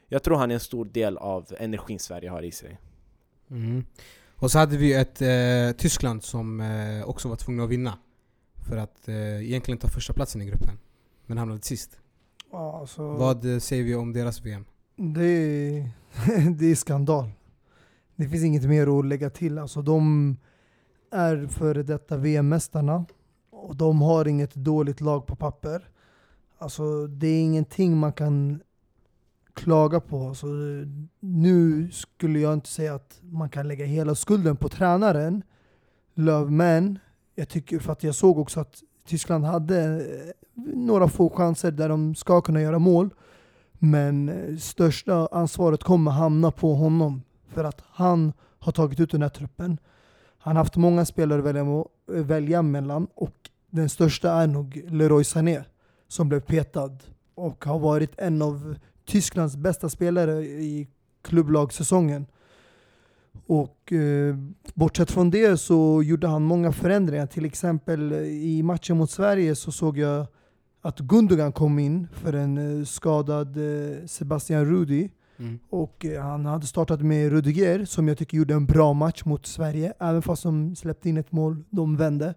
jag 0.08 0.22
tror 0.22 0.36
han 0.36 0.50
är 0.50 0.54
en 0.54 0.60
stor 0.60 0.84
del 0.84 1.18
av 1.18 1.46
energin 1.58 1.98
Sverige 1.98 2.30
har 2.30 2.42
i 2.42 2.52
sig. 2.52 2.78
Mm. 3.50 3.84
Och 4.36 4.50
så 4.50 4.58
hade 4.58 4.76
vi 4.76 4.86
ju 4.86 4.94
ett 4.94 5.22
eh, 5.22 5.76
Tyskland 5.78 6.24
som 6.24 6.60
eh, 6.60 7.08
också 7.08 7.28
var 7.28 7.36
tvungna 7.36 7.64
att 7.64 7.70
vinna. 7.70 7.98
För 8.68 8.76
att 8.76 9.08
eh, 9.08 9.44
egentligen 9.44 9.78
ta 9.78 9.88
första 9.88 10.12
platsen 10.12 10.42
i 10.42 10.44
gruppen. 10.44 10.78
Men 11.26 11.38
hamnade 11.38 11.62
sist. 11.62 11.98
Alltså, 12.52 13.02
Vad 13.02 13.52
eh, 13.52 13.58
säger 13.58 13.84
vi 13.84 13.94
om 13.94 14.12
deras 14.12 14.44
VM? 14.44 14.64
Det 14.96 15.24
är, 15.24 15.90
det 16.58 16.66
är 16.66 16.74
skandal. 16.74 17.30
Det 18.16 18.28
finns 18.28 18.44
inget 18.44 18.64
mer 18.64 18.98
att 18.98 19.06
lägga 19.06 19.30
till. 19.30 19.58
Alltså, 19.58 19.82
de 19.82 20.36
är 21.10 21.46
före 21.46 21.82
detta 21.82 22.16
VM-mästarna 22.16 23.04
och 23.50 23.76
de 23.76 24.02
har 24.02 24.28
inget 24.28 24.54
dåligt 24.54 25.00
lag 25.00 25.26
på 25.26 25.36
papper. 25.36 25.88
Alltså, 26.58 27.06
det 27.06 27.26
är 27.26 27.40
ingenting 27.42 27.96
man 27.96 28.12
kan 28.12 28.60
klaga 29.54 30.00
på. 30.00 30.28
Alltså, 30.28 30.46
nu 31.20 31.90
skulle 31.90 32.38
jag 32.38 32.52
inte 32.52 32.68
säga 32.68 32.94
att 32.94 33.20
man 33.22 33.48
kan 33.50 33.68
lägga 33.68 33.84
hela 33.84 34.14
skulden 34.14 34.56
på 34.56 34.68
tränaren, 34.68 35.42
Löv, 36.14 36.50
men 36.50 36.98
jag 37.34 37.48
tycker 37.48 37.78
för 37.78 37.92
att 37.92 38.02
jag 38.02 38.14
såg 38.14 38.38
också 38.38 38.60
att 38.60 38.82
Tyskland 39.06 39.44
hade 39.44 39.84
eh, 39.84 40.32
några 40.74 41.08
få 41.08 41.30
chanser 41.30 41.70
där 41.70 41.88
de 41.88 42.14
ska 42.14 42.40
kunna 42.40 42.60
göra 42.60 42.78
mål. 42.78 43.10
Men 43.78 44.28
eh, 44.28 44.56
största 44.56 45.28
ansvaret 45.32 45.82
kommer 45.82 46.10
hamna 46.10 46.50
på 46.50 46.74
honom 46.74 47.22
för 47.48 47.64
att 47.64 47.82
han 47.88 48.32
har 48.58 48.72
tagit 48.72 49.00
ut 49.00 49.10
den 49.10 49.22
här 49.22 49.28
truppen. 49.28 49.78
Han 50.38 50.56
har 50.56 50.64
haft 50.64 50.76
många 50.76 51.04
spelare 51.04 51.38
att 51.38 51.44
välja, 51.44 51.62
eh, 51.62 52.24
välja 52.24 52.62
mellan 52.62 53.06
och 53.14 53.50
den 53.70 53.88
största 53.88 54.32
är 54.32 54.46
nog 54.46 54.82
Leroy 54.88 55.24
Sané 55.24 55.64
som 56.08 56.28
blev 56.28 56.40
petad 56.40 56.98
och 57.34 57.64
har 57.64 57.78
varit 57.78 58.12
en 58.18 58.42
av 58.42 58.76
Tysklands 59.04 59.56
bästa 59.56 59.88
spelare 59.88 60.42
i 60.44 60.88
klubblagssäsongen. 61.22 62.26
Och 63.46 63.92
eh, 63.92 64.36
bortsett 64.74 65.10
från 65.10 65.30
det 65.30 65.56
så 65.60 66.02
gjorde 66.02 66.26
han 66.28 66.42
många 66.42 66.72
förändringar. 66.72 67.26
Till 67.26 67.44
exempel 67.44 68.12
eh, 68.12 68.18
i 68.18 68.62
matchen 68.62 68.96
mot 68.96 69.10
Sverige 69.10 69.54
så 69.54 69.72
såg 69.72 69.98
jag 69.98 70.26
att 70.82 70.98
Gundogan 70.98 71.52
kom 71.52 71.78
in 71.78 72.08
för 72.12 72.32
en 72.32 72.78
eh, 72.80 72.84
skadad 72.84 73.56
eh, 73.56 74.06
Sebastian 74.06 74.64
Rudi. 74.64 75.10
Mm. 75.38 75.58
Och 75.70 76.04
eh, 76.04 76.22
han 76.22 76.46
hade 76.46 76.66
startat 76.66 77.00
med 77.00 77.30
Rudiger 77.30 77.84
som 77.84 78.08
jag 78.08 78.18
tycker 78.18 78.36
gjorde 78.36 78.54
en 78.54 78.66
bra 78.66 78.92
match 78.92 79.24
mot 79.24 79.46
Sverige. 79.46 79.92
Även 80.00 80.22
fast 80.22 80.42
de 80.42 80.76
släppte 80.76 81.08
in 81.08 81.16
ett 81.16 81.32
mål, 81.32 81.64
de 81.70 81.96
vände. 81.96 82.34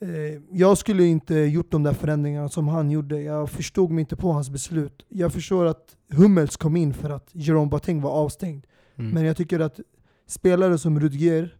Eh, 0.00 0.42
Jag 0.52 0.78
skulle 0.78 1.04
inte 1.04 1.34
gjort 1.34 1.70
de 1.70 1.82
där 1.82 1.92
förändringarna 1.92 2.48
som 2.48 2.68
han 2.68 2.90
gjorde. 2.90 3.22
Jag 3.22 3.50
förstod 3.50 3.90
mig 3.90 4.00
inte 4.00 4.16
på 4.16 4.32
hans 4.32 4.50
beslut. 4.50 5.04
Jag 5.08 5.32
förstår 5.32 5.64
att 5.66 5.96
Hummels 6.12 6.56
kom 6.56 6.76
in 6.76 6.94
för 6.94 7.10
att 7.10 7.28
Jerome 7.32 7.66
Boateng 7.70 8.00
var 8.00 8.10
avstängd. 8.10 8.66
Mm. 8.98 9.10
Men 9.10 9.24
jag 9.24 9.36
tycker 9.36 9.60
att 9.60 9.80
spelare 10.26 10.78
som 10.78 11.00
Rudger, 11.00 11.56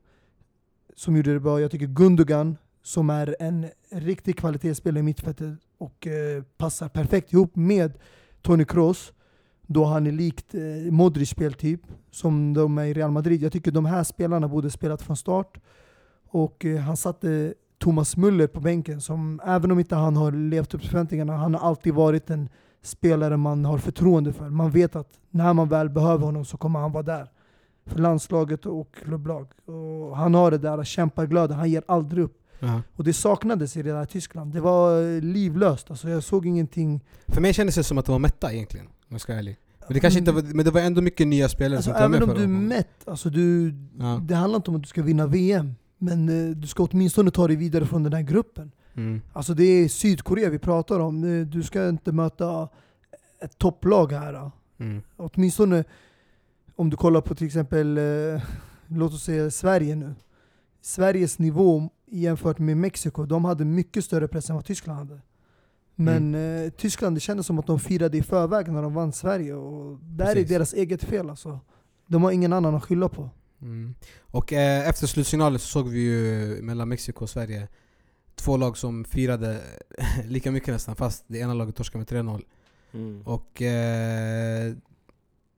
som 0.97 1.17
gjorde 1.17 1.33
det 1.33 1.41
bra, 1.41 1.61
jag 1.61 1.71
tycker 1.71 1.87
Gundogan, 1.87 2.57
som 2.83 3.11
är 3.11 3.37
en 3.41 3.67
riktig 3.91 4.39
kvalitetsspelare 4.39 5.01
i 5.01 5.03
mittfältet 5.03 5.59
och 5.79 6.07
eh, 6.07 6.43
passar 6.57 6.89
perfekt 6.89 7.33
ihop 7.33 7.57
med 7.57 7.99
Toni 8.43 8.65
Kroos, 8.65 9.13
då 9.67 9.85
han 9.85 10.07
är 10.07 10.13
likt 10.13 10.55
eh, 10.55 10.93
Modric 10.93 11.31
speltyp, 11.31 11.81
som 12.11 12.55
de 12.55 12.79
är 12.79 12.85
i 12.85 12.93
Real 12.93 13.11
Madrid. 13.11 13.43
Jag 13.43 13.53
tycker 13.53 13.71
de 13.71 13.85
här 13.87 14.05
spelarna 14.05 14.49
borde 14.49 14.71
spelat 14.71 15.03
från 15.03 15.17
start. 15.17 15.61
Och 16.31 16.65
eh, 16.65 16.81
han 16.81 16.97
satte 16.97 17.55
Thomas 17.79 18.17
Müller 18.17 18.47
på 18.47 18.61
bänken, 18.61 19.01
som 19.01 19.41
även 19.45 19.71
om 19.73 19.79
inte 19.79 19.97
han 19.97 20.17
har 20.17 20.33
levt 20.33 20.75
upp 20.75 20.81
till 20.81 20.91
förväntningarna, 20.91 21.37
han 21.37 21.55
har 21.55 21.69
alltid 21.69 21.95
varit 21.95 22.31
en 22.31 22.49
spelare 22.83 23.37
man 23.37 23.65
har 23.65 23.79
förtroende 23.79 24.33
för. 24.33 24.49
Man 24.49 24.71
vet 24.71 24.97
att 24.97 25.09
när 25.31 25.53
man 25.53 25.69
väl 25.69 25.91
behöver 25.91 26.25
honom 26.25 26.45
så 26.45 26.57
kommer 26.57 26.79
han 26.81 26.93
vara 26.93 27.03
där. 27.03 27.31
För 27.87 27.99
landslaget 27.99 28.67
och 28.67 28.95
klubblag. 28.95 29.47
Och 29.65 30.17
han 30.17 30.35
har 30.35 30.51
det 30.51 30.59
där 30.59 30.85
kämpaglöden, 30.85 31.57
han 31.59 31.71
ger 31.71 31.83
aldrig 31.89 32.25
upp. 32.25 32.39
Ja. 32.61 32.83
Och 32.97 33.05
det 33.05 33.13
saknades 33.13 33.77
i 33.77 33.83
det 33.83 33.93
där 33.93 34.05
Tyskland. 34.05 34.53
Det 34.53 34.61
var 34.61 35.03
eh, 35.03 35.21
livlöst, 35.23 35.91
alltså 35.91 36.09
jag 36.09 36.23
såg 36.23 36.47
ingenting. 36.47 37.05
För 37.27 37.41
mig 37.41 37.53
kändes 37.55 37.75
det 37.75 37.85
som 37.85 37.99
att 37.99 38.05
det 38.07 38.13
var 38.13 38.19
mätta 38.19 38.53
egentligen, 38.53 38.87
om 38.87 38.93
jag 39.09 39.21
ska 39.21 39.33
vara 39.33 39.39
ärlig. 39.39 39.57
Men 39.87 39.95
det 39.95 40.01
kanske 40.01 40.19
inte 40.19 40.33
var, 40.33 40.43
men 40.55 40.65
det 40.65 40.71
var 40.71 40.81
ändå 40.81 41.01
mycket 41.03 41.27
nya 41.27 41.49
spelare 41.49 41.77
Alltså, 41.77 41.91
som 41.91 42.01
kom 42.03 42.11
med 42.11 42.17
även 42.23 42.31
om 42.31 42.37
du 42.37 42.43
är 42.43 42.49
mätt, 42.49 43.09
alltså 43.09 43.31
du, 43.31 43.75
Ja. 43.99 44.21
det 44.23 44.35
handlar 44.35 44.57
inte 44.57 44.71
om 44.71 44.77
att 44.77 44.83
du 44.83 44.89
ska 44.89 45.03
vinna 45.03 45.27
VM. 45.27 45.75
Men 45.99 46.29
eh, 46.51 46.57
du 46.57 46.67
ska 46.67 46.83
åtminstone 46.83 47.31
ta 47.31 47.47
dig 47.47 47.57
vidare 47.57 47.87
från 47.87 48.03
den 48.03 48.13
här 48.13 48.23
gruppen. 48.23 48.71
Mm. 48.99 49.21
Alltså 49.33 49.55
det 49.55 49.65
är 49.65 49.89
Sydkorea 49.89 50.51
vi 50.51 50.59
pratar 50.59 51.01
om. 51.01 51.47
Du 51.51 51.63
ska 51.63 51.89
inte 51.89 52.13
möta 52.13 52.69
ett 53.41 53.59
topplag 53.59 54.13
här. 54.13 54.51
Mm. 54.79 55.03
Åtminstone 55.17 55.85
om 56.77 56.91
du 56.91 56.97
kollar 56.97 57.21
på 57.21 57.35
till 57.35 57.47
exempel, 57.47 57.99
eh, 57.99 58.43
låt 58.87 59.13
oss 59.13 59.25
säga 59.25 59.51
Sverige 59.51 59.97
nu. 59.97 60.15
Sveriges 60.81 61.39
nivå 61.39 61.89
jämfört 62.07 62.59
med 62.59 62.77
Mexiko, 62.77 63.27
de 63.27 63.45
hade 63.45 63.65
mycket 63.65 64.05
större 64.05 64.29
press 64.29 64.51
än 64.51 64.57
vad 64.57 64.65
Tyskland 64.65 64.99
hade. 64.99 65.21
Men 65.95 66.35
eh, 66.35 66.71
Tyskland, 66.71 67.17
det 67.17 67.21
kändes 67.21 67.47
som 67.47 67.59
att 67.59 67.67
de 67.67 67.81
firade 67.81 68.19
i 68.19 68.23
förväg 68.23 68.73
när 68.73 68.83
de 68.83 68.95
vann 68.95 69.13
Sverige. 69.13 69.55
Och 69.55 69.99
där 70.03 70.27
Precis. 70.27 70.51
är 70.51 70.55
deras 70.55 70.75
eget 70.75 71.05
fel 71.05 71.31
alltså. 71.31 71.61
De 72.07 72.23
har 72.23 72.31
ingen 72.31 72.53
annan 72.53 72.75
att 72.75 72.85
skylla 72.85 73.09
på. 73.09 73.31
Mm. 73.63 73.95
Och 74.21 74.53
eh, 74.53 74.89
efter 74.89 75.07
slutsignalen 75.07 75.59
så 75.59 75.67
såg 75.67 75.89
vi 75.89 76.01
ju 76.01 76.63
mellan 76.63 76.89
Mexiko 76.89 77.23
och 77.23 77.31
Sverige 77.31 77.69
två 78.39 78.57
lag 78.57 78.77
som 78.77 79.05
firade 79.05 79.61
lika 80.25 80.51
mycket 80.51 80.69
nästan, 80.75 80.97
fast 80.97 81.25
det 81.27 81.39
ena 81.39 81.55
laget 81.55 81.77
torskade 81.77 81.99
med 81.99 82.25
3-0. 82.27 82.43
Mm. 82.93 83.23
Och 83.23 83.63
eh, 83.63 84.75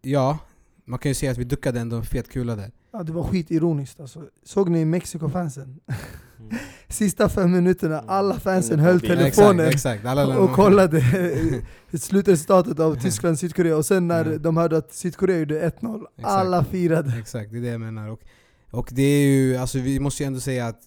ja, 0.03 0.39
man 0.85 0.99
kan 0.99 1.11
ju 1.11 1.15
säga 1.15 1.33
att 1.33 1.39
vi 1.39 1.45
duckade 1.45 1.81
ändå 1.81 1.97
en 1.97 2.05
fet 2.05 2.29
kula 2.29 2.57
där. 2.57 2.71
Ja, 2.93 3.03
det 3.03 3.13
var 3.13 3.23
skitironiskt 3.25 4.01
alltså. 4.01 4.25
Såg 4.45 4.69
ni 4.71 4.85
Mexiko-fansen? 4.85 5.81
Mm. 6.39 6.57
Sista 6.89 7.29
fem 7.29 7.53
minuterna, 7.53 7.99
Mm. 7.99 8.11
alla 8.11 8.41
fansen 8.41 8.73
Inne 8.75 8.83
på 8.83 8.89
höll 8.89 9.01
telefonen 9.01 9.67
Exakt, 9.67 10.05
exakt. 10.05 10.39
Och 10.39 10.53
kollade 10.53 11.03
slutresultatet 11.99 12.81
av 12.81 12.95
Tyskland-Sydkorea. 12.95 13.77
Och 13.77 13.87
sen 13.87 14.09
när 14.09 14.39
de 14.39 14.57
hörde 14.57 14.77
att 14.77 14.93
Sydkorea 14.95 15.39
gjorde 15.39 15.69
1-0, 15.71 16.05
alla 16.23 16.65
firade. 16.65 17.19
Exakt, 17.19 17.53
det 17.53 17.59
är 17.59 17.63
det 17.63 17.69
jag 17.69 17.81
menar. 17.81 18.09
Och, 18.09 18.21
och 18.71 18.89
det 18.93 19.03
är 19.03 19.27
ju, 19.27 19.57
alltså 19.57 19.79
vi 19.79 20.01
måste 20.01 20.23
ju 20.23 20.27
ändå 20.27 20.41
säga 20.41 20.67
att 20.67 20.81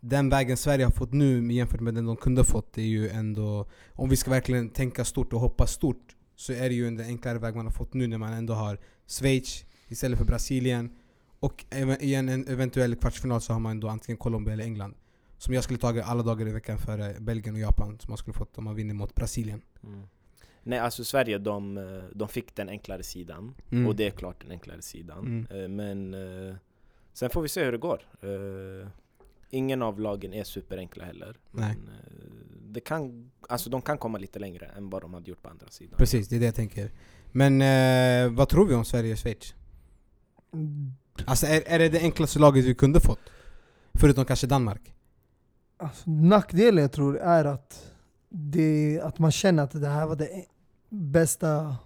den 0.00 0.28
vägen 0.28 0.56
Sverige 0.56 0.84
har 0.84 0.92
fått 0.92 1.12
nu 1.12 1.52
jämfört 1.52 1.80
med 1.80 1.94
den 1.94 2.06
de 2.06 2.16
kunde 2.16 2.40
ha 2.40 2.46
fått, 2.46 2.78
är 2.78 2.82
ju 2.82 3.08
ändå... 3.08 3.66
Om 3.92 4.08
vi 4.08 4.16
ska 4.16 4.30
verkligen 4.30 4.70
tänka 4.70 5.04
stort 5.04 5.32
och 5.32 5.40
hoppas 5.40 5.72
stort, 5.72 6.16
så 6.36 6.52
är 6.52 6.68
det 6.68 6.74
ju 6.74 6.86
en 6.86 7.00
enklare 7.00 7.38
väg 7.38 7.56
man 7.56 7.66
har 7.66 7.72
fått 7.72 7.94
nu 7.94 8.06
när 8.06 8.18
man 8.18 8.32
ändå 8.32 8.54
har 8.54 8.78
Schweiz 9.06 9.64
istället 9.88 10.18
för 10.18 10.24
Brasilien. 10.24 10.90
Och 11.40 11.64
i 12.00 12.14
en, 12.14 12.28
en 12.28 12.48
eventuell 12.48 12.96
kvartsfinal 12.96 13.40
så 13.40 13.52
har 13.52 13.60
man 13.60 13.80
då 13.80 13.88
antingen 13.88 14.16
Colombia 14.16 14.52
eller 14.52 14.64
England. 14.64 14.94
Som 15.38 15.54
jag 15.54 15.64
skulle 15.64 15.78
tagit 15.78 16.04
alla 16.04 16.22
dagar 16.22 16.48
i 16.48 16.52
veckan 16.52 16.78
före 16.78 17.14
Belgien 17.20 17.54
och 17.54 17.60
Japan, 17.60 17.98
som 17.98 18.10
man 18.10 18.18
skulle 18.18 18.34
fått 18.34 18.58
om 18.58 18.64
man 18.64 18.74
vinner 18.74 18.94
mot 18.94 19.14
Brasilien. 19.14 19.62
Mm. 19.84 20.02
Nej, 20.62 20.78
alltså 20.78 21.04
Sverige 21.04 21.38
de, 21.38 21.76
eh, 21.76 22.04
de 22.14 22.28
fick 22.28 22.54
den 22.56 22.68
enklare 22.68 23.02
sidan. 23.02 23.54
Mm. 23.70 23.86
Och 23.86 23.96
det 23.96 24.06
är 24.06 24.10
klart 24.10 24.40
den 24.40 24.50
enklare 24.50 24.82
sidan. 24.82 25.18
Mm. 25.26 25.62
Eh, 25.62 25.68
Men 25.68 26.14
eh, 26.14 26.54
sen 27.12 27.30
får 27.30 27.42
vi 27.42 27.48
se 27.48 27.64
hur 27.64 27.72
det 27.72 27.78
går. 27.78 28.02
Ingen 29.50 29.82
av 29.82 30.00
lagen 30.00 30.34
är 30.34 30.44
superenkla 30.44 31.04
heller. 31.04 31.36
Nej. 31.50 31.76
Men 31.76 31.88
eh, 31.88 32.04
det 32.70 32.80
kan, 32.80 33.30
alltså 33.48 33.70
de 33.70 33.82
kan 33.82 33.98
komma 33.98 34.18
lite 34.18 34.38
längre 34.38 34.66
än 34.66 34.90
vad 34.90 35.02
de 35.02 35.14
hade 35.14 35.30
gjort 35.30 35.42
på 35.42 35.48
andra 35.48 35.66
sidan. 35.68 35.94
Precis, 35.96 36.28
det 36.28 36.36
är 36.36 36.40
det 36.40 36.46
jag 36.46 36.54
tänker. 36.54 36.90
Men 37.32 37.62
eh, 37.62 38.32
vad 38.32 38.48
tror 38.48 38.66
vi 38.66 38.74
om 38.74 38.84
Sverige 38.84 39.12
och 39.12 39.18
Schweiz? 39.18 39.54
Alltså 41.24 41.46
är, 41.46 41.62
är 41.66 41.78
det 41.78 41.88
det 41.88 42.00
enklaste 42.00 42.38
laget 42.38 42.64
vi 42.64 42.74
kunde 42.74 43.00
fått? 43.00 43.20
Förutom 43.94 44.24
kanske 44.24 44.46
Danmark? 44.46 44.94
Alltså, 45.76 46.10
nackdelen 46.10 46.82
jag 46.82 46.92
tror 46.92 47.18
är 47.18 47.44
att, 47.44 47.92
det, 48.28 49.00
att 49.02 49.18
man 49.18 49.32
känner 49.32 49.62
att 49.62 49.80
det 49.80 49.88
här 49.88 50.06
var 50.06 50.16
det 50.16 50.44
bästa 50.88 51.76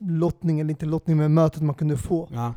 lottningen, 0.00 0.66
eller 0.66 0.70
inte 0.70 0.86
lottning 0.86 1.16
men 1.16 1.34
mötet 1.34 1.62
man 1.62 1.74
kunde 1.74 1.96
få. 1.96 2.28
Ja. 2.32 2.54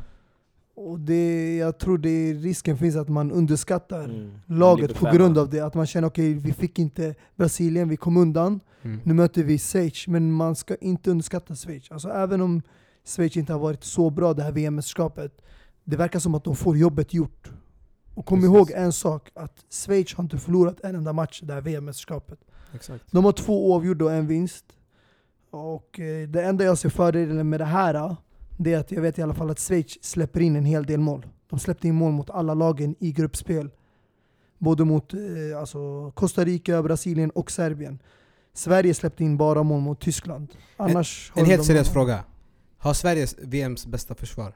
Och 0.74 1.00
det, 1.00 1.56
jag 1.56 1.78
tror 1.78 1.98
det 1.98 2.32
risken 2.32 2.78
finns 2.78 2.96
att 2.96 3.08
man 3.08 3.32
underskattar 3.32 4.04
Mm. 4.04 4.30
Laget 4.46 4.94
på 4.94 5.10
grund 5.12 5.38
av 5.38 5.50
det. 5.50 5.60
Att 5.60 5.74
man 5.74 5.86
känner 5.86 6.08
okej, 6.08 6.34
vi 6.34 6.52
fick 6.52 6.78
inte 6.78 7.14
Brasilien, 7.36 7.88
vi 7.88 7.96
kom 7.96 8.16
undan. 8.16 8.60
Mm. 8.82 9.00
Nu 9.04 9.14
möter 9.14 9.42
vi 9.42 9.58
Schweiz, 9.58 10.06
men 10.08 10.32
man 10.32 10.56
ska 10.56 10.74
inte 10.74 11.10
underskatta 11.10 11.54
Schweiz. 11.54 11.90
Alltså 11.90 12.08
även 12.08 12.40
om 12.40 12.62
Schweiz 13.04 13.36
inte 13.36 13.52
har 13.52 13.60
varit 13.60 13.84
så 13.84 14.10
bra 14.10 14.34
det 14.34 14.42
här 14.42 14.52
VM-mästerskapet, 14.52 15.42
det 15.84 15.96
verkar 15.96 16.18
som 16.18 16.34
att 16.34 16.44
de 16.44 16.56
får 16.56 16.76
jobbet 16.76 17.14
gjort. 17.14 17.52
Och 18.14 18.26
kom 18.26 18.40
Precis. 18.40 18.54
ihåg 18.54 18.70
en 18.70 18.92
sak, 18.92 19.30
att 19.34 19.64
Schweiz 19.70 20.14
har 20.14 20.24
inte 20.24 20.38
förlorat 20.38 20.80
en 20.80 20.94
enda 20.94 21.12
match 21.12 21.40
det 21.42 21.52
här 21.54 21.60
VM-mästerskapet. 21.60 22.38
De 23.10 23.24
har 23.24 23.32
två 23.32 23.70
oavgjorda 23.70 24.04
och 24.04 24.12
en 24.12 24.26
vinst. 24.26 24.64
Och 25.50 26.00
eh, 26.00 26.28
det 26.28 26.42
enda 26.42 26.64
jag 26.64 26.78
ser 26.78 26.88
fördelen 26.88 27.48
med 27.48 27.60
det 27.60 27.64
här, 27.64 28.16
det 28.56 28.72
är 28.72 28.78
att 28.78 28.90
jag 28.90 29.02
vet 29.02 29.18
i 29.18 29.22
alla 29.22 29.34
fall 29.34 29.50
att 29.50 29.58
Schweiz 29.58 30.04
släpper 30.04 30.40
in 30.40 30.56
en 30.56 30.64
hel 30.64 30.84
del 30.84 31.00
mål. 31.00 31.26
De 31.50 31.58
släppte 31.58 31.88
in 31.88 31.94
mål 31.94 32.12
mot 32.12 32.30
alla 32.30 32.54
lagen 32.54 32.94
i 32.98 33.12
gruppspel. 33.12 33.70
Både 34.58 34.84
mot 34.84 35.14
eh, 35.14 35.20
alltså 35.58 36.10
Costa 36.10 36.44
Rica, 36.44 36.82
Brasilien 36.82 37.30
och 37.30 37.50
Serbien. 37.50 37.98
Sverige 38.52 38.94
släppte 38.94 39.24
in 39.24 39.36
bara 39.36 39.62
mål 39.62 39.80
mot 39.80 40.00
Tyskland. 40.00 40.48
Annars 40.76 41.32
En 41.34 41.40
håller 41.40 41.56
helt 41.56 41.66
seriös 41.66 41.88
fråga. 41.88 42.24
Har 42.78 42.94
Sverige 42.94 43.26
VMs 43.38 43.86
bästa 43.86 44.14
försvar? 44.14 44.52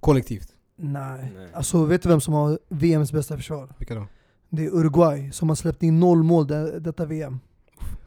Kollektivt? 0.00 0.48
Nej. 0.76 1.32
Nej. 1.36 1.48
Alltså 1.54 1.84
vet 1.84 2.02
du 2.02 2.08
vem 2.08 2.20
som 2.20 2.34
har 2.34 2.58
VMs 2.68 3.12
bästa 3.12 3.36
försvar? 3.36 3.68
Vilka 3.78 3.94
då? 3.94 4.06
Det 4.48 4.64
är 4.64 4.70
Uruguay 4.70 5.32
som 5.32 5.48
har 5.48 5.56
släppt 5.56 5.82
in 5.82 6.00
noll 6.00 6.22
mål 6.22 6.46
det, 6.46 6.80
detta 6.80 7.04
VM. 7.04 7.40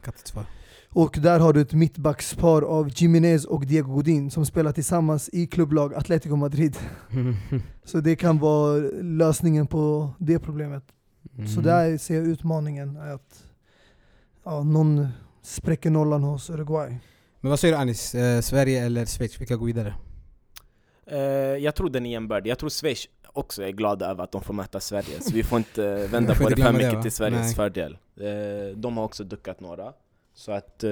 Kattigt 0.02 0.26
svar. 0.26 0.46
Och 0.92 1.18
där 1.22 1.40
har 1.40 1.52
du 1.52 1.60
ett 1.60 1.72
mittbackspar 1.72 2.62
av 2.62 2.90
Jiménez 2.94 3.44
och 3.44 3.66
Diego 3.66 3.92
Godin 3.94 4.30
som 4.30 4.46
spelar 4.46 4.72
tillsammans 4.72 5.30
i 5.32 5.46
klubblag 5.46 5.94
Atletico 5.94 6.36
Madrid. 6.36 6.76
Så 7.84 8.00
det 8.00 8.16
kan 8.16 8.38
vara 8.38 8.76
lösningen 9.02 9.66
på 9.66 10.10
det 10.18 10.38
problemet. 10.38 10.84
Mm. 11.34 11.48
Så 11.48 11.60
där 11.60 11.98
ser 11.98 12.14
jag 12.14 12.26
utmaningen, 12.26 12.96
är 12.96 13.14
att 13.14 13.44
ja, 14.44 14.62
någon 14.62 15.08
spräcker 15.42 15.90
nollan 15.90 16.22
hos 16.22 16.50
Uruguay. 16.50 16.98
Men 17.40 17.50
vad 17.50 17.60
säger 17.60 17.74
du 17.74 17.80
Anis? 17.80 18.14
Eh, 18.14 18.40
Sverige 18.40 18.84
eller 18.86 19.06
Schweiz? 19.06 19.40
Vilka 19.40 19.56
går 19.56 19.66
vidare? 19.66 19.94
Eh, 21.06 21.18
jag 21.64 21.74
tror 21.74 21.90
den 21.90 22.06
är 22.06 22.10
jämbördig. 22.10 22.50
Jag 22.50 22.58
tror 22.58 22.70
Schweiz 22.70 23.06
också 23.32 23.62
är 23.62 23.70
glada 23.70 24.06
över 24.06 24.24
att 24.24 24.32
de 24.32 24.42
får 24.42 24.54
möta 24.54 24.80
Sverige. 24.80 25.20
Så 25.20 25.32
vi 25.32 25.42
får 25.42 25.58
inte 25.58 26.06
vända 26.10 26.34
på 26.34 26.48
det 26.48 26.62
för 26.62 26.72
mycket 26.72 27.02
till 27.02 27.12
Sveriges 27.12 27.46
Nej. 27.46 27.54
fördel. 27.54 27.98
Eh, 28.20 28.76
de 28.76 28.96
har 28.96 29.04
också 29.04 29.24
duckat 29.24 29.60
några. 29.60 29.92
Så 30.40 30.52
att 30.52 30.84
eh, 30.84 30.90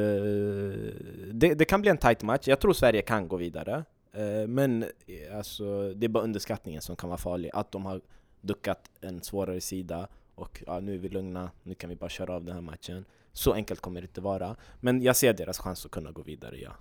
det, 1.33 1.55
det 1.55 1.65
kan 1.65 1.81
bli 1.81 1.91
en 1.91 1.99
tight 1.99 2.23
match. 2.23 2.49
Jag 2.49 2.61
tror 2.61 2.73
Sverige 2.73 3.03
kan 3.03 3.29
gå 3.29 3.37
vidare. 3.37 3.85
Eh, 4.13 4.49
men 4.49 4.83
eh, 4.83 5.37
alltså, 5.37 5.95
det 5.95 6.07
är 6.07 6.09
bara 6.09 6.25
underskattningen 6.25 6.83
som 6.83 6.97
kan 6.97 7.09
vara 7.09 7.19
farlig. 7.19 7.51
Att 7.55 7.73
de 7.73 7.85
har 7.87 8.01
duckat 8.41 8.91
en 9.01 9.23
svårare 9.23 9.61
sida 9.61 10.09
och 10.35 10.63
ja, 10.67 10.81
nu 10.81 10.95
är 10.95 10.99
vi 10.99 11.09
lugna, 11.09 11.51
nu 11.63 11.75
kan 11.75 11.91
vi 11.91 11.97
bara 11.97 12.11
köra 12.11 12.35
av 12.35 12.45
den 12.45 12.55
här 12.55 12.61
matchen. 12.61 13.05
Så 13.33 13.53
enkelt 13.53 13.81
kommer 13.81 14.01
det 14.01 14.05
inte 14.05 14.21
vara. 14.21 14.57
Men 14.81 15.03
jag 15.03 15.17
ser 15.17 15.33
deras 15.33 15.59
chans 15.59 15.85
att 15.87 15.91
kunna 15.91 16.11
gå 16.11 16.23
vidare, 16.23 16.57
ja. 16.57 16.73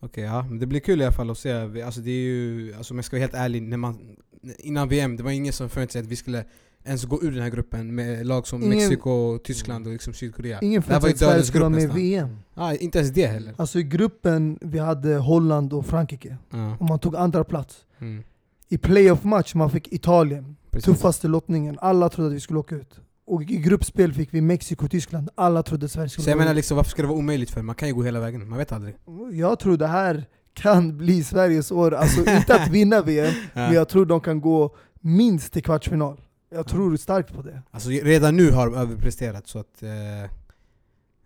Okej, 0.00 0.24
ja. 0.24 0.42
Men 0.42 0.58
det 0.58 0.66
blir 0.66 0.80
kul 0.80 1.00
i 1.00 1.04
alla 1.04 1.12
fall 1.12 1.30
att 1.30 1.38
se. 1.38 1.52
Alltså 1.82 2.00
det 2.00 2.10
är 2.10 2.24
ju, 2.24 2.74
alltså 2.74 2.94
om 2.94 2.98
jag 2.98 3.04
ska 3.04 3.16
vara 3.16 3.22
helt 3.22 3.34
ärlig, 3.34 3.62
när 3.62 3.76
man, 3.76 4.16
innan 4.58 4.88
VM, 4.88 5.16
det 5.16 5.22
var 5.22 5.30
ingen 5.30 5.52
som 5.52 5.68
förväntade 5.68 5.92
sig 5.92 6.00
att 6.00 6.06
vi 6.06 6.16
skulle 6.16 6.44
ens 6.84 7.04
gå 7.04 7.22
ur 7.22 7.30
den 7.32 7.42
här 7.42 7.50
gruppen 7.50 7.94
med 7.94 8.26
lag 8.26 8.46
som 8.46 8.62
Ingen- 8.62 8.76
Mexiko, 8.78 9.38
Tyskland 9.44 9.86
och 9.86 9.92
liksom 9.92 10.12
Sydkorea. 10.14 10.58
Ingen 10.62 10.82
det 10.86 10.92
här 10.92 11.00
var 11.00 11.08
ju 11.08 11.14
dödens 11.14 11.50
grupp 11.50 11.62
med 11.62 11.72
nästan. 11.72 11.96
VM. 11.96 12.36
Ja, 12.54 12.74
inte 12.74 12.98
ens 12.98 13.10
det 13.12 13.26
heller. 13.26 13.54
Alltså 13.56 13.78
i 13.78 13.82
gruppen, 13.82 14.58
vi 14.60 14.78
hade 14.78 15.16
Holland 15.16 15.72
och 15.72 15.86
Frankrike. 15.86 16.36
Ja. 16.50 16.76
Och 16.80 16.86
man 16.88 16.98
tog 16.98 17.16
andra 17.16 17.44
plats. 17.44 17.76
Mm. 17.98 18.22
I 18.68 18.78
playoff 18.78 19.24
match 19.24 19.54
man 19.54 19.70
fick 19.70 19.92
Italien. 19.92 20.56
Precis. 20.70 20.84
Tuffaste 20.84 21.28
lottningen. 21.28 21.78
Alla 21.80 22.08
trodde 22.08 22.28
att 22.30 22.36
vi 22.36 22.40
skulle 22.40 22.58
åka 22.58 22.74
ut. 22.74 23.00
Och 23.26 23.42
i 23.42 23.44
gruppspel 23.56 24.12
fick 24.14 24.34
vi 24.34 24.40
Mexiko 24.40 24.84
och 24.84 24.90
Tyskland. 24.90 25.28
Alla 25.34 25.62
trodde 25.62 25.86
att 25.86 25.92
Sverige 25.92 26.08
skulle 26.08 26.24
Så 26.24 26.30
jag 26.30 26.38
menar 26.38 26.54
liksom, 26.54 26.76
varför 26.76 26.90
ska 26.90 27.02
det 27.02 27.08
vara 27.08 27.18
omöjligt 27.18 27.50
för? 27.50 27.62
Man 27.62 27.74
kan 27.74 27.88
ju 27.88 27.94
gå 27.94 28.02
hela 28.02 28.20
vägen, 28.20 28.48
man 28.48 28.58
vet 28.58 28.72
aldrig. 28.72 28.94
Jag 29.32 29.58
tror 29.58 29.76
det 29.76 29.86
här 29.86 30.24
kan 30.54 30.96
bli 30.96 31.24
Sveriges 31.24 31.70
år. 31.70 31.94
Alltså 31.94 32.20
inte 32.36 32.54
att 32.54 32.68
vinna 32.68 33.02
VM, 33.02 33.34
men 33.54 33.74
jag 33.74 33.88
tror 33.88 34.06
de 34.06 34.20
kan 34.20 34.40
gå 34.40 34.76
minst 35.00 35.52
till 35.52 35.62
kvartsfinal. 35.62 36.20
Jag 36.50 36.66
tror 36.66 36.96
starkt 36.96 37.34
på 37.34 37.42
det. 37.42 37.62
Alltså 37.70 37.90
redan 37.90 38.36
nu 38.36 38.50
har 38.50 38.66
de 38.66 38.74
överpresterat 38.76 39.46
så 39.46 39.58
att... 39.58 39.82
Eh, 39.82 40.30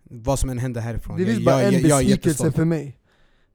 vad 0.03 0.39
som 0.39 0.49
än 0.49 0.57
händer 0.57 0.81
härifrån. 0.81 1.17
Det 1.17 1.25
finns 1.25 1.45
bara 1.45 1.63
jag, 1.63 1.73
en 1.73 1.83
besvikelse 1.83 2.51
för 2.51 2.65
mig. 2.65 2.97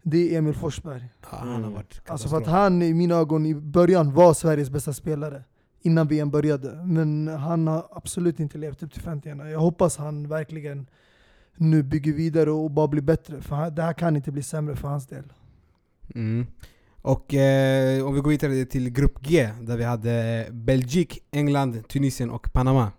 Det 0.02 0.34
är 0.34 0.38
Emil 0.38 0.54
Forsberg. 0.54 1.08
Ja, 1.22 1.28
han 1.38 1.48
har 1.48 1.56
Mm. 1.58 1.72
varit 1.72 2.00
Alltså 2.06 2.28
för 2.28 2.36
att 2.36 2.46
han 2.46 2.82
i 2.82 2.94
mina 2.94 3.14
ögon 3.14 3.46
i 3.46 3.54
början 3.54 4.12
var 4.14 4.34
Sveriges 4.34 4.70
bästa 4.70 4.92
spelare. 4.92 5.44
Innan 5.82 6.08
VM 6.08 6.30
började. 6.30 6.84
Men 6.84 7.28
han 7.28 7.66
har 7.66 7.88
absolut 7.92 8.40
inte 8.40 8.58
levt 8.58 8.82
upp 8.82 8.92
till 8.92 9.02
förväntningarna. 9.02 9.50
Jag 9.50 9.60
hoppas 9.60 9.96
han 9.96 10.28
verkligen 10.28 10.86
nu 11.56 11.82
bygger 11.82 12.12
vidare 12.12 12.50
och 12.50 12.70
bara 12.70 12.88
blir 12.88 13.02
bättre. 13.02 13.40
För 13.40 13.70
det 13.70 13.82
här 13.82 13.92
kan 13.92 14.16
inte 14.16 14.32
bli 14.32 14.42
sämre 14.42 14.76
för 14.76 14.88
hans 14.88 15.06
del. 15.06 15.32
Mm. 16.14 16.46
Och 17.02 17.34
eh, 17.34 18.06
om 18.06 18.14
vi 18.14 18.20
går 18.20 18.30
vidare 18.30 18.64
till 18.64 18.90
grupp 18.90 19.20
G, 19.20 19.50
där 19.60 19.76
vi 19.76 19.84
hade 19.84 20.46
Belgik, 20.52 21.18
England, 21.30 21.88
Tunisien 21.88 22.30
och 22.30 22.52
Panama. 22.52 22.92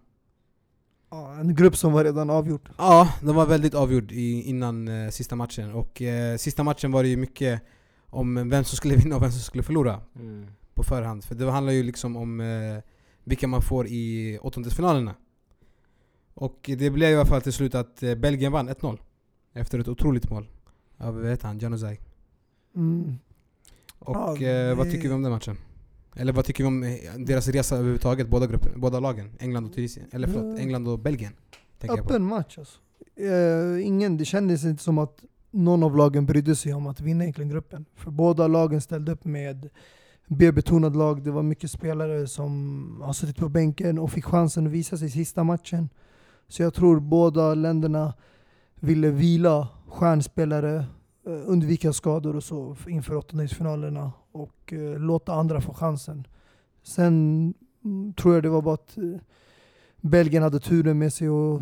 Ja, 1.11 1.33
en 1.33 1.55
grupp 1.55 1.77
som 1.77 1.93
var 1.93 2.03
redan 2.03 2.29
avgjord. 2.29 2.69
Ja, 2.77 3.13
den 3.21 3.35
var 3.35 3.45
väldigt 3.45 3.73
avgjord 3.73 4.11
i, 4.11 4.41
innan 4.41 4.87
eh, 4.87 5.09
sista 5.09 5.35
matchen. 5.35 5.71
Och 5.73 6.01
eh, 6.01 6.37
sista 6.37 6.63
matchen 6.63 6.91
var 6.91 7.03
det 7.03 7.09
ju 7.09 7.17
mycket 7.17 7.61
om 8.09 8.49
vem 8.49 8.63
som 8.63 8.77
skulle 8.77 8.95
vinna 9.03 9.15
och 9.15 9.21
vem 9.23 9.31
som 9.31 9.41
skulle 9.41 9.63
förlora 9.63 9.99
Mm. 10.15 10.47
på 10.73 10.83
förhand. 10.83 11.23
För 11.23 11.35
det 11.35 11.51
handlar 11.51 11.73
ju 11.73 11.83
liksom 11.83 12.15
om 12.17 12.39
eh, 12.41 12.83
vilka 13.23 13.47
man 13.47 13.61
får 13.61 13.87
i 13.87 14.37
åttondelsfinalerna. 14.41 15.15
Och 16.33 16.69
det 16.77 16.89
blev 16.89 17.11
i 17.11 17.15
alla 17.15 17.25
fall 17.25 17.41
till 17.41 17.53
slut 17.53 17.75
att 17.75 18.03
eh, 18.03 18.15
Belgien 18.15 18.51
vann 18.51 18.69
1-0. 18.69 18.97
Efter 19.53 19.79
ett 19.79 19.87
otroligt 19.87 20.29
mål 20.29 20.47
av, 20.97 21.15
vad 21.21 21.29
heter 21.29 21.47
han, 21.47 21.59
Januzaj. 21.59 21.99
Mm. 22.75 23.15
Och 24.05 24.41
Ja, 24.41 24.47
eh, 24.47 24.75
vad 24.77 24.91
tycker 24.91 25.07
vi 25.07 25.13
om 25.13 25.21
den 25.23 25.31
matchen? 25.31 25.57
Eller 26.15 26.33
vad 26.33 26.45
tycker 26.45 26.63
vi 26.63 26.67
om 26.67 26.83
eh, 26.83 26.89
deras 27.17 27.47
resa 27.47 27.75
överhuvudtaget, 27.75 28.29
båda, 28.29 28.47
grupper, 28.47 28.71
båda 28.75 28.99
lagen? 28.99 29.29
England 29.39 29.65
och 29.65 29.73
Tunisien, 29.73 30.05
eller 30.11 30.27
förlåt, 30.27 30.55
Ja. 30.57 30.61
England 30.63 30.87
och 30.87 30.99
Belgien. 30.99 31.33
Öppen 31.89 32.23
match 32.23 32.57
alltså. 32.57 32.79
Eh, 33.15 33.87
ingen, 33.87 34.17
det 34.17 34.25
kändes 34.25 34.63
inte 34.65 34.83
som 34.83 34.97
att 34.97 35.23
någon 35.51 35.83
av 35.83 35.97
lagen 35.97 36.25
brydde 36.25 36.55
sig 36.55 36.73
om 36.73 36.87
att 36.87 37.01
vinna 37.01 37.23
egentligen 37.23 37.49
gruppen. 37.49 37.85
För 37.95 38.11
båda 38.11 38.47
lagen 38.47 38.81
ställde 38.81 39.11
upp 39.11 39.25
med 39.25 39.69
B-betonat 40.27 40.95
lag. 40.95 41.23
Det 41.23 41.31
var 41.31 41.43
mycket 41.43 41.71
spelare 41.71 42.27
som 42.27 43.01
har 43.03 43.13
suttit 43.13 43.37
på 43.37 43.49
bänken 43.49 43.99
och 43.99 44.11
fick 44.11 44.25
chansen 44.25 44.67
att 44.67 44.73
visa 44.73 44.97
sig 44.97 45.07
i 45.07 45.11
sista 45.11 45.43
matchen. 45.43 45.89
Så 46.47 46.63
jag 46.63 46.73
tror 46.73 46.99
båda 46.99 47.53
länderna 47.55 48.13
ville 48.79 49.09
vila 49.09 49.67
stjärnspelare, 49.87 50.75
eh, 50.77 50.83
undvika 51.23 51.93
skador 51.93 52.35
och 52.35 52.43
så 52.43 52.75
inför 52.87 53.15
åttondelsfinalerna 53.15 54.11
och 54.31 54.73
eh, 54.73 54.99
låta 54.99 55.33
andra 55.33 55.61
få 55.61 55.73
chansen. 55.73 56.27
Sen 56.83 57.53
mm, 57.83 58.13
tror 58.13 58.33
jag 58.33 58.43
det 58.43 58.49
var 58.49 58.61
bara 58.61 58.73
att 58.73 58.97
eh, 58.97 59.03
Belgien 59.97 60.43
hade 60.43 60.59
turen 60.59 60.99
med 60.99 61.13
sig 61.13 61.29
och 61.29 61.61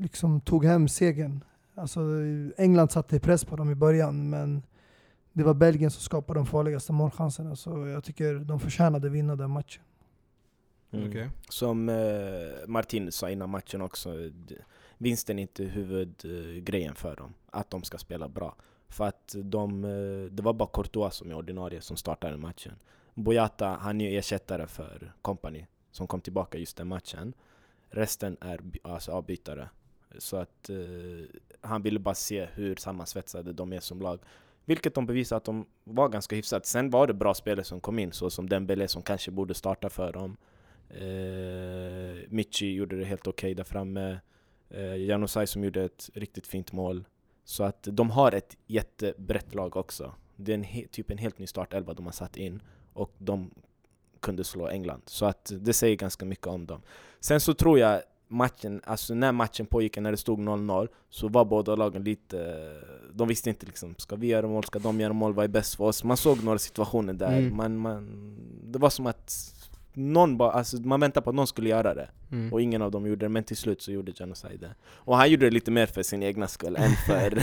liksom 0.00 0.40
tog 0.40 0.64
hem 0.64 0.88
segern. 0.88 1.44
Alltså, 1.74 2.00
England 2.56 2.88
satte 2.88 3.20
press 3.20 3.44
på 3.44 3.56
dem 3.56 3.70
i 3.70 3.74
början, 3.74 4.30
men 4.30 4.62
det 5.32 5.44
var 5.44 5.54
Belgien 5.54 5.90
som 5.90 6.02
skapade 6.02 6.38
de 6.38 6.46
farligaste 6.46 6.92
målchanserna. 6.92 7.56
Så 7.56 7.86
jag 7.86 8.04
tycker 8.04 8.34
de 8.34 8.60
förtjänade 8.60 9.08
vinna 9.08 9.36
den 9.36 9.50
matchen. 9.50 9.82
Mm. 10.90 11.08
Okej. 11.08 11.30
Som 11.48 11.88
eh, 11.88 11.96
Martin 12.66 13.12
sa 13.12 13.30
innan 13.30 13.50
matchen 13.50 13.80
också, 13.80 14.10
vinsten 14.98 15.38
är 15.38 15.42
inte 15.42 15.64
huvudgrejen 15.64 16.94
för 16.94 17.16
dem. 17.16 17.34
Att 17.50 17.70
de 17.70 17.82
ska 17.82 17.98
spela 17.98 18.28
bra. 18.28 18.54
För 18.88 19.04
att 19.04 19.34
de, 19.44 19.84
eh, 19.84 20.32
det 20.32 20.42
var 20.42 20.52
bara 20.52 20.68
Courtois 20.72 21.14
som 21.14 21.30
är 21.30 21.34
ordinarie 21.34 21.80
som 21.80 21.96
startade 21.96 22.36
matchen. 22.36 22.74
Boyata, 23.14 23.66
han 23.66 24.00
är 24.00 24.10
ju 24.10 24.18
ersättare 24.18 24.66
för 24.66 25.12
Company 25.22 25.66
som 25.90 26.06
kom 26.06 26.20
tillbaka 26.20 26.58
just 26.58 26.76
den 26.76 26.88
matchen. 26.88 27.32
Resten 27.90 28.36
är 28.40 28.60
alltså 28.82 29.12
avbytare. 29.12 29.68
Så 30.18 30.36
att 30.36 30.70
eh, 30.70 30.76
han 31.60 31.82
ville 31.82 31.98
bara 31.98 32.14
se 32.14 32.44
hur 32.44 32.76
sammansvetsade 32.76 33.52
de 33.52 33.72
är 33.72 33.80
som 33.80 34.00
lag. 34.00 34.20
Vilket 34.64 34.94
de 34.94 35.06
bevisade 35.06 35.36
att 35.36 35.44
de 35.44 35.66
var 35.84 36.08
ganska 36.08 36.36
hyfsat. 36.36 36.66
Sen 36.66 36.90
var 36.90 37.06
det 37.06 37.14
bra 37.14 37.34
spelare 37.34 37.64
som 37.64 37.80
kom 37.80 37.98
in, 37.98 38.12
så 38.12 38.30
som 38.30 38.48
Dembele 38.48 38.88
som 38.88 39.02
kanske 39.02 39.30
borde 39.30 39.54
starta 39.54 39.90
för 39.90 40.12
dem. 40.12 40.36
Eh, 40.90 42.28
Michi 42.28 42.74
gjorde 42.74 42.96
det 42.96 43.04
helt 43.04 43.26
okej 43.26 43.54
där 43.54 43.64
framme. 43.64 44.20
Eh, 44.70 44.96
Janosaj 44.96 45.46
som 45.46 45.64
gjorde 45.64 45.84
ett 45.84 46.10
riktigt 46.14 46.46
fint 46.46 46.72
mål. 46.72 47.04
Så 47.48 47.64
att 47.64 47.88
de 47.92 48.10
har 48.10 48.32
ett 48.32 48.56
jättebrett 48.66 49.54
lag 49.54 49.76
också. 49.76 50.12
Det 50.36 50.52
är 50.52 50.58
en 50.58 50.88
typ 50.90 51.10
en 51.10 51.18
helt 51.18 51.38
ny 51.38 51.46
startelva 51.46 51.94
de 51.94 52.04
har 52.04 52.12
satt 52.12 52.36
in. 52.36 52.62
Och 52.92 53.12
de 53.18 53.50
kunde 54.20 54.44
slå 54.44 54.68
England. 54.68 55.02
Så 55.06 55.26
att 55.26 55.52
det 55.60 55.72
säger 55.72 55.96
ganska 55.96 56.24
mycket 56.24 56.46
om 56.46 56.66
dem. 56.66 56.80
Sen 57.20 57.40
så 57.40 57.54
tror 57.54 57.78
jag 57.78 58.02
matchen, 58.28 58.80
alltså 58.84 59.14
när 59.14 59.32
matchen 59.32 59.66
pågick, 59.66 59.98
när 59.98 60.10
det 60.10 60.16
stod 60.16 60.38
0-0, 60.38 60.88
så 61.10 61.28
var 61.28 61.44
båda 61.44 61.74
lagen 61.76 62.04
lite... 62.04 62.38
De 63.12 63.28
visste 63.28 63.50
inte 63.50 63.66
liksom, 63.66 63.94
ska 63.98 64.16
vi 64.16 64.26
göra 64.26 64.46
mål, 64.46 64.64
ska 64.64 64.78
de 64.78 65.00
göra 65.00 65.12
mål, 65.12 65.34
vad 65.34 65.44
är 65.44 65.48
bäst 65.48 65.74
för 65.74 65.84
oss? 65.84 66.04
Man 66.04 66.16
såg 66.16 66.44
några 66.44 66.58
situationer 66.58 67.12
där, 67.12 67.38
Mm. 67.38 67.56
man, 67.56 67.76
man, 67.78 68.36
det 68.64 68.78
var 68.78 68.90
som 68.90 69.06
att 69.06 69.54
någon 69.98 70.36
bara, 70.36 70.50
alltså 70.50 70.76
man 70.76 71.00
väntade 71.00 71.24
på 71.24 71.30
att 71.30 71.36
någon 71.36 71.46
skulle 71.46 71.68
göra 71.68 71.94
det, 71.94 72.08
Mm. 72.32 72.52
och 72.52 72.62
ingen 72.62 72.82
av 72.82 72.90
dem 72.90 73.06
gjorde 73.06 73.24
det, 73.24 73.28
men 73.28 73.44
till 73.44 73.56
slut 73.56 73.82
så 73.82 73.92
gjorde 73.92 74.12
Genocide 74.12 74.56
det. 74.60 74.74
Och 74.92 75.16
han 75.16 75.30
gjorde 75.30 75.44
det 75.46 75.50
lite 75.50 75.70
mer 75.70 75.86
för 75.86 76.02
sin 76.02 76.22
egna 76.22 76.48
skull 76.48 76.76
än 76.76 76.90
för 77.06 77.42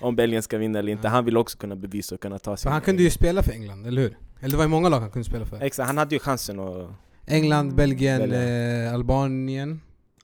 om 0.00 0.16
Belgien 0.16 0.42
ska 0.42 0.58
vinna 0.58 0.78
eller 0.78 0.92
inte. 0.92 1.08
Han 1.08 1.24
ville 1.24 1.38
också 1.38 1.58
kunna 1.58 1.76
bevisa 1.76 2.14
och 2.14 2.20
kunna 2.20 2.38
ta 2.38 2.56
sin... 2.56 2.72
han 2.72 2.80
kunde 2.80 3.02
ju 3.02 3.10
spela 3.10 3.42
för 3.42 3.52
England, 3.52 3.86
eller 3.86 4.02
hur? 4.02 4.18
Eller 4.40 4.50
det 4.50 4.56
var 4.56 4.64
ju 4.64 4.70
många 4.70 4.88
lag 4.88 5.00
han 5.00 5.10
kunde 5.10 5.24
spela 5.28 5.46
för. 5.46 5.60
Exakt, 5.62 5.86
han 5.86 5.98
hade 5.98 6.14
ju 6.14 6.18
chansen 6.18 6.60
att... 6.60 6.90
England, 7.26 7.74
Belgien, 7.74 8.20
Belgien. 8.20 8.86
eh, 8.86 8.94
Albanien. 8.94 9.80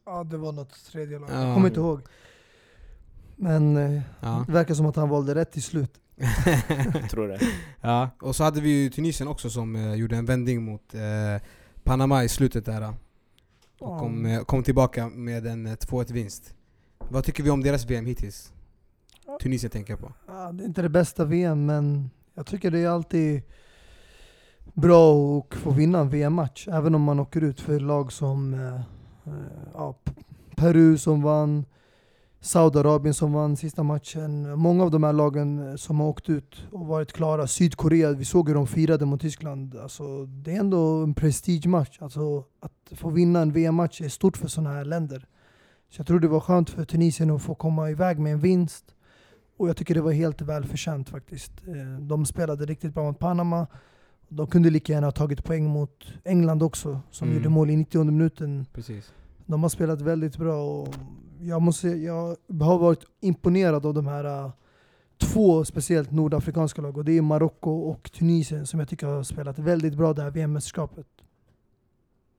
Ja, 0.06 0.24
det 0.24 0.36
var 0.36 0.52
något 0.52 0.84
tredje 0.92 1.18
lag. 1.18 1.28
Ja. 1.32 1.44
Jag 1.46 1.54
kommer 1.54 1.68
inte 1.68 1.80
ihåg. 1.80 2.00
Men 3.36 3.76
eh, 3.76 4.00
Ja. 4.20 4.44
det 4.46 4.52
verkar 4.52 4.74
som 4.74 4.86
att 4.86 4.96
han 4.96 5.08
valde 5.08 5.34
rätt 5.34 5.52
till 5.52 5.62
slut. 5.62 5.90
tror 7.10 7.28
det. 7.28 7.40
ja. 7.80 8.10
Och 8.20 8.36
så 8.36 8.44
hade 8.44 8.60
vi 8.60 8.70
ju 8.82 8.90
Tunisien 8.90 9.28
också 9.28 9.50
som 9.50 9.76
eh, 9.76 9.94
gjorde 9.94 10.16
en 10.16 10.26
vändning 10.26 10.62
mot 10.64 10.94
eh, 10.94 11.42
Panama 11.84 12.24
i 12.24 12.28
slutet 12.28 12.64
där. 12.64 12.88
Och 12.88 12.94
Ja. 13.78 13.98
kom, 13.98 14.44
kom 14.46 14.62
tillbaka 14.62 15.08
med 15.08 15.46
en 15.46 15.66
eh, 15.66 15.72
2-1 15.72 16.12
vinst. 16.12 16.54
Vad 17.08 17.24
tycker 17.24 17.42
vi 17.42 17.50
om 17.50 17.62
deras 17.62 17.84
VM 17.84 18.06
hittills? 18.06 18.52
Tunisien 19.42 19.70
tänker 19.70 19.92
jag 19.92 20.00
på. 20.00 20.12
Ja, 20.26 20.52
det 20.52 20.64
är 20.64 20.66
inte 20.66 20.82
det 20.82 20.88
bästa 20.88 21.24
VM, 21.24 21.66
men 21.66 22.10
jag 22.34 22.46
tycker 22.46 22.70
det 22.70 22.78
är 22.78 22.88
alltid 22.88 23.42
bra 24.74 25.38
att 25.38 25.54
få 25.54 25.70
vinna 25.70 25.98
en 26.00 26.08
VM-match. 26.08 26.68
Även 26.72 26.94
om 26.94 27.02
man 27.02 27.20
åker 27.20 27.40
ut 27.40 27.60
för 27.60 27.80
lag 27.80 28.12
som 28.12 28.54
eh, 28.54 28.80
ja, 29.74 29.94
Peru 30.56 30.98
som 30.98 31.22
vann, 31.22 31.64
Saudiarabien 32.42 33.14
som 33.14 33.32
vann 33.32 33.56
sista 33.56 33.82
matchen. 33.82 34.58
Många 34.58 34.84
av 34.84 34.90
de 34.90 35.02
här 35.02 35.12
lagen 35.12 35.78
som 35.78 36.00
har 36.00 36.06
åkt 36.08 36.28
ut 36.30 36.62
och 36.72 36.86
varit 36.86 37.12
klara. 37.12 37.46
Sydkorea, 37.46 38.12
vi 38.12 38.24
såg 38.24 38.48
hur 38.48 38.54
de 38.54 38.66
firade 38.66 39.06
mot 39.06 39.20
Tyskland. 39.20 39.76
Alltså, 39.76 40.26
det 40.26 40.56
är 40.56 40.60
ändå 40.60 41.02
en 41.02 41.14
prestigematch. 41.14 41.98
Alltså, 42.02 42.44
att 42.60 42.98
få 42.98 43.10
vinna 43.10 43.40
en 43.40 43.52
VM-match 43.52 44.00
är 44.00 44.08
stort 44.08 44.36
för 44.36 44.48
sådana 44.48 44.70
här 44.74 44.84
länder. 44.84 45.26
Så 45.90 46.00
jag 46.00 46.06
tror 46.06 46.20
det 46.20 46.28
var 46.28 46.40
skönt 46.40 46.70
för 46.70 46.84
Tunisien 46.84 47.30
att 47.30 47.42
få 47.42 47.54
komma 47.54 47.90
iväg 47.90 48.18
med 48.18 48.32
en 48.32 48.40
vinst. 48.40 48.84
Och 49.56 49.68
jag 49.68 49.76
tycker 49.76 49.94
det 49.94 50.00
var 50.00 50.12
helt 50.12 50.40
välförtjänt 50.42 51.08
faktiskt. 51.08 51.52
Eh, 51.66 52.00
De 52.00 52.26
spelade 52.26 52.66
riktigt 52.66 52.94
bra 52.94 53.04
mot 53.04 53.18
Panama. 53.18 53.66
De 54.28 54.46
kunde 54.46 54.70
lika 54.70 54.92
gärna 54.92 55.06
ha 55.06 55.12
tagit 55.12 55.44
poäng 55.44 55.66
mot 55.66 56.04
England 56.24 56.62
också, 56.62 57.00
som 57.10 57.28
Mm. 57.28 57.38
gjorde 57.38 57.48
mål 57.48 57.70
i 57.70 57.76
90 57.76 58.04
minuten. 58.04 58.66
Precis. 58.72 59.12
De 59.46 59.62
har 59.62 59.70
spelat 59.70 60.00
väldigt 60.00 60.36
bra 60.36 60.62
och 60.80 60.94
jag, 61.42 61.62
måste, 61.62 61.88
jag 61.88 62.36
har 62.60 62.78
varit 62.78 63.04
imponerad 63.20 63.86
av 63.86 63.94
de 63.94 64.06
här 64.06 64.44
uh, 64.44 64.50
två 65.20 65.64
speciellt 65.64 66.10
nordafrikanska 66.10 66.82
lag 66.82 66.98
och 66.98 67.04
det 67.04 67.18
är 67.18 67.22
Marocko 67.22 67.70
och 67.70 68.12
Tunisien 68.12 68.66
som 68.66 68.80
jag 68.80 68.88
tycker 68.88 69.06
har 69.06 69.22
spelat 69.22 69.58
väldigt 69.58 69.94
bra 69.94 70.12
det 70.12 70.22
här 70.22 70.30
VM-mästerskapet. 70.30 71.06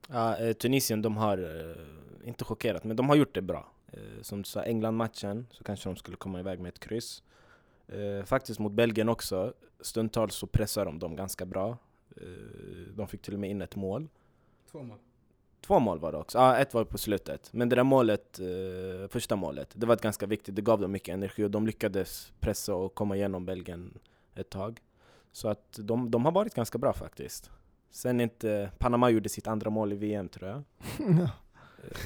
Ja, 0.08 0.36
eh, 0.36 0.52
Tunisien, 0.52 1.02
de 1.02 1.16
har, 1.16 1.38
eh, 1.38 2.28
inte 2.28 2.44
chockerat, 2.44 2.84
men 2.84 2.96
de 2.96 3.08
har 3.08 3.16
gjort 3.16 3.34
det 3.34 3.42
bra. 3.42 3.72
Eh, 3.92 4.22
som 4.22 4.42
du 4.42 4.44
sa, 4.44 4.62
England-matchen, 4.62 5.46
så 5.50 5.64
kanske 5.64 5.88
de 5.88 5.96
skulle 5.96 6.16
komma 6.16 6.40
iväg 6.40 6.60
med 6.60 6.68
ett 6.68 6.80
kryss. 6.80 7.22
Faktiskt 8.24 8.60
mot 8.60 8.72
Belgien 8.72 9.08
också. 9.08 9.52
Stundtals 9.80 10.34
så 10.34 10.46
pressar 10.46 10.84
de 10.84 10.98
dem 10.98 11.16
ganska 11.16 11.46
bra. 11.46 11.78
De 12.94 13.08
fick 13.08 13.22
till 13.22 13.34
och 13.34 13.40
med 13.40 13.50
in 13.50 13.62
ett 13.62 13.76
mål. 13.76 14.08
Två 14.70 14.82
mål. 14.82 14.98
Två 15.66 15.78
mål 15.80 15.98
var 15.98 16.12
det 16.12 16.18
också. 16.18 16.38
Ja, 16.38 16.56
ett 16.56 16.74
var 16.74 16.84
på 16.84 16.98
slutet. 16.98 17.48
Men 17.52 17.68
det 17.68 17.76
där 17.76 17.82
målet, 17.84 18.38
eh, 18.40 19.08
första 19.08 19.36
målet, 19.36 19.70
det 19.74 19.86
var 19.86 19.94
ett 19.94 20.02
ganska 20.02 20.26
viktigt. 20.26 20.56
Det 20.56 20.62
gav 20.62 20.80
dem 20.80 20.92
mycket 20.92 21.12
energi 21.14 21.44
och 21.44 21.50
de 21.50 21.66
lyckades 21.66 22.32
pressa 22.40 22.74
och 22.74 22.94
komma 22.94 23.16
igenom 23.16 23.46
Belgien 23.46 23.98
ett 24.34 24.50
tag. 24.50 24.80
Så 25.32 25.48
att 25.48 25.78
de, 25.82 26.10
de 26.10 26.24
har 26.24 26.32
varit 26.32 26.54
ganska 26.54 26.78
bra 26.78 26.92
faktiskt. 26.92 27.50
Sen 27.90 28.20
inte, 28.20 28.70
Panama 28.78 29.10
gjorde 29.10 29.28
sitt 29.28 29.46
andra 29.46 29.70
mål 29.70 29.92
i 29.92 29.96
VM 29.96 30.28
tror 30.28 30.48
jag. 30.50 30.62
Ja. 31.18 31.30
Eh, 31.84 31.96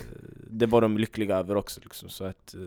Det 0.50 0.66
var 0.66 0.80
de 0.80 0.98
lyckliga 0.98 1.36
över 1.36 1.54
också. 1.54 1.80
Liksom. 1.80 2.08
Så 2.08 2.24
att, 2.24 2.54
eh, 2.54 2.60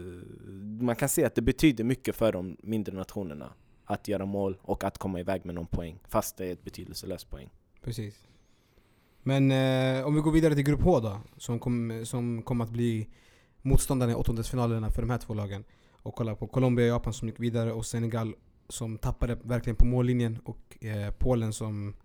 man 0.81 0.95
kan 0.95 1.09
se 1.09 1.25
att 1.25 1.35
det 1.35 1.41
betyder 1.41 1.83
mycket 1.83 2.15
för 2.15 2.31
de 2.31 2.57
mindre 2.63 2.95
nationerna 2.95 3.53
att 3.85 4.07
göra 4.07 4.25
mål 4.25 4.57
och 4.61 4.83
att 4.83 4.97
komma 4.97 5.19
iväg 5.19 5.45
med 5.45 5.55
någon 5.55 5.67
poäng. 5.67 5.99
Fast 6.07 6.37
det 6.37 6.45
är 6.45 6.53
ett 6.53 6.63
betydelselöst 6.63 7.29
poäng. 7.29 7.49
Precis. 7.81 8.15
Men 9.29 9.51
eh, 9.51 10.07
om 10.07 10.15
vi 10.15 10.21
går 10.21 10.31
vidare 10.31 10.55
till 10.55 10.63
Grupp 10.63 10.81
H 10.81 10.99
då, 10.99 11.17
som 11.37 11.59
kom, 11.59 12.01
som 12.05 12.41
kom 12.41 12.61
att 12.61 12.69
bli 12.69 13.07
motståndarna 13.61 14.11
i 14.11 14.15
åttondelsfinalerna 14.15 14.89
för 14.89 15.01
de 15.01 15.09
här 15.09 15.17
två 15.17 15.33
lagen. 15.33 15.63
Och 15.91 16.15
kolla 16.15 16.35
på 16.35 16.47
Colombia 16.47 16.85
och 16.85 16.89
Japan 16.89 17.13
som 17.13 17.27
gick 17.27 17.39
vidare 17.39 17.73
och 17.73 17.85
Senegal 17.85 18.35
som 18.69 18.97
tappade 18.97 19.37
verkligen 19.43 19.75
på 19.75 19.85
mållinjen 19.85 20.39
och 20.43 20.85
eh, 20.85 21.11
Polen 21.11 21.53
som 21.53 21.95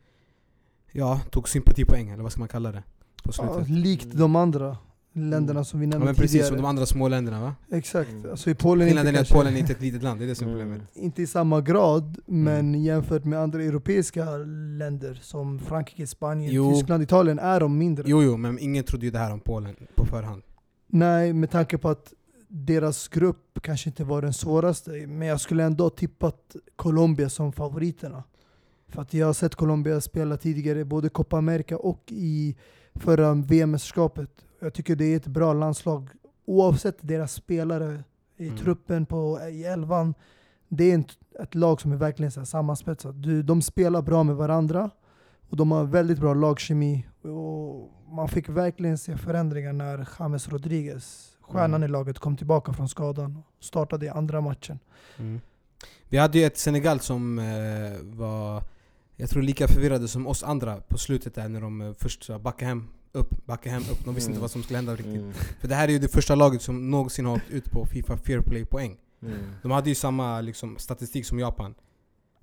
ja, 0.92 1.20
tog 1.30 1.48
sympatipoäng, 1.48 2.10
eller 2.10 2.22
vad 2.22 2.32
ska 2.32 2.38
man 2.40 2.48
kalla 2.48 2.72
det? 2.72 2.82
På 3.24 3.32
Ja, 3.36 3.54
slutet. 3.54 3.68
likt 3.70 4.12
de 4.12 4.36
andra 4.36 4.76
länderna 5.16 5.64
som 5.64 5.80
vi 5.80 5.86
Ja, 5.86 5.90
nämnde 5.90 6.04
men 6.06 6.14
precis 6.14 6.30
tidigare. 6.30 6.48
som 6.48 6.56
de 6.56 6.64
andra 6.64 6.86
småländerna 6.86 7.40
va? 7.40 7.54
Exakt. 7.70 8.10
Mm. 8.10 8.30
Alltså 8.30 8.50
i 8.50 8.54
Polen 8.54 8.86
Skillnaden 8.88 9.08
inte, 9.08 9.20
är 9.20 9.22
att 9.22 9.28
Polen 9.30 9.54
är 9.54 9.58
inte 9.58 9.72
ett 9.72 9.80
litet 9.80 10.02
land, 10.02 10.20
det 10.20 10.24
är 10.24 10.28
det 10.28 10.34
som 10.34 10.48
är 10.48 10.52
Mm. 10.52 10.62
problemet. 10.64 10.90
inte 10.94 11.22
i 11.22 11.26
samma 11.26 11.60
grad, 11.60 12.18
men 12.26 12.58
Mm. 12.68 12.82
jämfört 12.82 13.24
med 13.24 13.38
andra 13.40 13.62
europeiska 13.62 14.24
länder 14.78 15.18
som 15.22 15.58
Frankrike, 15.58 16.06
Spanien, 16.06 16.52
Jo. 16.52 16.72
Tyskland, 16.72 17.02
Italien 17.02 17.38
är 17.38 17.60
de 17.60 17.78
mindre. 17.78 18.04
Jo 18.06 18.22
jo, 18.22 18.36
men 18.36 18.58
ingen 18.58 18.84
trodde 18.84 19.04
ju 19.04 19.10
det 19.10 19.18
här 19.18 19.32
om 19.32 19.40
Polen 19.40 19.76
på 19.94 20.06
förhand. 20.06 20.42
Nej, 20.86 21.32
med 21.32 21.50
tanke 21.50 21.78
på 21.78 21.88
att 21.88 22.12
deras 22.48 23.08
grupp 23.08 23.58
kanske 23.62 23.88
inte 23.90 24.04
var 24.04 24.22
den 24.22 24.32
svåraste. 24.32 24.90
Men 24.90 25.28
jag 25.28 25.40
skulle 25.40 25.64
ändå 25.64 25.84
ha 25.84 25.90
tippat 25.90 26.56
Colombia 26.76 27.28
som 27.28 27.52
favoriterna. 27.52 28.22
För 28.88 29.02
att 29.02 29.14
jag 29.14 29.26
har 29.26 29.32
sett 29.32 29.54
Colombia 29.54 30.00
spela 30.00 30.36
tidigare, 30.36 30.84
både 30.84 31.08
Copa 31.08 31.38
America 31.38 31.76
och 31.76 32.02
i 32.08 32.56
förra 32.94 33.34
VM-mästerskapet. 33.34 34.30
Jag 34.60 34.74
tycker 34.74 34.96
det 34.96 35.04
är 35.04 35.16
ett 35.16 35.26
bra 35.26 35.52
landslag, 35.52 36.08
oavsett 36.44 36.96
deras 37.00 37.32
spelare 37.32 38.04
i 38.36 38.46
Mm. 38.46 38.58
truppen, 38.58 39.06
på, 39.06 39.40
i 39.50 39.64
elvan. 39.64 40.14
Det 40.68 40.92
är 40.92 40.98
ett, 40.98 41.18
ett 41.40 41.54
lag 41.54 41.80
som 41.80 41.92
är 41.92 41.96
verkligen 41.96 42.30
så 42.32 42.44
sammanspetsat. 42.46 43.22
Du, 43.22 43.42
de 43.42 43.62
spelar 43.62 44.02
bra 44.02 44.22
med 44.22 44.36
varandra 44.36 44.90
och 45.50 45.56
de 45.56 45.72
har 45.72 45.84
väldigt 45.84 46.18
bra 46.18 46.34
lagkemi. 46.34 47.06
Och 47.22 47.90
man 48.14 48.28
fick 48.28 48.48
verkligen 48.48 48.98
se 48.98 49.16
förändringar 49.16 49.72
när 49.72 50.08
James 50.18 50.48
Rodriguez, 50.48 51.36
stjärnan 51.40 51.74
Mm. 51.74 51.84
i 51.84 51.88
laget, 51.92 52.18
kom 52.18 52.36
tillbaka 52.36 52.72
från 52.72 52.88
skadan 52.88 53.36
och 53.58 53.64
startade 53.64 54.06
i 54.06 54.08
andra 54.08 54.40
matchen. 54.40 54.78
Mm. 55.18 55.40
Vi 56.08 56.18
hade 56.18 56.38
ju 56.38 56.44
ett 56.44 56.58
Senegal 56.58 57.00
som 57.00 57.38
eh, 57.38 57.44
var, 58.02 58.62
jag 59.16 59.30
tror 59.30 59.42
lika 59.42 59.68
förvirrade 59.68 60.08
som 60.08 60.26
oss 60.26 60.42
andra 60.42 60.76
på 60.80 60.98
slutet 60.98 61.34
där 61.34 61.48
när 61.48 61.60
de 61.60 61.80
eh, 61.80 61.92
först 61.98 62.24
sa 62.24 62.38
backa 62.38 62.66
hem, 62.66 62.88
upp, 63.14 63.46
backa 63.46 63.70
hem, 63.70 63.82
upp. 63.82 64.04
De 64.04 64.14
visste 64.14 64.28
Mm. 64.28 64.32
inte 64.34 64.40
vad 64.40 64.50
som 64.50 64.62
skulle 64.62 64.76
hända 64.76 64.92
riktigt. 64.92 65.06
Mm. 65.16 65.32
För 65.32 65.68
det 65.68 65.74
här 65.74 65.88
är 65.88 65.92
ju 65.92 65.98
det 65.98 66.08
första 66.08 66.34
laget 66.34 66.62
som 66.62 66.90
någonsin 66.90 67.26
har 67.26 67.34
åkt 67.36 67.50
ut 67.50 67.70
på 67.70 67.86
Fifa 67.86 68.16
Fair 68.16 68.40
Play-poäng. 68.40 68.96
Mm. 69.22 69.38
De 69.62 69.70
hade 69.70 69.88
ju 69.88 69.94
samma 69.94 70.40
liksom, 70.40 70.78
statistik 70.78 71.26
som 71.26 71.38
Japan. 71.38 71.74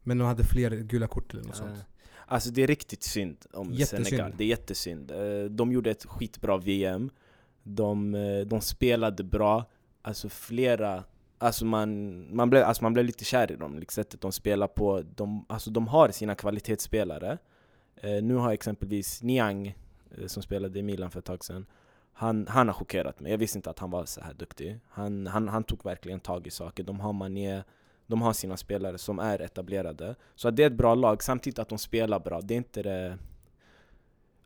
Men 0.04 0.18
de 0.18 0.28
hade 0.28 0.44
fler 0.44 0.70
gula 0.72 1.08
kort 1.08 1.34
eller 1.34 1.44
något 1.44 1.56
sånt. 1.56 1.70
Eh, 1.78 1.84
Alltså 2.26 2.50
det 2.52 2.64
är 2.64 2.68
riktigt 2.68 3.04
synd 3.04 3.38
om 3.54 3.74
Jättesynd. 3.74 4.08
Senegal. 4.08 4.34
Det 4.38 4.44
är 4.44 4.48
jättesynd. 4.48 5.12
Eh, 5.12 5.44
De 5.50 5.72
gjorde 5.72 5.92
ett 5.92 6.06
skitbra 6.06 6.58
VM. 6.58 7.10
De, 7.64 8.16
eh, 8.16 8.40
de 8.48 8.62
spelade 8.62 9.24
bra. 9.24 9.66
Alltså 10.02 10.30
flera... 10.30 11.04
Alltså 11.38 11.66
man, 11.66 12.26
man, 12.36 12.50
blev, 12.50 12.64
alltså 12.64 12.84
man 12.84 12.94
blev 12.94 13.06
lite 13.06 13.26
kär 13.26 13.52
i 13.52 13.56
dem, 13.56 13.80
liksom 13.80 14.04
sättet 14.04 14.22
de 14.22 14.32
spelar 14.32 14.68
på. 14.68 15.02
De, 15.16 15.46
alltså 15.50 15.72
de 15.72 15.88
har 15.88 16.10
sina 16.10 16.36
kvalitetsspelare. 16.36 17.38
Eh, 17.96 18.24
Nu 18.24 18.36
har 18.36 18.52
exempelvis 18.54 19.24
Niang, 19.24 19.76
Eh, 20.18 20.28
som 20.28 20.44
spelade 20.44 20.80
i 20.80 20.84
Milan 20.84 21.12
för 21.12 21.20
ett 21.20 21.26
tag 21.26 21.44
sedan, 21.44 21.66
han, 22.14 22.48
han 22.48 22.68
har 22.68 22.74
chockerat 22.74 23.20
mig. 23.20 23.32
Jag 23.32 23.38
visste 23.38 23.58
inte 23.58 23.70
att 23.70 23.80
han 23.80 23.92
var 23.92 24.06
så 24.06 24.22
här 24.22 24.34
duktig. 24.34 24.80
Han, 24.90 25.28
han, 25.28 25.48
han 25.48 25.64
tog 25.64 25.86
verkligen 25.86 26.20
tag 26.20 26.48
i 26.48 26.52
saker. 26.52 26.84
De 26.84 27.00
har 27.00 27.14
Mané, 27.14 27.64
de 28.08 28.22
har 28.22 28.34
sina 28.34 28.58
spelare 28.58 28.98
som 28.98 29.20
är 29.20 29.42
etablerade. 29.42 30.16
Så 30.36 30.48
att 30.48 30.56
det 30.56 30.64
är 30.64 30.68
ett 30.68 30.78
bra 30.78 30.96
lag, 30.96 31.24
samtidigt 31.24 31.60
att 31.60 31.70
de 31.70 31.78
spelar 31.78 32.20
bra. 32.20 32.42
Det 32.42 32.54
är 32.54 32.58
inte 32.58 32.84
det... 32.84 33.18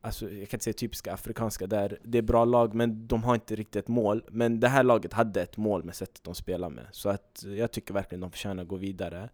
Alltså, 0.02 0.26
jag 0.26 0.50
kan 0.50 0.58
inte 0.58 0.64
säga 0.64 0.74
typiska 0.74 1.14
afrikanska 1.14 1.68
där. 1.68 2.00
Det 2.04 2.18
är 2.18 2.22
bra 2.22 2.46
lag, 2.46 2.74
men 2.74 3.08
de 3.08 3.24
har 3.24 3.36
inte 3.36 3.56
riktigt 3.56 3.76
ett 3.76 3.88
mål. 3.88 4.24
Men 4.28 4.60
det 4.60 4.68
här 4.68 4.84
laget 4.84 5.14
hade 5.14 5.42
ett 5.42 5.58
mål 5.58 5.84
med 5.84 5.96
sättet 5.96 6.24
de 6.24 6.36
spelar 6.36 6.70
med. 6.70 6.86
Så 6.92 7.10
att 7.10 7.46
eh, 7.46 7.54
jag 7.54 7.72
tycker 7.72 7.94
verkligen 7.94 8.22
de 8.22 8.32
förtjänar 8.32 8.64
att 8.64 8.70
gå 8.70 8.76
vidare. 8.76 9.30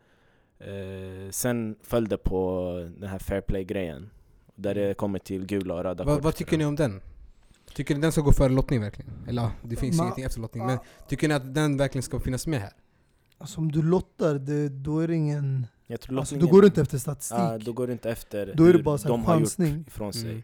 Eh, 0.59 1.29
sen 1.29 1.75
följde 1.81 2.17
på 2.17 2.71
den 2.97 3.09
här 3.09 3.19
fair 3.19 3.41
play-grejen. 3.41 4.09
Där 4.61 4.75
det 4.75 4.93
kommer 4.97 5.19
till 5.19 5.45
gula 5.45 5.73
och 5.73 5.83
röda 5.83 6.03
Vad, 6.03 6.15
kort. 6.15 6.23
vad 6.23 6.35
tycker 6.35 6.57
ni 6.57 6.65
om 6.65 6.75
den? 6.75 7.01
Tycker 7.73 7.95
ni 7.95 8.01
den 8.01 8.11
ska 8.11 8.21
gå 8.21 8.31
före 8.31 8.49
lottning 8.49 8.81
verkligen? 8.81 9.11
Eller 9.27 9.41
ja, 9.41 9.51
det 9.63 9.75
finns 9.75 9.99
Ma- 9.99 10.03
ingenting 10.03 10.23
efter 10.23 10.39
lottning. 10.39 10.65
Men 10.65 10.77
tycker 11.07 11.27
ni 11.27 11.33
att 11.33 11.53
den 11.55 11.77
verkligen 11.77 12.03
ska 12.03 12.19
finnas 12.19 12.47
med 12.47 12.61
här? 12.61 12.71
Alltså 13.37 13.59
om 13.61 13.71
du 13.71 13.81
lottar, 13.81 14.33
det, 14.35 14.69
då 14.69 14.99
är 14.99 15.07
det 15.07 15.15
ingen... 15.15 15.67
Jag 15.87 16.01
tror 16.01 16.19
Alltså, 16.19 16.35
då 16.35 16.47
går 16.47 16.61
du 16.61 16.67
inte 16.67 16.81
efter 16.81 16.97
statistik. 16.97 17.37
Ja, 17.39 17.57
då 17.57 17.73
går 17.73 17.87
det 17.87 17.93
inte 17.93 18.09
efter 18.11 18.53
Då 18.55 18.63
är 18.63 18.67
det 18.71 18.77
hur 18.77 18.83
bara 18.83 18.97
så 18.97 19.03
här 19.03 19.09
de 19.09 19.25
har 19.25 19.33
gjort 19.33 19.41
chansning. 19.41 19.83
ifrån 19.87 20.13
sig. 20.13 20.29
Mm. 20.31 20.43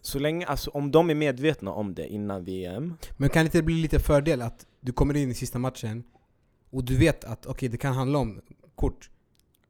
Så 0.00 0.18
länge, 0.18 0.46
alltså 0.46 0.70
om 0.70 0.90
de 0.90 1.10
är 1.10 1.14
medvetna 1.14 1.70
om 1.72 1.94
det 1.94 2.06
innan 2.08 2.44
VM, 2.44 2.94
Men 3.16 3.28
kan 3.28 3.40
det 3.42 3.44
inte 3.46 3.62
bli 3.62 3.74
lite 3.82 3.98
fördel 3.98 4.42
att 4.42 4.66
du 4.80 4.92
kommer 4.92 5.16
in 5.16 5.30
i 5.30 5.34
sista 5.34 5.58
matchen 5.58 6.04
och 6.70 6.84
du 6.84 6.96
vet 6.96 7.24
att 7.24 7.46
okej, 7.46 7.68
det 7.68 7.76
kan 7.76 7.94
handla 7.94 8.18
om 8.18 8.40
kort. 8.74 9.10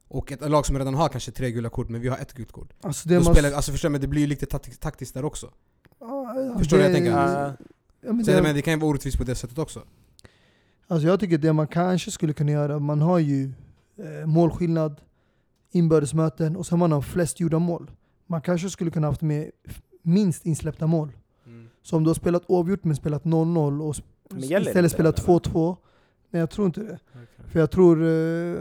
Och 0.09 0.33
ett 0.33 0.51
lag 0.51 0.67
som 0.67 0.79
redan 0.79 0.95
har 0.95 1.09
kanske 1.09 1.31
tre 1.31 1.51
gula 1.51 1.69
kort, 1.71 1.89
men 1.89 2.01
vi 2.01 2.09
har 2.09 2.19
ett 2.19 2.33
gult 2.33 2.53
kort. 2.53 2.73
Alltså 2.81 3.09
det 3.09 3.15
Då 3.15 3.21
man- 3.25 3.35
spelar, 3.35 3.53
alltså 3.53 3.73
förstår 3.73 3.89
du, 3.89 3.93
men 3.93 4.01
det 4.01 4.07
blir 4.07 4.21
ju 4.21 4.27
lite 4.27 4.47
taktiskt, 4.81 5.15
där 5.15 5.25
också. 5.25 5.51
Ja, 6.01 6.35
ja, 6.37 6.59
Förstår 6.59 6.77
du 6.77 6.83
vad 6.83 6.91
jag 6.95 7.03
det- 7.03 7.07
tänker? 7.07 7.19
Ah. 7.19 7.53
Ja, 8.01 8.13
men 8.13 8.25
Så 8.25 8.31
det- 8.31 8.43
menar, 8.43 8.55
det 8.55 8.63
kan 8.63 8.73
ju 8.75 8.79
vara 8.81 8.91
orättvist 8.91 9.19
på 9.19 9.25
det 9.25 9.35
sättet 9.35 9.59
också. 9.59 9.83
Alltså 10.87 11.09
jag 11.09 11.21
tycker 11.21 11.39
det 11.39 11.53
man 11.53 11.67
kanske 11.67 12.11
skulle 12.11 12.33
kunna 12.33 12.53
göra, 12.53 12.79
man 12.79 13.01
har 13.01 13.19
ju 13.19 13.53
eh, 13.99 14.27
målskillnad, 14.27 15.01
inbördesmöten 15.71 16.57
och 16.57 16.67
sen 16.67 16.79
man 16.79 16.93
har 16.93 17.01
flest 17.03 17.41
gjorda 17.41 17.59
mål. 17.59 17.91
Man 18.27 18.41
kanske 18.43 18.71
skulle 18.71 18.91
kunna 18.91 19.07
haft 19.07 19.23
med 19.23 19.51
minst 20.03 20.47
insläppta 20.47 20.87
mål. 20.87 21.13
Så 21.83 21.97
om 21.97 22.05
du 22.05 22.11
har 22.11 22.15
spelat 22.15 22.43
oavgjort 22.47 22.85
men 22.85 22.97
spelat 22.97 23.25
0-0 23.25 23.81
och 23.83 23.97
Men 24.31 24.45
istället 24.45 24.93
spelat 24.93 25.17
det, 25.17 25.23
eller? 25.23 25.39
2-2. 25.41 25.77
Nej 26.31 26.41
jag 26.41 26.51
tror 26.51 26.67
inte 26.67 26.81
det. 26.81 26.99
För 27.49 27.61
jag 27.61 27.71
tror 27.71 28.03
eh, 28.05 28.59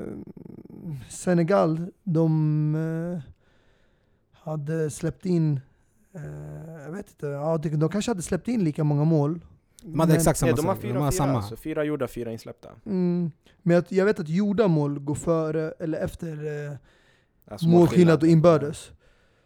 Senegal, 1.10 1.92
de 2.04 2.76
eh, 2.76 3.20
hade 4.32 4.90
släppt 4.90 5.26
in, 5.26 5.60
eh, 6.16 6.82
jag 6.86 6.92
vet 6.92 7.10
inte, 7.10 7.28
ja, 7.28 7.58
de, 7.58 7.70
de 7.70 7.90
kanske 7.90 8.12
hade 8.12 8.22
släppt 8.22 8.48
in 8.48 8.64
lika 8.64 8.84
många 8.84 9.04
mål. 9.04 9.40
De 9.82 10.00
hade 10.00 10.10
Men- 10.12 10.18
exakt 10.18 10.40
samma 10.40 10.50
Ja, 10.50 10.56
de 10.56 10.66
har 10.66 10.76
fyra, 10.76 10.94
de 10.94 11.04
har 11.04 11.12
fyra, 11.12 11.18
samma. 11.18 11.38
alltså 11.38 11.56
fyra 11.56 11.84
gjorda, 11.84 12.08
fyra 12.08 12.32
insläppta. 12.32 12.70
Mm, 12.86 13.32
men 13.62 13.76
jag, 13.76 13.84
jag 13.90 14.06
vet 14.06 14.20
att 14.20 14.30
gjorda 14.30 14.68
mål 14.68 15.00
går 15.00 15.16
före, 15.16 15.74
eller 15.80 15.98
efter 16.00 16.66
eh, 16.72 16.78
Alltså 17.52 17.68
målskillnad 17.68 18.22
och 18.24 18.30
inbördes. 18.30 18.92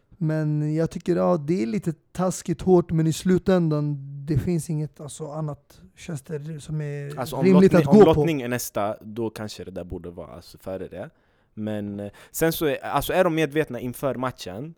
Men 0.09 0.75
jag 0.75 0.89
tycker 0.91 1.15
ja, 1.15 1.37
det 1.37 1.63
är 1.63 1.65
lite 1.67 1.93
taskigt 2.11 2.61
hårt, 2.61 2.91
men 2.91 3.07
i 3.07 3.13
slutändan 3.13 3.97
det 4.25 4.37
finns 4.37 4.69
inget 4.69 5.01
alltså, 5.01 5.31
annat 5.31 5.81
känns 5.95 6.21
det 6.21 6.59
som 6.61 6.81
är 6.81 7.19
Alltså 7.19 7.35
om, 7.35 7.43
rimligt 7.45 7.73
lottning, 7.73 7.81
att 7.89 7.93
om 7.95 7.99
gå 7.99 8.13
på. 8.13 8.19
lottning 8.19 8.41
är 8.41 8.47
nästa, 8.47 8.95
då 9.01 9.29
kanske 9.29 9.63
det 9.63 9.71
där 9.71 9.83
borde 9.83 10.09
vara 10.09 10.27
alltså, 10.31 10.57
före 10.57 10.87
det. 10.87 11.09
Men 11.53 11.99
eh, 11.99 12.11
sen 12.31 12.53
så 12.53 12.65
är, 12.65 12.85
alltså 12.85 13.13
är 13.13 13.23
de 13.23 13.35
medvetna 13.35 13.79
inför 13.79 14.15
matchen, 14.15 14.73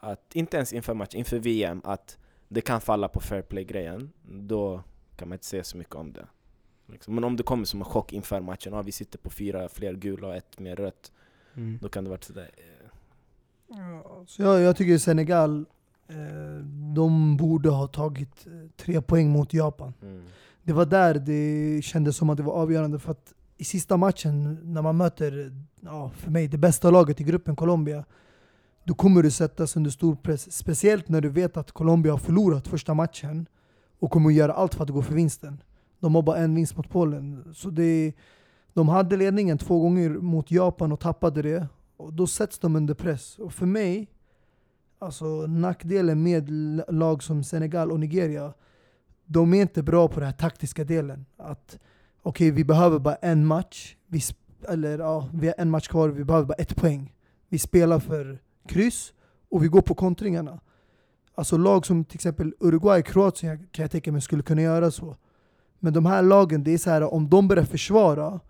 att 0.00 0.34
inte 0.36 0.56
ens 0.56 0.72
inför 0.72 0.94
matchen, 0.94 1.18
inför 1.18 1.38
VM, 1.38 1.80
att 1.84 2.18
det 2.48 2.60
kan 2.60 2.80
falla 2.80 3.08
på 3.08 3.20
fair 3.20 3.42
play-grejen, 3.42 4.12
då 4.28 4.82
kan 5.16 5.28
man 5.28 5.36
inte 5.36 5.46
säga 5.46 5.64
så 5.64 5.76
mycket 5.76 5.94
om 5.94 6.12
det. 6.12 6.26
Liksom. 6.86 7.14
Men 7.14 7.24
om 7.24 7.36
det 7.36 7.42
kommer 7.42 7.64
som 7.64 7.80
en 7.80 7.84
chock 7.84 8.12
inför 8.12 8.40
matchen, 8.40 8.72
ja, 8.72 8.82
vi 8.82 8.92
sitter 8.92 9.18
på 9.18 9.30
fyra 9.30 9.68
fler 9.68 9.94
gula 9.94 10.26
och 10.28 10.34
ett 10.36 10.58
mer 10.60 10.76
rött, 10.76 11.12
Mm. 11.54 11.78
då 11.82 11.88
kan 11.88 12.04
det 12.04 12.10
vara 12.10 12.20
sådär... 12.20 12.50
eh, 12.56 12.88
Ja, 13.68 14.24
Så 14.26 14.42
jag, 14.42 14.60
jag 14.60 14.76
tycker 14.76 14.98
Senegal, 14.98 15.64
eh, 16.08 16.16
de 16.94 17.36
borde 17.36 17.70
ha 17.70 17.86
tagit 17.86 18.46
tre 18.76 19.00
poäng 19.02 19.30
mot 19.30 19.52
Japan. 19.54 19.94
Mm. 20.02 20.22
Det 20.62 20.72
var 20.72 20.86
där 20.86 21.14
det 21.14 21.82
kändes 21.82 22.16
som 22.16 22.30
att 22.30 22.36
det 22.36 22.42
var 22.42 22.52
avgörande 22.52 22.98
för 22.98 23.10
att 23.12 23.34
i 23.58 23.64
sista 23.64 23.96
matchen 23.96 24.58
när 24.62 24.82
man 24.82 24.96
möter, 24.96 25.52
ja, 25.80 26.10
för 26.16 26.30
mig, 26.30 26.48
det 26.48 26.58
bästa 26.58 26.90
laget 26.90 27.20
i 27.20 27.24
gruppen, 27.24 27.56
Colombia, 27.56 28.04
då 28.84 28.94
kommer 28.94 29.22
du 29.22 29.30
sättas 29.30 29.76
under 29.76 29.90
stor 29.90 30.16
press. 30.16 30.52
Speciellt 30.52 31.08
när 31.08 31.20
du 31.20 31.28
vet 31.28 31.56
att 31.56 31.72
Colombia 31.72 32.12
har 32.12 32.18
förlorat 32.18 32.68
första 32.68 32.94
matchen 32.94 33.46
och 33.98 34.10
kommer 34.10 34.30
att 34.30 34.36
göra 34.36 34.52
allt 34.52 34.74
för 34.74 34.84
att 34.84 34.90
gå 34.90 35.02
för 35.02 35.14
vinsten. 35.14 35.62
De 36.00 36.14
har 36.14 36.22
bara 36.22 36.36
en 36.36 36.54
vinst 36.54 36.76
mot 36.76 36.90
Polen. 36.90 37.54
Så 37.54 37.70
det, 37.70 38.12
De 38.72 38.88
hade 38.88 39.16
ledningen 39.16 39.58
två 39.58 39.80
gånger 39.80 40.10
mot 40.10 40.50
Japan 40.50 40.92
och 40.92 41.00
tappade 41.00 41.42
det. 41.42 41.68
Och 41.96 42.12
då 42.12 42.26
sätts 42.26 42.58
de 42.58 42.76
under 42.76 42.94
press. 42.94 43.38
Och 43.38 43.52
för 43.52 43.66
mig, 43.66 44.08
alltså 44.98 45.26
nackdelen 45.46 46.22
med 46.22 46.50
lag 46.88 47.22
som 47.22 47.44
Senegal 47.44 47.92
och 47.92 48.00
Nigeria, 48.00 48.52
de 49.26 49.54
är 49.54 49.62
inte 49.62 49.82
bra 49.82 50.08
på 50.08 50.20
den 50.20 50.26
här 50.26 50.36
taktiska 50.36 50.84
delen. 50.84 51.26
Att 51.36 51.78
okej, 52.22 52.50
vi 52.50 52.64
behöver 52.64 52.98
bara 52.98 53.14
en 53.14 53.46
match. 53.46 53.96
Vi 54.06 54.20
eller 54.68 54.98
ja, 54.98 55.28
vi 55.34 55.46
har 55.46 55.54
en 55.58 55.70
match 55.70 55.88
kvar, 55.88 56.08
vi 56.08 56.24
behöver 56.24 56.46
bara 56.46 56.54
ett 56.54 56.76
poäng. 56.76 57.14
Vi 57.48 57.58
spelar 57.58 57.98
för 57.98 58.42
kryss 58.68 59.12
och 59.50 59.64
vi 59.64 59.68
går 59.68 59.80
på 59.80 59.94
kontringarna. 59.94 60.60
Alltså 61.34 61.56
lag 61.56 61.86
som 61.86 62.04
till 62.04 62.16
exempel 62.16 62.54
Uruguay, 62.60 63.02
Kroatien 63.02 63.68
kan 63.70 63.82
jag 63.82 63.90
tänka 63.90 64.12
mig 64.12 64.20
skulle 64.20 64.42
kunna 64.42 64.62
göra 64.62 64.90
så. 64.90 65.16
Men 65.78 65.92
de 65.92 66.06
här 66.06 66.22
lagen, 66.22 66.64
det 66.64 66.74
är 66.74 66.78
så 66.78 66.90
här 66.90 67.14
om 67.14 67.28
de 67.28 67.48
börjar 67.48 67.64
försvara, 67.64 68.40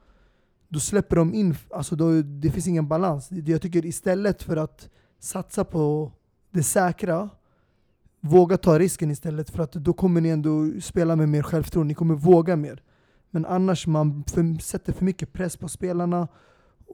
då 0.68 0.80
släpper 0.80 1.16
de 1.16 1.34
in, 1.34 1.56
alltså 1.70 1.96
då, 1.96 2.22
det 2.22 2.50
finns 2.50 2.66
ingen 2.66 2.88
balans. 2.88 3.28
Jag 3.30 3.62
tycker 3.62 3.86
istället 3.86 4.42
för 4.42 4.56
att 4.56 4.88
satsa 5.18 5.64
på 5.64 6.12
det 6.50 6.62
säkra, 6.62 7.30
våga 8.20 8.56
ta 8.56 8.78
risken 8.78 9.10
istället 9.10 9.50
för 9.50 9.62
att 9.62 9.72
då 9.72 9.92
kommer 9.92 10.20
ni 10.20 10.28
ändå 10.28 10.70
spela 10.80 11.16
med 11.16 11.28
mer 11.28 11.42
självförtroende, 11.42 11.88
ni 11.88 11.94
kommer 11.94 12.14
våga 12.14 12.56
mer. 12.56 12.82
Men 13.30 13.46
annars 13.46 13.86
man 13.86 14.24
för, 14.26 14.60
sätter 14.62 14.92
för 14.92 15.04
mycket 15.04 15.32
press 15.32 15.56
på 15.56 15.68
spelarna, 15.68 16.28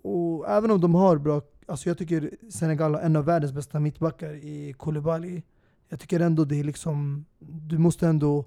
och 0.02 0.48
även 0.48 0.70
om 0.70 0.80
de 0.80 0.94
har 0.94 1.18
bra, 1.18 1.42
alltså 1.66 1.88
jag 1.88 1.98
tycker 1.98 2.30
Senegal 2.50 2.94
har 2.94 3.00
en 3.00 3.16
av 3.16 3.24
världens 3.24 3.52
bästa 3.52 3.80
mittbackar 3.80 4.34
i 4.34 4.74
Koulibaly. 4.78 5.42
Jag 5.88 6.00
tycker 6.00 6.20
ändå 6.20 6.44
det 6.44 6.60
är 6.60 6.64
liksom, 6.64 7.24
du 7.38 7.78
måste 7.78 8.06
ändå 8.08 8.44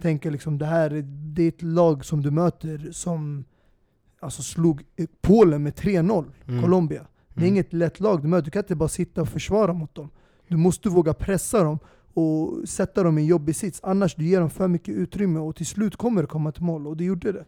tänka 0.00 0.30
liksom 0.30 0.58
det 0.58 0.66
här, 0.66 0.90
är- 0.90 1.02
det 1.34 1.42
är 1.42 1.48
ett 1.48 1.62
lag 1.62 2.04
som 2.04 2.22
du 2.22 2.30
möter 2.30 2.88
som 2.92 3.44
alltså 4.20 4.42
slog 4.42 4.82
Polen 5.20 5.62
med 5.62 5.74
3-0, 5.74 6.24
Mm. 6.46 6.62
Colombia. 6.62 7.06
Det 7.28 7.40
är 7.40 7.42
Mm. 7.44 7.54
inget 7.54 7.72
lätt 7.72 8.00
lag 8.00 8.22
du 8.22 8.28
möter, 8.28 8.44
du 8.44 8.50
kan 8.50 8.62
inte 8.62 8.74
bara 8.76 8.88
sitta 8.88 9.22
och 9.22 9.28
försvara 9.28 9.72
mot 9.72 9.94
dem. 9.94 10.10
Du 10.48 10.56
måste 10.56 10.88
våga 10.88 11.14
pressa 11.14 11.64
dem 11.64 11.78
och 12.14 12.68
sätta 12.68 13.02
dem 13.02 13.18
i 13.18 13.20
en 13.22 13.26
jobbig 13.26 13.56
sits, 13.56 13.80
annars 13.82 14.14
du 14.14 14.24
ger 14.24 14.40
dem 14.40 14.50
för 14.50 14.68
mycket 14.68 14.94
utrymme 14.94 15.40
och 15.40 15.56
till 15.56 15.66
slut 15.66 15.96
kommer 15.96 16.22
det 16.22 16.28
komma 16.28 16.52
till 16.52 16.62
mål, 16.62 16.86
och 16.86 16.96
det 16.96 17.04
gjorde 17.04 17.32
det. 17.32 17.44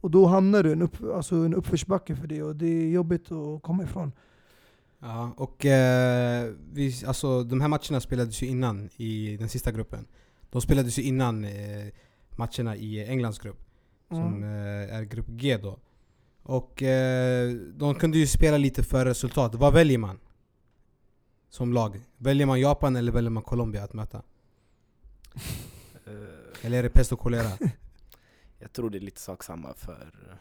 Och 0.00 0.10
då 0.10 0.26
hamnar 0.26 0.62
du 0.62 0.72
en, 0.72 0.82
upp, 0.82 0.96
alltså 1.14 1.34
en 1.36 1.54
uppförsbacke 1.54 2.16
för 2.16 2.26
det 2.26 2.42
och 2.42 2.56
det 2.56 2.66
är 2.66 2.88
jobbigt 2.90 3.32
att 3.32 3.62
komma 3.62 3.82
ifrån. 3.84 4.12
Ja, 5.00 5.30
och 5.36 5.66
eh, 5.66 6.50
vi, 6.72 6.94
alltså, 7.06 7.42
de 7.42 7.60
här 7.60 7.68
matcherna 7.68 8.00
spelades 8.00 8.42
ju 8.42 8.46
innan 8.46 8.88
i 8.96 9.36
den 9.36 9.48
sista 9.48 9.72
gruppen. 9.72 10.06
De 10.50 10.62
spelades 10.62 10.98
ju 10.98 11.02
innan 11.02 11.44
eh, 11.44 11.86
matcherna 12.36 12.76
i 12.76 13.08
Englands 13.08 13.38
grupp, 13.38 13.60
som 14.08 14.18
Mm. 14.34 14.42
eh, 14.42 14.96
är 14.96 15.02
grupp 15.02 15.26
G 15.28 15.56
då. 15.62 15.78
Och 16.42 16.82
eh, 16.82 17.50
de 17.76 17.94
kunde 17.94 18.18
ju 18.18 18.26
spela 18.26 18.56
lite 18.58 18.82
för 18.82 19.04
resultat. 19.04 19.54
Vad 19.54 19.72
väljer 19.74 19.98
man? 19.98 20.18
Som 21.52 21.72
lag? 21.72 22.00
Väljer 22.16 22.46
man 22.46 22.60
Japan 22.60 22.96
eller 22.96 23.12
väljer 23.12 23.30
man 23.30 23.42
Colombia 23.42 23.84
att 23.84 23.92
möta? 23.92 24.22
Eh, 26.06 26.12
Eller 26.66 26.78
är 26.78 26.82
det 26.82 26.88
pest 26.88 27.12
och 27.12 27.18
kolera? 27.18 27.50
Jag 28.58 28.72
tror 28.72 28.90
det 28.90 28.98
är 28.98 29.00
lite 29.00 29.20
sak 29.20 29.42
samma 29.42 29.74
för, 29.74 30.36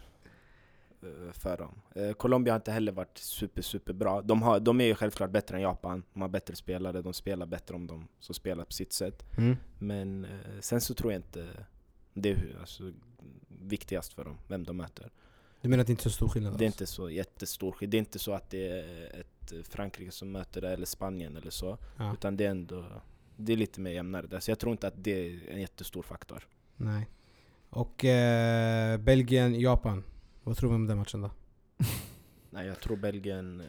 eh, 1.02 1.32
för 1.32 1.58
dem. 1.58 1.82
Eh, 1.96 2.14
Colombia 2.14 2.54
har 2.54 2.56
inte 2.56 2.72
heller 2.72 2.92
varit 2.92 3.18
super, 3.18 3.62
super 3.62 3.94
bra. 3.94 4.22
De, 4.22 4.42
har, 4.42 4.60
de 4.60 4.82
är 4.82 4.86
ju 4.86 4.96
självklart 4.96 5.32
bättre 5.32 5.56
än 5.56 5.62
Japan. 5.62 6.04
De 6.14 6.22
har 6.22 6.30
bättre 6.30 6.56
spelare, 6.56 7.02
de 7.02 7.14
spelar 7.14 7.46
bättre 7.46 7.76
om 7.76 7.88
de 7.88 8.08
som 8.20 8.36
spelar 8.36 8.66
på 8.66 8.74
sitt 8.74 8.94
sätt. 8.94 9.38
Mm. 9.38 9.58
Men 9.80 10.28
sen 10.60 10.82
så 10.82 10.94
tror 10.94 11.12
jag 11.12 11.20
inte 11.20 11.48
det 12.14 12.30
är 12.32 12.58
alltså, 12.60 12.92
viktigast 13.48 14.14
för 14.14 14.24
dem, 14.26 14.38
vem 14.48 14.64
de 14.64 14.78
möter. 14.78 15.12
Du 15.62 15.70
menar 15.70 15.82
att 15.82 15.88
det 15.88 15.94
inte 15.94 16.08
är 16.08 16.10
så 16.10 16.16
stor 16.16 16.28
skillnad? 16.28 16.58
Det 16.58 16.66
är 16.66 16.68
alltså? 16.68 16.84
inte 16.84 16.92
så 16.92 17.10
jättestor 17.10 17.72
skillnad. 17.72 17.92
Det 17.92 17.98
är 17.98 18.00
inte 18.00 18.20
så 18.20 18.34
att 18.34 18.50
det 18.50 18.70
är 18.70 19.20
ett 19.20 19.41
Frankrike 19.70 20.12
som 20.12 20.32
möter 20.32 20.62
det, 20.62 20.70
eller 20.70 20.86
Spanien 20.86 21.38
eller 21.38 21.52
så. 21.52 21.78
Ja. 21.98 22.14
Utan 22.14 22.38
det 22.38 22.46
är 22.46 22.52
ändå 22.52 22.86
det 23.36 23.54
är 23.54 23.58
lite 23.58 23.82
mer 23.82 23.92
jämnare 23.92 24.28
där. 24.28 24.40
Så 24.40 24.52
jag 24.52 24.60
tror 24.60 24.72
inte 24.72 24.88
att 24.88 24.94
det 24.98 25.12
är 25.12 25.40
en 25.50 25.62
jättestor 25.62 26.02
faktor. 26.02 26.48
Nej. 26.76 27.08
Och 27.70 28.06
eh, 28.06 28.98
Belgien, 28.98 29.60
Japan. 29.60 30.04
Vad 30.44 30.58
tror 30.58 30.70
vi 30.70 30.76
om 30.76 30.88
den 30.88 30.98
matchen 30.98 31.22
då? 31.22 31.32
Nej, 32.50 32.68
jag 32.68 32.80
tror 32.80 32.98
Belgien 32.98 33.60
eh, 33.60 33.66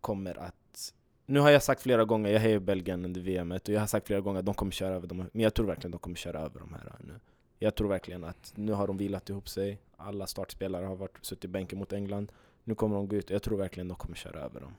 kommer 0.00 0.38
att... 0.38 0.94
Nu 1.26 1.40
har 1.40 1.50
jag 1.50 1.62
sagt 1.62 1.82
flera 1.82 2.04
gånger, 2.04 2.30
jag 2.30 2.40
hejar 2.40 2.58
Belgien 2.58 3.04
under 3.04 3.20
VM 3.20 3.52
och 3.52 3.68
jag 3.68 3.80
har 3.80 3.86
sagt 3.86 4.06
flera 4.06 4.20
gånger 4.20 4.40
att 4.40 4.46
de 4.46 4.54
kommer 4.54 4.72
köra 4.72 4.94
över 4.94 5.08
dem. 5.08 5.16
Men 5.32 5.42
jag 5.42 5.54
tror 5.54 5.66
verkligen 5.66 5.90
de 5.90 5.98
kommer 5.98 6.16
köra 6.16 6.40
över 6.40 6.60
de 6.60 6.72
här 6.72 6.92
nu. 7.00 7.20
Jag 7.58 7.74
tror 7.74 7.88
verkligen 7.88 8.24
att 8.24 8.52
nu 8.56 8.72
har 8.72 8.86
de 8.86 8.96
vilat 8.96 9.30
ihop 9.30 9.48
sig. 9.48 9.80
Alla 9.96 10.26
startspelare 10.26 10.86
har 10.86 10.96
varit, 10.96 11.24
suttit 11.24 11.44
i 11.44 11.48
bänken 11.48 11.78
mot 11.78 11.92
England. 11.92 12.32
Nu 12.64 12.74
kommer 12.74 12.96
de 12.96 13.08
gå 13.08 13.16
ut 13.16 13.24
och 13.24 13.34
jag 13.34 13.42
tror 13.42 13.58
verkligen 13.58 13.88
de 13.88 13.96
kommer 13.96 14.16
köra 14.16 14.40
över 14.40 14.60
dem. 14.60 14.74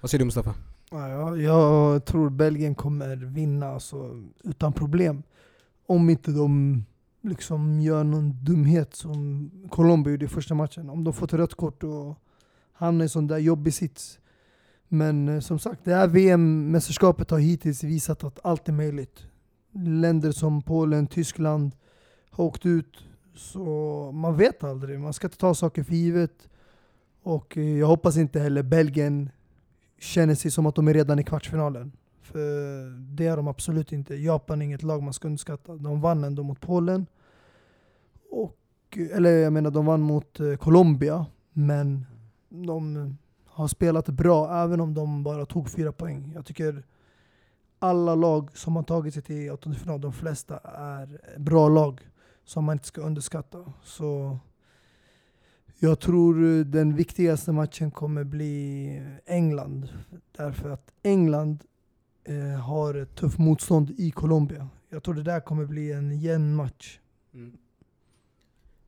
Vad 0.00 0.10
säger 0.10 0.18
du 0.18 0.24
Mustafa? 0.24 0.54
Ja, 0.90 1.08
jag, 1.08 1.40
jag 1.40 2.04
tror 2.04 2.30
Belgien 2.30 2.74
kommer 2.74 3.16
vinna 3.16 3.68
alltså, 3.68 4.22
utan 4.44 4.72
problem. 4.72 5.22
Om 5.86 6.10
inte 6.10 6.30
de 6.30 6.84
liksom 7.22 7.80
gör 7.80 8.04
någon 8.04 8.44
dumhet 8.44 8.94
som 8.94 9.50
Colombia 9.70 10.10
gjorde 10.10 10.24
i 10.24 10.28
första 10.28 10.54
matchen. 10.54 10.90
Om 10.90 11.04
de 11.04 11.12
får 11.12 11.26
ett 11.26 11.32
rött 11.32 11.54
kort 11.54 11.82
och 11.82 12.18
hamnar 12.72 13.02
i 13.02 13.06
en 13.06 13.08
sån 13.08 13.26
där 13.26 13.38
jobbig 13.38 13.74
sits. 13.74 14.18
Men 14.88 15.28
eh, 15.28 15.40
som 15.40 15.58
sagt, 15.58 15.84
det 15.84 15.94
här 15.94 16.06
VM-mästerskapet 16.06 17.30
har 17.30 17.38
hittills 17.38 17.84
visat 17.84 18.24
att 18.24 18.38
allt 18.42 18.68
är 18.68 18.72
möjligt. 18.72 19.26
Länder 19.72 20.32
som 20.32 20.62
Polen, 20.62 21.06
Tyskland 21.06 21.72
har 22.30 22.44
åkt 22.44 22.66
ut. 22.66 23.04
Så 23.34 23.64
man 24.12 24.36
vet 24.36 24.64
aldrig, 24.64 25.00
man 25.00 25.12
ska 25.12 25.26
inte 25.26 25.38
ta 25.38 25.54
saker 25.54 25.84
för 25.84 25.94
givet. 25.94 26.48
Och 27.28 27.56
eh, 27.58 27.78
jag 27.78 27.86
hoppas 27.86 28.16
inte 28.16 28.40
heller 28.40 28.62
Belgien 28.62 29.30
känner 29.98 30.34
sig 30.34 30.50
som 30.50 30.66
att 30.66 30.74
de 30.74 30.88
är 30.88 30.94
redan 30.94 31.18
i 31.18 31.24
kvartsfinalen. 31.24 31.92
För 32.20 32.90
det 33.16 33.26
är 33.26 33.36
de 33.36 33.48
absolut 33.48 33.92
inte. 33.92 34.14
Japan 34.14 34.62
är 34.62 34.66
inget 34.66 34.82
lag 34.82 35.02
man 35.02 35.12
ska 35.12 35.28
underskatta. 35.28 35.76
De 35.76 36.00
vann 36.00 36.24
ändå 36.24 36.42
mot 36.42 36.60
Polen. 36.60 37.06
Och, 38.30 38.58
eh, 38.96 39.16
eller 39.16 39.30
jag 39.30 39.52
menar, 39.52 39.70
de 39.70 39.86
vann 39.86 40.00
mot 40.00 40.40
eh, 40.40 40.54
Colombia. 40.54 41.26
Men 41.52 42.06
de 42.48 43.16
har 43.46 43.68
spelat 43.68 44.08
bra 44.08 44.64
även 44.64 44.80
om 44.80 44.94
de 44.94 45.22
bara 45.22 45.46
tog 45.46 45.70
fyra 45.70 45.92
poäng. 45.92 46.32
Jag 46.34 46.46
tycker 46.46 46.84
alla 47.78 48.14
lag 48.14 48.56
som 48.56 48.76
har 48.76 48.82
tagit 48.82 49.14
sig 49.14 49.22
till 49.22 49.50
åttondelsfinal, 49.50 50.00
de 50.00 50.12
flesta 50.12 50.58
är 50.74 51.20
bra 51.38 51.68
lag 51.68 52.00
som 52.44 52.64
man 52.64 52.72
inte 52.72 52.86
ska 52.86 53.00
underskatta. 53.00 53.72
Så 53.82 54.38
jag 55.78 56.00
tror 56.00 56.44
eh, 56.44 56.64
den 56.64 56.96
viktigaste 56.96 57.52
matchen 57.52 57.90
kommer 57.90 58.24
bli 58.24 59.02
England. 59.26 59.88
Därför 60.36 60.70
att 60.70 60.92
England 61.02 61.64
eh, 62.24 62.60
har 62.60 62.94
ett 62.94 63.14
tufft 63.14 63.38
motstånd 63.38 63.90
i 63.90 64.10
Colombia. 64.10 64.68
Jag 64.90 65.02
tror 65.02 65.14
det 65.14 65.22
där 65.22 65.40
kommer 65.40 65.64
bli 65.64 65.92
en 65.92 66.20
jämn 66.20 66.54
match. 66.54 66.98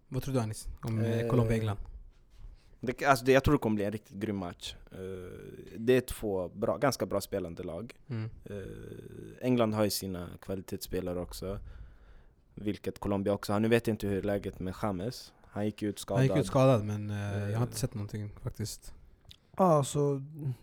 Vad 0.08 0.22
tror 0.22 0.34
du 0.34 0.40
Anis? 0.40 0.68
Om 0.82 0.98
eh, 0.98 1.20
Eh, 1.20 1.28
Colombia-England? 1.28 1.78
Det, 2.80 3.04
alltså 3.04 3.24
det, 3.24 3.32
jag 3.32 3.44
tror 3.44 3.54
det 3.54 3.58
kommer 3.58 3.74
bli 3.74 3.84
en 3.84 3.92
riktigt 3.92 4.16
grym 4.16 4.36
match. 4.36 4.74
Eh, 4.92 4.98
det 5.76 5.96
är 5.96 6.00
två 6.00 6.48
bra, 6.48 6.76
ganska 6.76 7.06
bra 7.06 7.20
spelande 7.20 7.62
lag. 7.62 7.94
Mm. 8.08 8.30
Eh, 8.44 8.56
England 9.40 9.74
har 9.74 9.84
ju 9.84 9.90
sina 9.90 10.28
kvalitetsspelare 10.40 11.20
också. 11.20 11.58
Vilket 12.54 12.98
Colombia 12.98 13.32
också 13.32 13.52
har. 13.52 13.60
Nu 13.60 13.68
vet 13.68 13.86
jag 13.86 13.94
inte 13.94 14.06
hur 14.06 14.22
läget 14.22 14.60
med 14.60 14.74
James. 14.82 15.32
Han 15.50 15.64
gick 15.64 15.82
ut 15.82 15.98
skadad. 15.98 16.18
Han 16.18 16.26
gick 16.28 16.36
ut 16.36 16.46
skadad 16.46 16.84
men 16.84 17.10
eh, 17.10 17.16
jag 17.16 17.42
har 17.46 17.50
Eh. 17.56 17.62
inte 17.62 17.78
sett 17.78 17.94
någonting 17.94 18.30
faktiskt. 18.42 18.94
Ja, 19.56 19.84
så 19.84 20.22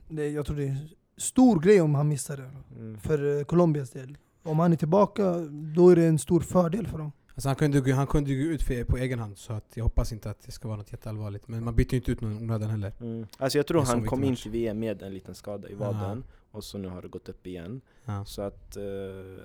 det, 0.09 0.29
jag 0.29 0.45
tror 0.45 0.57
det 0.57 0.63
är 0.63 0.69
en 0.69 0.89
stor 1.17 1.59
grej 1.59 1.81
om 1.81 1.95
han 1.95 2.07
missar 2.07 2.37
det. 2.37 2.51
Mm. 2.79 2.99
För 2.99 3.37
eh, 3.39 3.43
Colombias 3.43 3.89
del. 3.89 4.17
Om 4.43 4.59
han 4.59 4.71
är 4.73 4.77
tillbaka, 4.77 5.33
då 5.75 5.89
är 5.89 5.95
det 5.95 6.05
en 6.05 6.19
stor 6.19 6.39
fördel 6.41 6.87
för 6.87 6.97
dem. 6.97 7.11
Alltså 7.33 7.49
han 7.49 7.55
kunde, 7.55 7.81
gå- 7.81 7.93
han 7.93 8.07
kunde 8.07 8.35
gå 8.35 8.41
ut 8.41 8.61
för, 8.63 8.83
på 8.83 8.97
egen 8.97 9.19
hand 9.19 9.37
så 9.37 9.53
att 9.53 9.65
jag 9.73 9.83
hoppas 9.83 10.11
inte 10.13 10.29
att 10.29 10.41
det 10.41 10.51
ska 10.51 10.67
vara 10.67 10.77
något 10.77 10.91
jätteallvarligt. 10.91 11.47
Men 11.47 11.63
man 11.63 11.75
byter 11.75 11.91
ju 11.93 11.97
inte 11.97 12.11
ut 12.11 12.21
någon 12.21 12.37
onödan 12.37 12.69
heller. 12.69 12.93
Mm. 12.99 13.27
Alltså 13.37 13.57
jag 13.57 13.67
tror 13.67 13.81
han 13.81 14.05
kom 14.05 14.23
in 14.23 14.35
till 14.35 14.51
VM 14.51 14.79
med 14.79 15.01
en 15.01 15.13
liten 15.13 15.35
skada 15.35 15.69
i 15.69 15.73
Aha. 15.75 15.91
vaden. 15.91 16.23
Och 16.51 16.63
så 16.63 16.77
nu 16.77 16.87
har 16.87 17.01
det 17.01 17.07
gått 17.07 17.29
upp 17.29 17.47
igen. 17.47 17.81
Ja. 18.05 18.25
Så 18.25 18.41
att, 18.41 18.77
eh, 18.77 18.83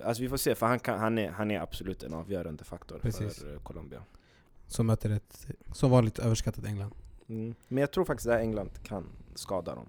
alltså 0.07 0.23
vi 0.23 0.29
får 0.29 0.37
se, 0.37 0.55
för 0.55 0.65
han, 0.65 0.79
kan, 0.79 0.99
han, 0.99 1.17
är, 1.17 1.31
han 1.31 1.51
är 1.51 1.59
absolut 1.59 2.03
en 2.03 2.13
avgörande 2.13 2.63
faktor 2.63 2.99
Precis. 3.01 3.39
för 3.39 3.53
eh, 3.53 3.59
Colombia. 3.59 4.01
Som 4.67 4.87
möter 4.87 5.09
ett 5.09 5.47
som 5.71 5.91
vanligt 5.91 6.19
överskattat 6.19 6.65
England. 6.65 6.93
Mm. 7.29 7.55
Men 7.67 7.81
jag 7.81 7.91
tror 7.91 8.05
faktiskt 8.05 8.29
att 8.29 8.39
England 8.39 8.69
kan 8.83 9.05
skada 9.35 9.75
dem. 9.75 9.85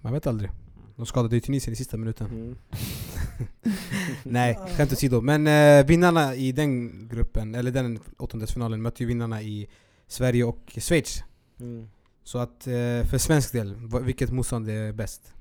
Man 0.00 0.12
vet 0.12 0.26
aldrig. 0.26 0.50
De 0.96 1.06
skadade 1.06 1.34
ju 1.34 1.40
Tunisien 1.40 1.72
i 1.72 1.76
sista 1.76 1.96
minuten. 1.96 2.26
Mm. 2.26 2.56
Nej, 4.22 4.58
skämt 4.76 4.92
åsido. 4.92 5.20
Men 5.20 5.46
eh, 5.46 5.86
vinnarna 5.86 6.34
i 6.34 6.52
den 6.52 7.08
gruppen, 7.08 7.54
eller 7.54 7.70
den 7.70 7.98
åttondelsfinalen, 8.18 8.82
mötte 8.82 9.02
ju 9.02 9.06
vinnarna 9.06 9.42
i 9.42 9.68
Sverige 10.06 10.44
och 10.44 10.74
Schweiz. 10.78 11.24
Mm. 11.60 11.88
Så 12.22 12.38
att 12.38 12.66
eh, 12.66 13.04
för 13.10 13.18
svensk 13.18 13.52
del, 13.52 13.74
vilket 14.02 14.30
motstånd 14.30 14.68
är 14.68 14.92
bäst? 14.92 15.34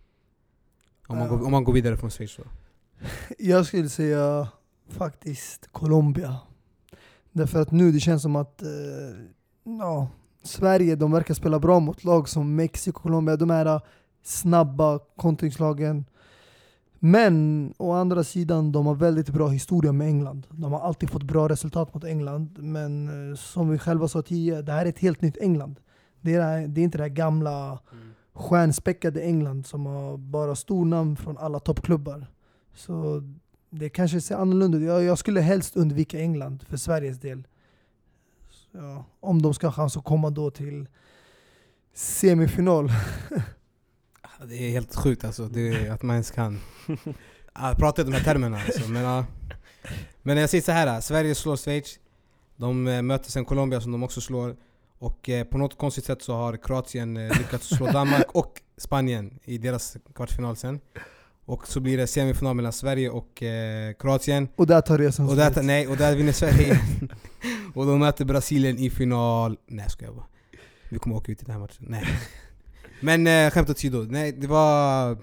Om 1.07 1.17
man, 1.17 1.27
Ja. 1.27 1.35
går, 1.35 1.45
om 1.45 1.51
man 1.51 1.63
går 1.63 1.73
vidare 1.73 1.97
från 1.97 2.09
Schweiz 2.09 2.35
då? 2.37 2.43
Jag 3.39 3.65
skulle 3.65 3.89
säga 3.89 4.47
faktiskt 4.89 5.67
Colombia. 5.71 6.37
Därför 7.33 7.61
att 7.61 7.71
nu 7.71 7.91
det 7.91 7.99
känns 7.99 8.21
som 8.21 8.35
att 8.35 8.61
eh, 8.61 8.69
ja, 9.63 10.07
Sverige, 10.43 10.95
de 10.95 11.11
verkar 11.11 11.33
spela 11.33 11.59
bra 11.59 11.79
mot 11.79 12.03
lag 12.03 12.29
som 12.29 12.55
Mexiko, 12.55 13.01
Colombia, 13.01 13.37
de 13.37 13.49
här 13.49 13.81
snabba 14.23 14.99
kontringslagen. 14.99 16.05
Men 16.99 17.73
å 17.77 17.91
andra 17.91 18.23
sidan, 18.23 18.71
de 18.71 18.85
har 18.85 18.95
väldigt 18.95 19.29
bra 19.29 19.47
historia 19.47 19.91
med 19.91 20.07
England. 20.07 20.47
De 20.49 20.73
har 20.73 20.79
alltid 20.79 21.09
fått 21.09 21.23
bra 21.23 21.49
resultat 21.49 21.93
mot 21.93 22.03
England. 22.03 22.57
Men 22.59 23.07
eh, 23.31 23.35
som 23.35 23.69
vi 23.69 23.77
själva 23.77 24.07
sa 24.07 24.21
tidigare, 24.21 24.61
det 24.61 24.71
här 24.71 24.85
är 24.85 24.89
ett 24.89 24.99
helt 24.99 25.21
nytt 25.21 25.37
England. 25.37 25.79
Det 26.21 26.33
är, 26.33 26.67
det 26.67 26.81
är 26.81 26.83
inte 26.83 26.97
det 26.97 27.03
här 27.03 27.09
gamla 27.09 27.79
stjärnspäckade 28.33 29.21
England 29.21 29.65
som 29.65 29.85
har 29.85 30.17
bara 30.17 30.55
stornamn 30.55 31.15
från 31.15 31.37
alla 31.37 31.59
toppklubbar. 31.59 32.27
Så 32.75 33.21
det 33.75 33.89
kanske 33.89 34.21
ser 34.21 34.35
annorlunda 34.35 34.77
ut. 34.77 34.83
Jag, 34.83 35.03
jag 35.03 35.17
skulle 35.17 35.41
helst 35.41 35.75
undvika 35.75 36.19
England 36.19 36.63
för 36.69 36.77
Sveriges 36.77 37.19
del. 37.19 37.43
Så, 38.49 38.77
ja, 38.77 39.05
om 39.19 39.41
de 39.41 39.53
ska 39.53 39.67
ha 39.67 39.71
chans 39.71 39.97
att 39.97 40.03
komma 40.03 40.29
då 40.29 40.51
till 40.51 40.87
semifinal. 41.93 42.91
Det 44.47 44.55
är 44.55 44.69
helt 44.69 44.95
sjukt 44.95 45.23
alltså, 45.23 45.47
det 45.47 45.67
är, 45.67 45.91
att 45.91 46.01
man 46.01 46.13
ens 46.13 46.31
kan 46.31 46.59
prata 47.77 48.01
i 48.01 48.05
de 48.05 48.13
här 48.13 48.23
termerna 48.23 48.59
alltså. 48.59 48.91
Men, 48.91 49.03
ja. 49.03 49.25
men 50.21 50.37
jag 50.37 50.49
säger 50.49 50.61
så 50.61 50.71
här, 50.71 51.01
Sverige 51.01 51.35
slår 51.35 51.57
Schweiz, 51.57 51.99
de 52.55 52.87
eh, 52.87 53.01
möter 53.01 53.31
sen 53.31 53.45
Colombia 53.45 53.81
som 53.81 53.91
de 53.91 54.03
också 54.03 54.21
slår. 54.21 54.55
Och 54.99 55.29
eh, 55.29 55.43
på 55.43 55.57
något 55.57 55.77
konstigt 55.77 56.05
sätt 56.05 56.21
så 56.21 56.33
har 56.33 56.57
Kroatien 56.57 57.17
eh, 57.17 57.37
lyckats 57.37 57.67
slå 57.67 57.91
Danmark 57.91 58.27
och 58.31 58.61
Spanien 58.77 59.39
i 59.43 59.57
deras 59.57 59.97
kvartsfinal 60.15 60.55
sen. 60.55 60.79
Och 61.45 61.67
så 61.67 61.79
blir 61.79 61.97
det 61.97 62.07
semifinal 62.07 62.55
mellan 62.55 62.73
Sverige 62.73 63.09
och 63.09 63.43
eh, 63.43 63.93
Kroatien. 63.93 64.47
Och 64.55 64.67
där 64.67 64.81
tar 64.81 64.97
resan 64.97 65.29
Och 65.29 65.35
där, 65.35 65.51
slut. 65.51 65.65
nej, 65.65 65.87
och 65.87 65.97
där 65.97 66.15
vinner 66.15 66.31
Sverige 66.31 66.63
igen. 66.63 67.09
och 67.73 67.85
de 67.85 67.99
möter 67.99 68.25
Brasilien 68.25 68.77
i 68.77 68.89
final. 68.89 69.57
Nej 69.67 69.89
ska 69.89 70.05
jag 70.05 70.15
bara. 70.15 70.27
Vi 70.89 70.99
kommer 70.99 71.15
åka 71.15 71.31
ut 71.31 71.41
i 71.41 71.45
den 71.45 71.53
här 71.53 71.59
matchen. 71.59 71.85
Nej. 71.87 72.05
Men 72.99 73.27
eh, 73.27 73.51
skämt 73.51 73.69
åsido. 73.69 74.05
Nej, 74.09 74.31
det 74.31 74.47
var... 74.47 75.17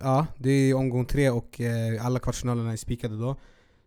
Ja, 0.00 0.26
det 0.38 0.50
är 0.50 0.74
omgång 0.74 1.06
tre 1.06 1.30
och 1.30 1.60
eh, 1.60 2.06
alla 2.06 2.18
kvartsfinalerna 2.18 2.72
är 2.72 2.76
spikade 2.76 3.16
då. 3.16 3.36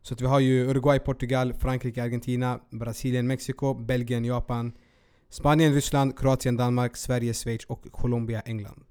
Så 0.01 0.13
att 0.13 0.21
vi 0.21 0.25
har 0.25 0.39
ju 0.39 0.69
Uruguay, 0.69 0.99
Portugal, 0.99 1.53
Frankrike, 1.53 2.03
Argentina, 2.03 2.59
Brasilien, 2.69 3.27
Mexiko, 3.27 3.73
Belgien, 3.73 4.25
Japan, 4.25 4.71
Spanien, 5.29 5.73
Ryssland, 5.73 6.19
Kroatien, 6.19 6.57
Danmark, 6.57 6.97
Sverige, 6.97 7.33
Schweiz 7.33 7.65
och 7.65 7.91
Colombia, 7.91 8.41
England. 8.41 8.83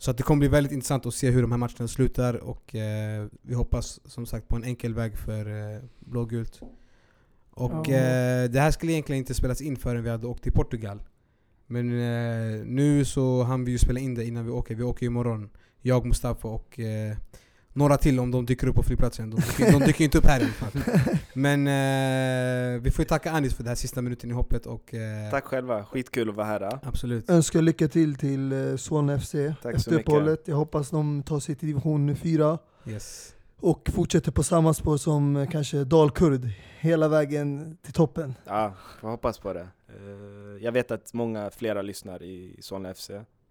Så 0.00 0.10
att 0.10 0.16
det 0.16 0.22
kommer 0.22 0.38
bli 0.38 0.48
väldigt 0.48 0.72
intressant 0.72 1.06
att 1.06 1.14
se 1.14 1.30
hur 1.30 1.42
de 1.42 1.50
här 1.52 1.58
matcherna 1.58 1.88
slutar 1.88 2.34
och 2.34 2.74
eh, 2.74 3.26
vi 3.42 3.54
hoppas 3.54 4.00
som 4.04 4.26
sagt 4.26 4.48
på 4.48 4.56
en 4.56 4.64
enkel 4.64 4.94
väg 4.94 5.16
för 5.18 5.74
eh, 5.74 5.80
blågult. 5.98 6.60
Och 7.50 7.88
Ja. 7.88 7.94
eh, 7.94 8.50
det 8.50 8.60
här 8.60 8.70
skulle 8.70 8.92
egentligen 8.92 9.18
inte 9.18 9.34
spelas 9.34 9.60
in 9.60 9.76
förrän 9.76 10.02
vi 10.04 10.10
hade 10.10 10.26
åkt 10.26 10.42
till 10.42 10.52
Portugal. 10.52 11.02
Men 11.66 11.88
eh, 11.90 12.64
nu 12.66 13.04
så 13.04 13.42
hann 13.42 13.64
vi 13.64 13.72
ju 13.72 13.78
spela 13.78 14.00
in 14.00 14.14
det 14.14 14.24
innan 14.24 14.44
vi 14.44 14.50
åker. 14.50 14.74
Vi 14.74 14.82
åker 14.82 15.02
ju 15.02 15.06
imorgon. 15.06 15.50
Jag, 15.82 16.06
Mustafa 16.06 16.48
och 16.48 16.78
eh, 16.80 17.16
några 17.72 17.96
till 17.96 18.20
om 18.20 18.30
de 18.30 18.46
dyker 18.46 18.66
upp 18.66 18.74
på 18.76 18.82
flygplatsen. 18.82 19.30
De 19.30 19.36
dyker, 19.36 19.72
de 19.72 19.84
dyker 19.86 20.04
inte 20.04 20.18
upp 20.18 20.24
här 20.26 20.40
i 20.40 20.42
alla 20.42 20.52
fall. 20.52 20.70
Men 21.34 21.66
eh, 21.66 22.80
vi 22.82 22.90
får 22.90 23.02
ju 23.02 23.08
tacka 23.08 23.30
Anis 23.32 23.54
för 23.54 23.62
den 23.62 23.68
här 23.68 23.74
sista 23.74 24.02
minuten 24.02 24.30
i 24.30 24.32
hoppet 24.34 24.66
och... 24.66 24.94
Eh, 24.94 25.30
Tack 25.30 25.44
själva, 25.44 25.84
skitkul 25.84 26.28
att 26.28 26.34
vara 26.34 26.46
här. 26.46 26.60
då. 26.60 26.78
Absolut. 26.82 27.30
Önskar 27.30 27.62
lycka 27.62 27.88
till 27.88 28.14
till 28.16 28.52
eh, 28.52 28.76
Swan 28.76 29.20
FC 29.20 29.34
Tack 29.62 29.74
efter 29.74 29.94
uppehållet. 30.00 30.42
Jag 30.48 30.56
hoppas 30.56 30.90
de 30.90 31.22
tar 31.22 31.40
sig 31.40 31.54
till 31.54 31.68
division 31.68 32.16
4 32.16 32.58
Yes. 32.86 33.34
och 33.56 33.90
fortsätter 33.94 34.32
på 34.32 34.42
samma 34.42 34.74
spår 34.74 34.96
som 34.96 35.36
eh, 35.36 35.48
kanske 35.48 35.84
Dalkurd 35.84 36.48
hela 36.78 37.08
vägen 37.08 37.76
till 37.82 37.92
toppen. 37.92 38.34
Ja, 38.46 38.74
får 39.00 39.08
hoppas 39.08 39.38
på 39.38 39.52
det. 39.52 39.60
Eh, 39.88 40.64
Jag 40.64 40.72
vet 40.72 40.90
att 40.90 41.12
många, 41.14 41.50
flera 41.50 41.82
lyssnar 41.82 42.22
i 42.22 42.56
Solna 42.60 42.94
FC. 42.94 43.10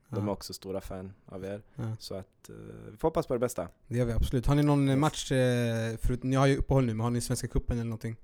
De 0.09 0.27
är 0.27 0.31
också 0.31 0.53
stora 0.53 0.81
fan 0.81 1.13
av 1.25 1.45
er. 1.45 1.61
Så 1.99 2.15
att 2.15 2.49
eh, 2.49 2.55
vi 2.91 2.97
får 2.97 3.07
hoppas 3.07 3.27
på 3.27 3.33
det 3.33 3.39
bästa. 3.39 3.67
det 3.87 3.97
gör 3.97 4.05
vi 4.05 4.13
absolut. 4.13 4.45
Har 4.45 4.55
ni 4.55 4.63
någon 4.63 4.99
match, 4.99 5.31
eh, 5.31 5.97
förut, 5.97 6.23
ni 6.23 6.35
har 6.35 6.47
ju 6.47 6.57
uppehåll 6.57 6.85
nu, 6.85 6.93
men 6.93 7.03
har 7.03 7.11
ni 7.11 7.21
Svenska 7.21 7.47
cupen 7.47 7.77
eller 7.77 7.85
någonting? 7.89 8.15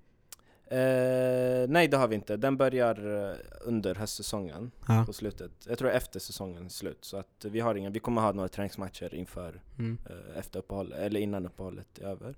Eh, 0.67 1.67
nej 1.69 1.87
det 1.87 1.97
har 1.97 2.07
vi 2.07 2.15
inte. 2.15 2.37
Den 2.37 2.57
börjar 2.57 3.29
eh, 3.29 3.35
under 3.61 3.95
höstsäsongen 3.95 4.71
Ja. 4.87 5.03
på 5.07 5.13
slutet. 5.13 5.51
Jag 5.67 5.77
tror 5.77 5.89
efter 5.89 6.19
säsongens 6.19 6.75
slut. 6.77 6.97
Så 7.05 7.17
att 7.17 7.45
vi 7.45 7.59
har 7.59 7.75
ingen, 7.75 7.93
vi 7.93 7.99
kommer 7.99 8.21
ha 8.21 8.31
några 8.31 8.49
träningsmatcher 8.49 9.15
inför, 9.15 9.61
Mm. 9.79 9.97
eh, 10.05 10.39
efter 10.39 10.59
uppehåll, 10.59 10.93
eller 10.93 11.19
innan 11.19 11.45
uppehållet 11.45 11.99
är 11.99 12.05
över. 12.05 12.35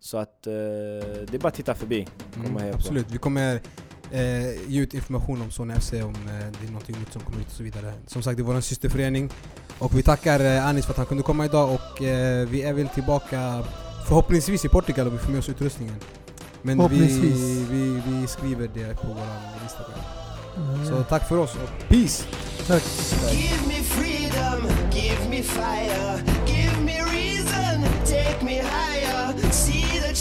Så 0.00 0.18
att 0.18 0.46
eh, 0.46 0.52
det 0.52 1.34
är 1.34 1.38
bara 1.38 1.48
att 1.48 1.54
titta 1.54 1.74
förbi. 1.74 2.08
Kommer 2.34 2.46
Mm, 2.48 2.60
heja 2.60 2.72
på. 2.72 2.78
absolut. 2.78 3.10
Vi 3.10 3.18
kommer 3.18 3.60
eh, 4.12 4.70
ge 4.70 4.80
ut 4.80 4.94
information 4.94 5.42
om 5.42 5.50
Sony 5.50 5.74
FC 5.74 5.92
om 5.92 5.98
eh, 6.00 6.46
det 6.60 6.66
är 6.66 6.70
någonting 6.70 6.96
nytt 6.98 7.12
som 7.12 7.22
kommer 7.22 7.40
ut 7.40 7.46
och 7.46 7.52
så 7.52 7.62
vidare. 7.62 7.92
Som 8.06 8.22
sagt, 8.22 8.36
det 8.36 8.42
är 8.42 8.44
vår 8.44 8.60
systerförening. 8.60 9.30
Och 9.78 9.98
vi 9.98 10.02
tackar 10.02 10.40
eh, 10.40 10.66
Anis 10.66 10.84
för 10.84 10.92
att 10.92 10.96
han 10.96 11.06
kunde 11.06 11.22
komma 11.22 11.44
idag 11.44 11.74
och 11.74 12.02
eh, 12.02 12.48
vi 12.48 12.62
är 12.62 12.72
väl 12.72 12.88
tillbaka 12.88 13.64
förhoppningsvis 14.06 14.64
i 14.64 14.68
Portugal 14.68 15.06
och 15.06 15.14
vi 15.14 15.18
får 15.18 15.30
med 15.30 15.38
oss 15.38 15.48
utrustningen. 15.48 15.96
Men 16.62 16.88
vi, 16.88 16.98
vi, 17.70 18.02
vi 18.06 18.26
skriver 18.26 18.70
det 18.74 19.00
på 19.00 19.08
vår 19.08 19.62
Instagram. 19.62 20.00
Mm. 20.56 20.86
Så 20.86 21.02
tack 21.02 21.28
för 21.28 21.38
oss 21.38 21.54
och 21.54 21.88
peace! 21.88 22.24
Tack. 22.66 22.82
Give 23.32 23.68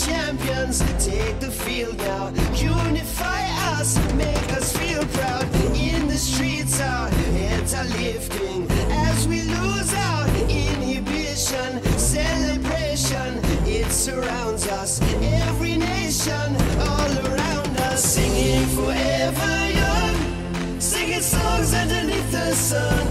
champions, 0.06 0.80
take 1.04 1.39
the 1.39 1.50
field 1.50 1.98
now. 1.98 2.28
Unify 2.54 3.41
us, 3.78 3.98
make 4.14 4.52
us 4.54 4.76
feel 4.78 5.04
proud. 5.18 5.45
In 5.76 6.08
the 6.08 6.18
streets, 6.18 6.80
our 6.82 7.10
heads 7.10 7.74
are 7.74 7.86
lifting 7.86 8.68
as 8.91 9.28
we 9.28 9.41
lose 9.43 9.93
our 9.93 10.28
inhibition. 10.50 11.82
Celebration, 11.98 13.39
it 13.66 13.89
surrounds 13.91 14.68
us. 14.68 15.02
Every 15.48 15.78
nation, 15.78 16.48
all 16.80 17.12
around 17.26 17.78
us, 17.89 18.04
singing 18.04 18.66
forever 18.78 19.70
young. 19.82 20.80
Singing 20.80 21.22
songs 21.22 21.74
underneath 21.74 22.32
the 22.32 22.54
sun. 22.54 23.08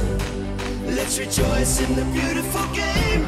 Let's 0.95 1.19
rejoice 1.19 1.81
in 1.81 1.95
the 1.97 2.05
beautiful 2.13 2.67
game. 2.75 3.25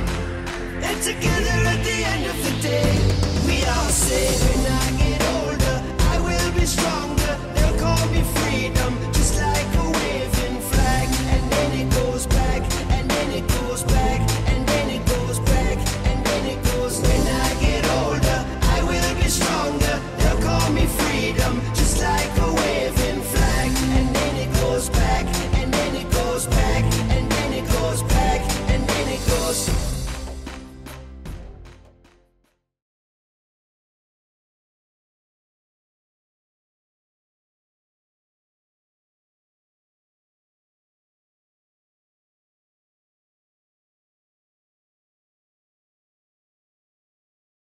And 0.83 1.03
together 1.03 1.59
at 1.73 1.85
the 1.85 1.99
end 2.13 2.27
of 2.27 2.39
the 2.45 2.69
day, 2.69 3.28
we 3.49 3.65
all 3.65 3.91
say 3.91 4.29
I 4.69 4.91
get 5.03 5.21
older, 5.37 5.77
I 6.13 6.17
will 6.27 6.53
be 6.53 6.67
stronger. 6.67 7.33
They'll 7.55 7.79
call 7.79 8.07
me 8.15 8.23
freedom, 8.37 8.93